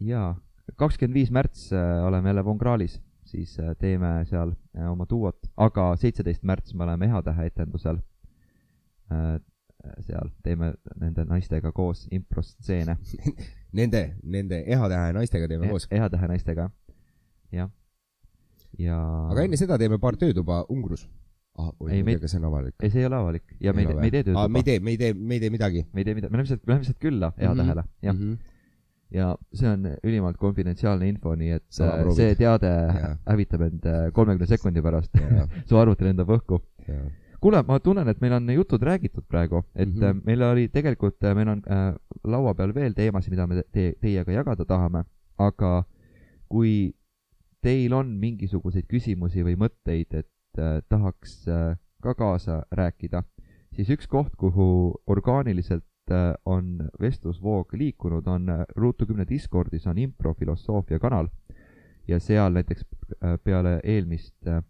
jaa, 0.00 0.34
kakskümmend 0.76 1.14
viis 1.14 1.30
märts 1.30 1.72
äh, 1.72 2.04
oleme 2.06 2.28
jälle 2.28 2.44
Von 2.44 2.58
Krahlis, 2.58 3.00
siis 3.26 3.56
äh, 3.60 3.72
teeme 3.78 4.12
seal 4.30 4.52
äh, 4.76 4.86
oma 4.90 5.06
duot, 5.10 5.48
aga 5.56 5.90
seitseteist 6.00 6.44
märts 6.46 6.74
me 6.74 6.84
oleme 6.86 7.08
Ehatähe 7.10 7.46
etendusel. 7.52 7.98
seal 10.02 10.30
teeme 10.42 10.72
nende 10.98 11.24
naistega 11.24 11.70
koos 11.72 12.06
improstseene. 12.10 12.96
Nende, 13.76 14.00
nende 14.24 14.62
ehatähe 14.72 15.12
naistega 15.12 15.46
teeme 15.50 15.68
koos. 15.68 15.84
Ehatähe 15.92 16.26
naistega, 16.30 16.70
jah. 17.52 17.68
ja. 18.78 18.96
aga 19.30 19.44
enne 19.44 19.56
seda 19.60 19.76
teeme 19.78 19.98
paar 20.02 20.16
töötuba 20.16 20.62
Ungrus 20.72 21.04
ah,. 21.58 21.70
oi, 21.80 21.90
Ei, 21.92 22.02
me- 22.02 22.14
ei 22.14 22.16
tea, 22.16 22.22
kas 22.24 22.32
see 22.34 22.40
on 22.40 22.48
avalik. 22.48 22.74
ei, 22.82 22.90
see 22.90 23.00
ei 23.04 23.06
ole 23.10 23.16
avalik 23.20 23.54
ja 23.60 23.72
me 23.76 23.84
ei 23.84 23.86
tee, 23.90 23.96
me 24.00 24.08
ei 24.08 24.14
tee 24.14 24.24
tööd 24.26 24.36
aa, 24.40 24.48
me 24.48 24.62
ei 24.62 24.66
tee, 24.70 24.80
me 24.80 24.90
ei 24.94 24.98
tee, 25.02 25.12
me 25.14 25.36
ei 25.36 25.40
tee 25.44 25.50
midagi. 25.54 25.84
me 25.92 26.00
ei 26.02 26.08
tee 26.08 26.14
midagi, 26.18 26.32
me 26.32 26.36
läheme 26.38 26.46
lihtsalt, 26.48 26.64
me 26.66 26.72
läheme 26.72 26.84
lihtsalt 26.86 27.00
külla 27.04 27.30
Ehatähele, 27.36 27.84
jah. 28.08 28.14
Mhm. 28.16 28.55
Ja 29.14 29.34
see 29.54 29.68
on 29.70 29.86
ülimalt 30.04 30.38
konfidentsiaalne 30.40 31.08
info, 31.08 31.34
nii 31.38 31.52
et 31.56 31.62
äh, 31.62 31.76
Salaproovid. 31.78 32.16
see 32.18 32.34
teade 32.40 32.72
Jaa. 32.72 33.12
hävitab 33.28 33.62
end 33.68 33.86
äh, 33.86 34.08
kolmekümne 34.12 34.48
sekundi 34.50 34.82
pärast 34.82 35.14
su 35.68 35.78
arvuti 35.78 36.06
lendab 36.06 36.32
õhku. 36.38 36.60
kuule, 37.40 37.62
ma 37.68 37.78
tunnen, 37.80 38.08
et 38.08 38.20
meil 38.20 38.34
on 38.38 38.50
jutud 38.50 38.82
räägitud 38.82 39.26
praegu, 39.28 39.62
et 39.74 39.88
mm. 39.88 40.00
-hmm. 40.00 40.22
meil 40.24 40.42
oli 40.42 40.68
tegelikult, 40.68 41.20
meil 41.34 41.48
on 41.48 41.62
äh, 41.70 41.94
laua 42.24 42.54
peal 42.54 42.74
veel 42.74 42.94
teemasid, 42.94 43.30
mida 43.30 43.46
me 43.46 43.62
te 43.72 43.92
teiega 44.00 44.32
jagada 44.32 44.64
tahame, 44.64 45.04
aga 45.38 45.84
kui 46.48 46.94
teil 47.62 47.92
on 47.92 48.14
mingisuguseid 48.20 48.86
küsimusi 48.90 49.44
või 49.44 49.56
mõtteid, 49.56 50.14
et 50.14 50.58
äh, 50.58 50.80
tahaks 50.88 51.48
äh, 51.48 51.76
ka 52.02 52.14
kaasa 52.14 52.62
rääkida, 52.72 53.22
siis 53.74 53.90
üks 53.90 54.06
koht, 54.06 54.36
kuhu 54.36 54.94
orgaaniliselt 55.06 55.84
äh, 55.84 55.95
on 56.44 56.88
vestlusvoog 57.00 57.72
liikunud, 57.72 58.26
on 58.26 58.48
äh, 58.48 58.64
Ruutu 58.76 59.06
kümne 59.06 59.26
Discordis 59.28 59.86
on 59.86 59.98
improfilosoofia 59.98 60.98
kanal 60.98 61.28
ja 62.08 62.20
seal 62.20 62.52
näiteks 62.52 62.84
äh, 63.24 63.38
peale 63.44 63.80
eelmist 63.84 64.46
äh, 64.46 64.62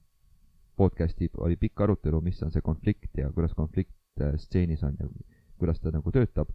podcast'i 0.77 1.31
oli 1.39 1.57
pikk 1.57 1.81
arutelu, 1.81 2.21
mis 2.21 2.43
on 2.43 2.51
see 2.53 2.63
konflikt 2.63 3.19
ja 3.19 3.31
kuidas 3.33 3.55
konflikt 3.55 3.95
äh, 4.21 4.35
stseenis 4.37 4.85
on 4.85 4.97
ja 5.01 5.09
kuidas 5.59 5.81
ta 5.81 5.91
nagu 5.91 6.13
töötab. 6.13 6.49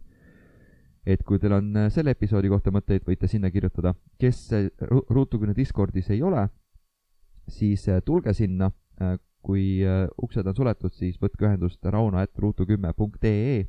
et 1.06 1.22
kui 1.26 1.38
teil 1.38 1.52
on 1.52 1.76
äh, 1.76 1.88
selle 1.90 2.10
episoodi 2.14 2.48
kohta 2.48 2.70
mõtteid, 2.70 3.02
võite 3.06 3.26
sinna 3.28 3.50
kirjutada. 3.50 3.94
kes 4.18 4.52
äh, 4.52 4.70
Ru- 4.90 5.06
Ruutu 5.10 5.38
kümne 5.38 5.54
Discordis 5.56 6.10
ei 6.10 6.22
ole, 6.22 6.48
siis 7.48 7.88
äh, 7.88 8.02
tulge 8.04 8.32
sinna. 8.32 8.70
kui 9.42 9.82
äh, 9.82 10.06
uksed 10.22 10.46
on 10.46 10.54
suletud, 10.54 10.92
siis 10.94 11.16
võtke 11.18 11.48
ühendust 11.48 11.82
rauno.ruutu10.ee 11.82 13.64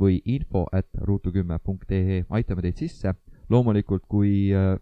või 0.00 0.20
info 0.24 0.64
at 0.72 0.88
ruutu10.ee, 0.96 2.24
aitame 2.30 2.62
teid 2.62 2.78
sisse. 2.80 3.14
loomulikult, 3.50 4.04
kui 4.08 4.52
äh, 4.54 4.76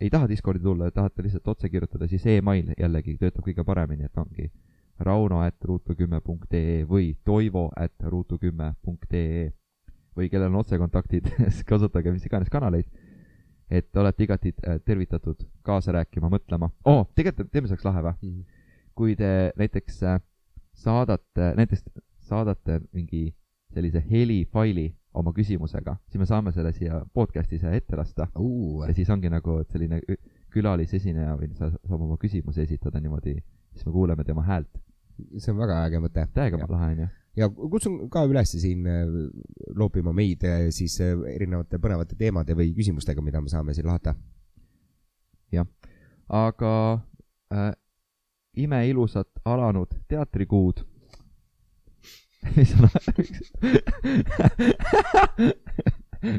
ei 0.00 0.10
taha 0.10 0.28
Discordi 0.28 0.62
tulla 0.62 0.88
ja 0.88 0.90
tahate 0.90 1.22
lihtsalt 1.22 1.48
otse 1.48 1.68
kirjutada, 1.68 2.08
siis 2.08 2.24
email 2.26 2.72
jällegi 2.78 3.18
töötab 3.20 3.44
kõige 3.44 3.64
paremini, 3.64 4.08
et 4.08 4.18
ongi 4.18 4.48
rauno 5.04 5.42
at 5.44 5.56
ruutu10.ee 5.64 6.84
või 6.88 7.12
toivo 7.24 7.68
at 7.76 7.94
ruutu10.ee 8.02 9.50
või 10.18 10.30
kellel 10.30 10.50
on 10.50 10.62
otsekontaktid, 10.64 11.28
kasutage 11.70 12.12
mis 12.12 12.26
iganes 12.26 12.50
kanaleid. 12.50 12.88
et 13.70 13.96
olete 13.96 14.24
igati 14.24 14.54
äh, 14.64 14.80
tervitatud 14.84 15.44
kaasa 15.62 15.92
rääkima, 15.92 16.30
mõtlema 16.32 16.70
oh,. 16.84 17.04
tegelikult 17.14 17.50
teeme 17.52 17.68
selleks 17.68 17.84
lahe 17.84 18.02
või? 18.02 18.46
kui 18.96 19.14
te 19.16 19.52
näiteks 19.56 20.02
äh, 20.02 20.20
saadate, 20.74 21.52
näiteks 21.56 21.84
saadate 22.18 22.80
mingi 22.92 23.34
sellise 23.74 24.02
helifaili 24.10 24.88
oma 25.18 25.32
küsimusega, 25.34 25.96
siis 26.08 26.20
me 26.20 26.26
saame 26.28 26.52
selle 26.54 26.72
siia 26.76 27.00
podcast'i 27.14 27.58
siia 27.58 27.72
ette 27.76 27.96
lasta 27.96 28.28
ja 28.86 28.94
siis 28.94 29.08
ongi 29.10 29.30
nagu 29.32 29.58
et 29.62 29.70
selline 29.72 30.00
külalisesineja 30.54 31.36
või 31.38 31.50
sa 31.56 31.70
saab 31.72 32.02
oma 32.04 32.16
küsimuse 32.20 32.62
esitada 32.64 33.00
niimoodi, 33.00 33.34
siis 33.72 33.86
me 33.86 33.92
kuuleme 33.92 34.24
tema 34.24 34.44
häält. 34.46 34.70
see 35.38 35.50
on 35.50 35.58
väga 35.58 35.80
äge 35.84 35.98
mõte. 35.98 36.26
täiega 36.34 36.66
lahe 36.68 36.92
onju. 36.92 37.08
ja 37.36 37.48
kutsun 37.48 37.98
ka 38.10 38.24
üles 38.24 38.52
siin 38.60 38.86
äh, 38.86 39.02
loopima 39.76 40.12
meid 40.12 40.44
äh, 40.44 40.68
siis 40.70 41.00
äh, 41.00 41.16
erinevate 41.34 41.78
põnevate 41.78 42.16
teemade 42.16 42.54
või 42.54 42.72
küsimustega, 42.76 43.22
mida 43.22 43.40
me 43.40 43.48
saame 43.48 43.74
siin 43.74 43.86
lahata. 43.86 44.14
aga 46.28 47.00
äh, 47.52 47.72
imeilusat 48.56 49.28
alanud 49.44 49.94
teatrikuud. 50.08 50.84
Mis 52.56 52.72
sa 52.72 52.78
naerad? 52.84 53.14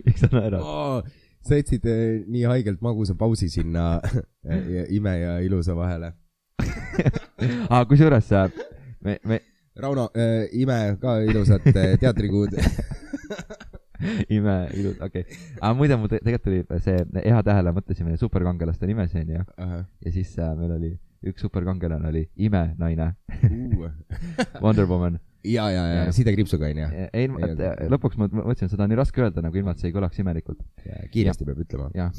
miks 0.05 0.21
sa 0.21 0.29
naerad? 0.31 0.63
sa 1.41 1.59
jätsid 1.59 1.85
äh, 1.89 2.25
nii 2.27 2.43
haigelt 2.51 2.81
magusa 2.85 3.15
pausi 3.15 3.49
sinna 3.49 4.01
äh, 4.03 4.85
ime 4.89 5.19
ja 5.19 5.37
ilusa 5.39 5.75
vahele. 5.75 6.13
aa, 7.71 7.85
kusjuures 7.85 8.29
me, 9.03 9.19
me, 9.25 9.41
Rauno 9.79 10.09
äh,, 10.15 10.49
ime 10.51 10.97
ka 11.01 11.19
ilusat 11.23 11.63
teatrikuud. 11.73 12.57
imeilus, 14.35 14.95
okei 15.01 15.21
okay.. 15.21 15.37
aga 15.59 15.73
muide, 15.75 15.97
mul 15.99 16.07
te- 16.11 16.21
tegelikult 16.23 16.69
tuli 16.69 16.81
see 16.83 17.23
hea 17.25 17.39
tähele, 17.43 17.73
mõtlesime 17.75 18.15
superkangelaste 18.19 18.87
nimesi 18.87 19.19
onju 19.19 19.41
ja 19.43 20.11
siis 20.13 20.37
äh, 20.39 20.53
meil 20.55 20.71
oli 20.77 20.91
üks 21.27 21.43
superkangelane 21.43 22.07
oli 22.07 22.23
imenaine, 22.39 23.13
Wonder 24.63 24.87
Woman. 24.87 25.19
ja, 25.43 25.65
ja, 25.71 25.83
ja 25.87 25.99
Jah. 26.05 26.13
sidekriipsuga 26.15 26.69
onju. 26.71 26.87
ei, 27.13 27.27
lõpuks 27.91 28.17
ma 28.19 28.27
mõtlesin, 28.31 28.69
seda 28.71 28.83
on 28.85 28.89
nii 28.93 28.99
raske 28.99 29.21
öelda 29.23 29.41
nagu 29.45 29.55
ilma, 29.59 29.71
et 29.75 29.79
see 29.83 29.89
ei 29.91 29.95
kõlaks 29.95 30.19
imelikult. 30.23 30.63
kiiresti 31.13 31.45
peab 31.47 31.61
ütlema. 31.65 31.91
jah, 31.95 32.11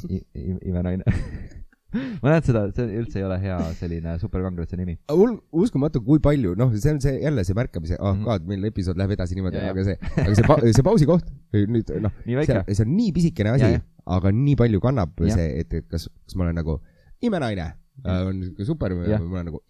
imenaine. 0.64 1.04
ma 2.22 2.30
näen 2.30 2.44
seda, 2.46 2.60
see 2.70 2.84
üldse 3.00 3.18
ei 3.18 3.24
ole 3.26 3.36
hea 3.42 3.56
selline 3.74 4.12
superkangelase 4.22 4.76
nimi. 4.78 4.94
mul 5.10 5.32
uskumatu, 5.64 5.98
kui 6.06 6.20
palju, 6.22 6.52
noh, 6.58 6.70
see 6.78 6.92
on 6.94 7.00
see 7.02 7.16
jälle 7.24 7.42
see 7.44 7.56
märkamise, 7.58 7.96
ah 7.98 8.12
Mhm. 8.14 8.20
oh,, 8.22 8.28
god, 8.28 8.46
meil 8.46 8.64
episood 8.70 8.96
läheb 9.00 9.16
edasi 9.16 9.34
niimoodi, 9.34 9.58
Ja, 9.58 9.64
ja. 9.64 9.72
aga 9.74 9.84
see, 9.88 9.96
aga 10.22 10.36
see, 10.62 10.72
see 10.78 10.86
pausi 10.86 11.08
koht, 11.10 11.26
nüüd 11.52 11.90
noh, 12.04 12.12
see 12.26 12.84
on 12.86 12.94
nii 12.94 13.10
pisikene 13.16 13.50
asi 13.56 13.64
Ja, 13.66 13.72
ja., 13.80 13.82
aga 14.06 14.30
nii 14.30 14.54
palju 14.62 14.80
kannab 14.86 15.18
Ja. 15.26 15.34
see, 15.34 15.48
et, 15.64 15.74
et 15.82 15.88
kas, 15.90 16.06
kas 16.26 16.36
ma 16.38 16.46
olen 16.46 16.54
nagu 16.62 16.78
imenaine, 17.26 17.72
on 18.06 18.38
siuke 18.46 18.64
super 18.70 18.94
või 18.94 19.10
Ja. 19.10 19.18
ma 19.18 19.40
olen 19.40 19.50
nagu 19.50 19.62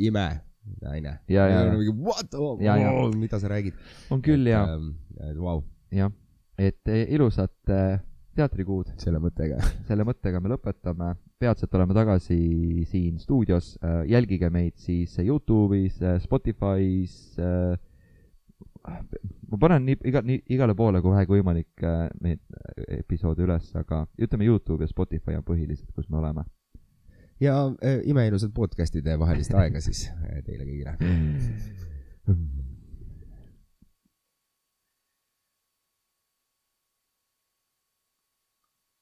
imenaine. 0.67 1.19
Ja, 1.29 1.47
ja, 1.49 1.65
ja. 1.65 1.73
mingi 1.73 1.95
what 1.97 2.35
oh,, 2.35 2.61
Ja, 2.63 2.77
ja. 2.77 2.93
oh, 2.93 3.15
mida 3.17 3.41
sa 3.41 3.49
räägid. 3.49 3.75
on 4.11 4.23
küll 4.23 4.47
ja, 4.47 4.67
Vau, 5.39 5.63
jah, 5.91 6.13
et 6.59 6.89
eh, 6.89 7.07
ilusat 7.15 7.73
eh, 7.73 7.99
teatrikuud 8.37 8.95
selle 9.01 9.21
mõttega. 9.23 9.61
selle 9.89 10.07
mõttega 10.07 10.41
me 10.41 10.53
lõpetame, 10.53 11.15
peatselt 11.41 11.75
oleme 11.75 11.97
tagasi 11.97 12.41
siin 12.89 13.19
stuudios, 13.21 13.75
jälgige 14.07 14.51
meid 14.53 14.77
siis 14.81 15.17
Youtube'is, 15.25 16.01
Spotify's, 16.25 17.17
ma 19.51 19.59
panen 19.61 19.85
nii 19.89 19.99
iga, 20.09 20.23
nii 20.25 20.45
igale 20.55 20.75
poole, 20.79 21.03
kui 21.03 21.13
vähegi 21.13 21.35
võimalik 21.37 21.85
äh, 21.85 22.07
neid 22.25 22.41
episoode 23.01 23.45
üles, 23.45 23.69
aga 23.77 24.05
ütleme 24.21 24.47
Youtube 24.49 24.85
ja 24.85 24.91
Spotify 24.91 25.37
on 25.39 25.45
põhilised, 25.47 25.91
kus 25.95 26.09
me 26.09 26.21
oleme 26.23 26.47
ja 27.41 27.75
eh, 27.83 28.01
imeilusat 28.05 28.53
podcast'ide 28.55 29.19
vahelist 29.19 29.55
aega 29.55 29.81
siis 29.85 30.07
eh, 30.11 30.43
teile 30.45 30.65
kõigile. 30.65 30.97
Mm.. 31.01 31.55
mm. 32.27 32.70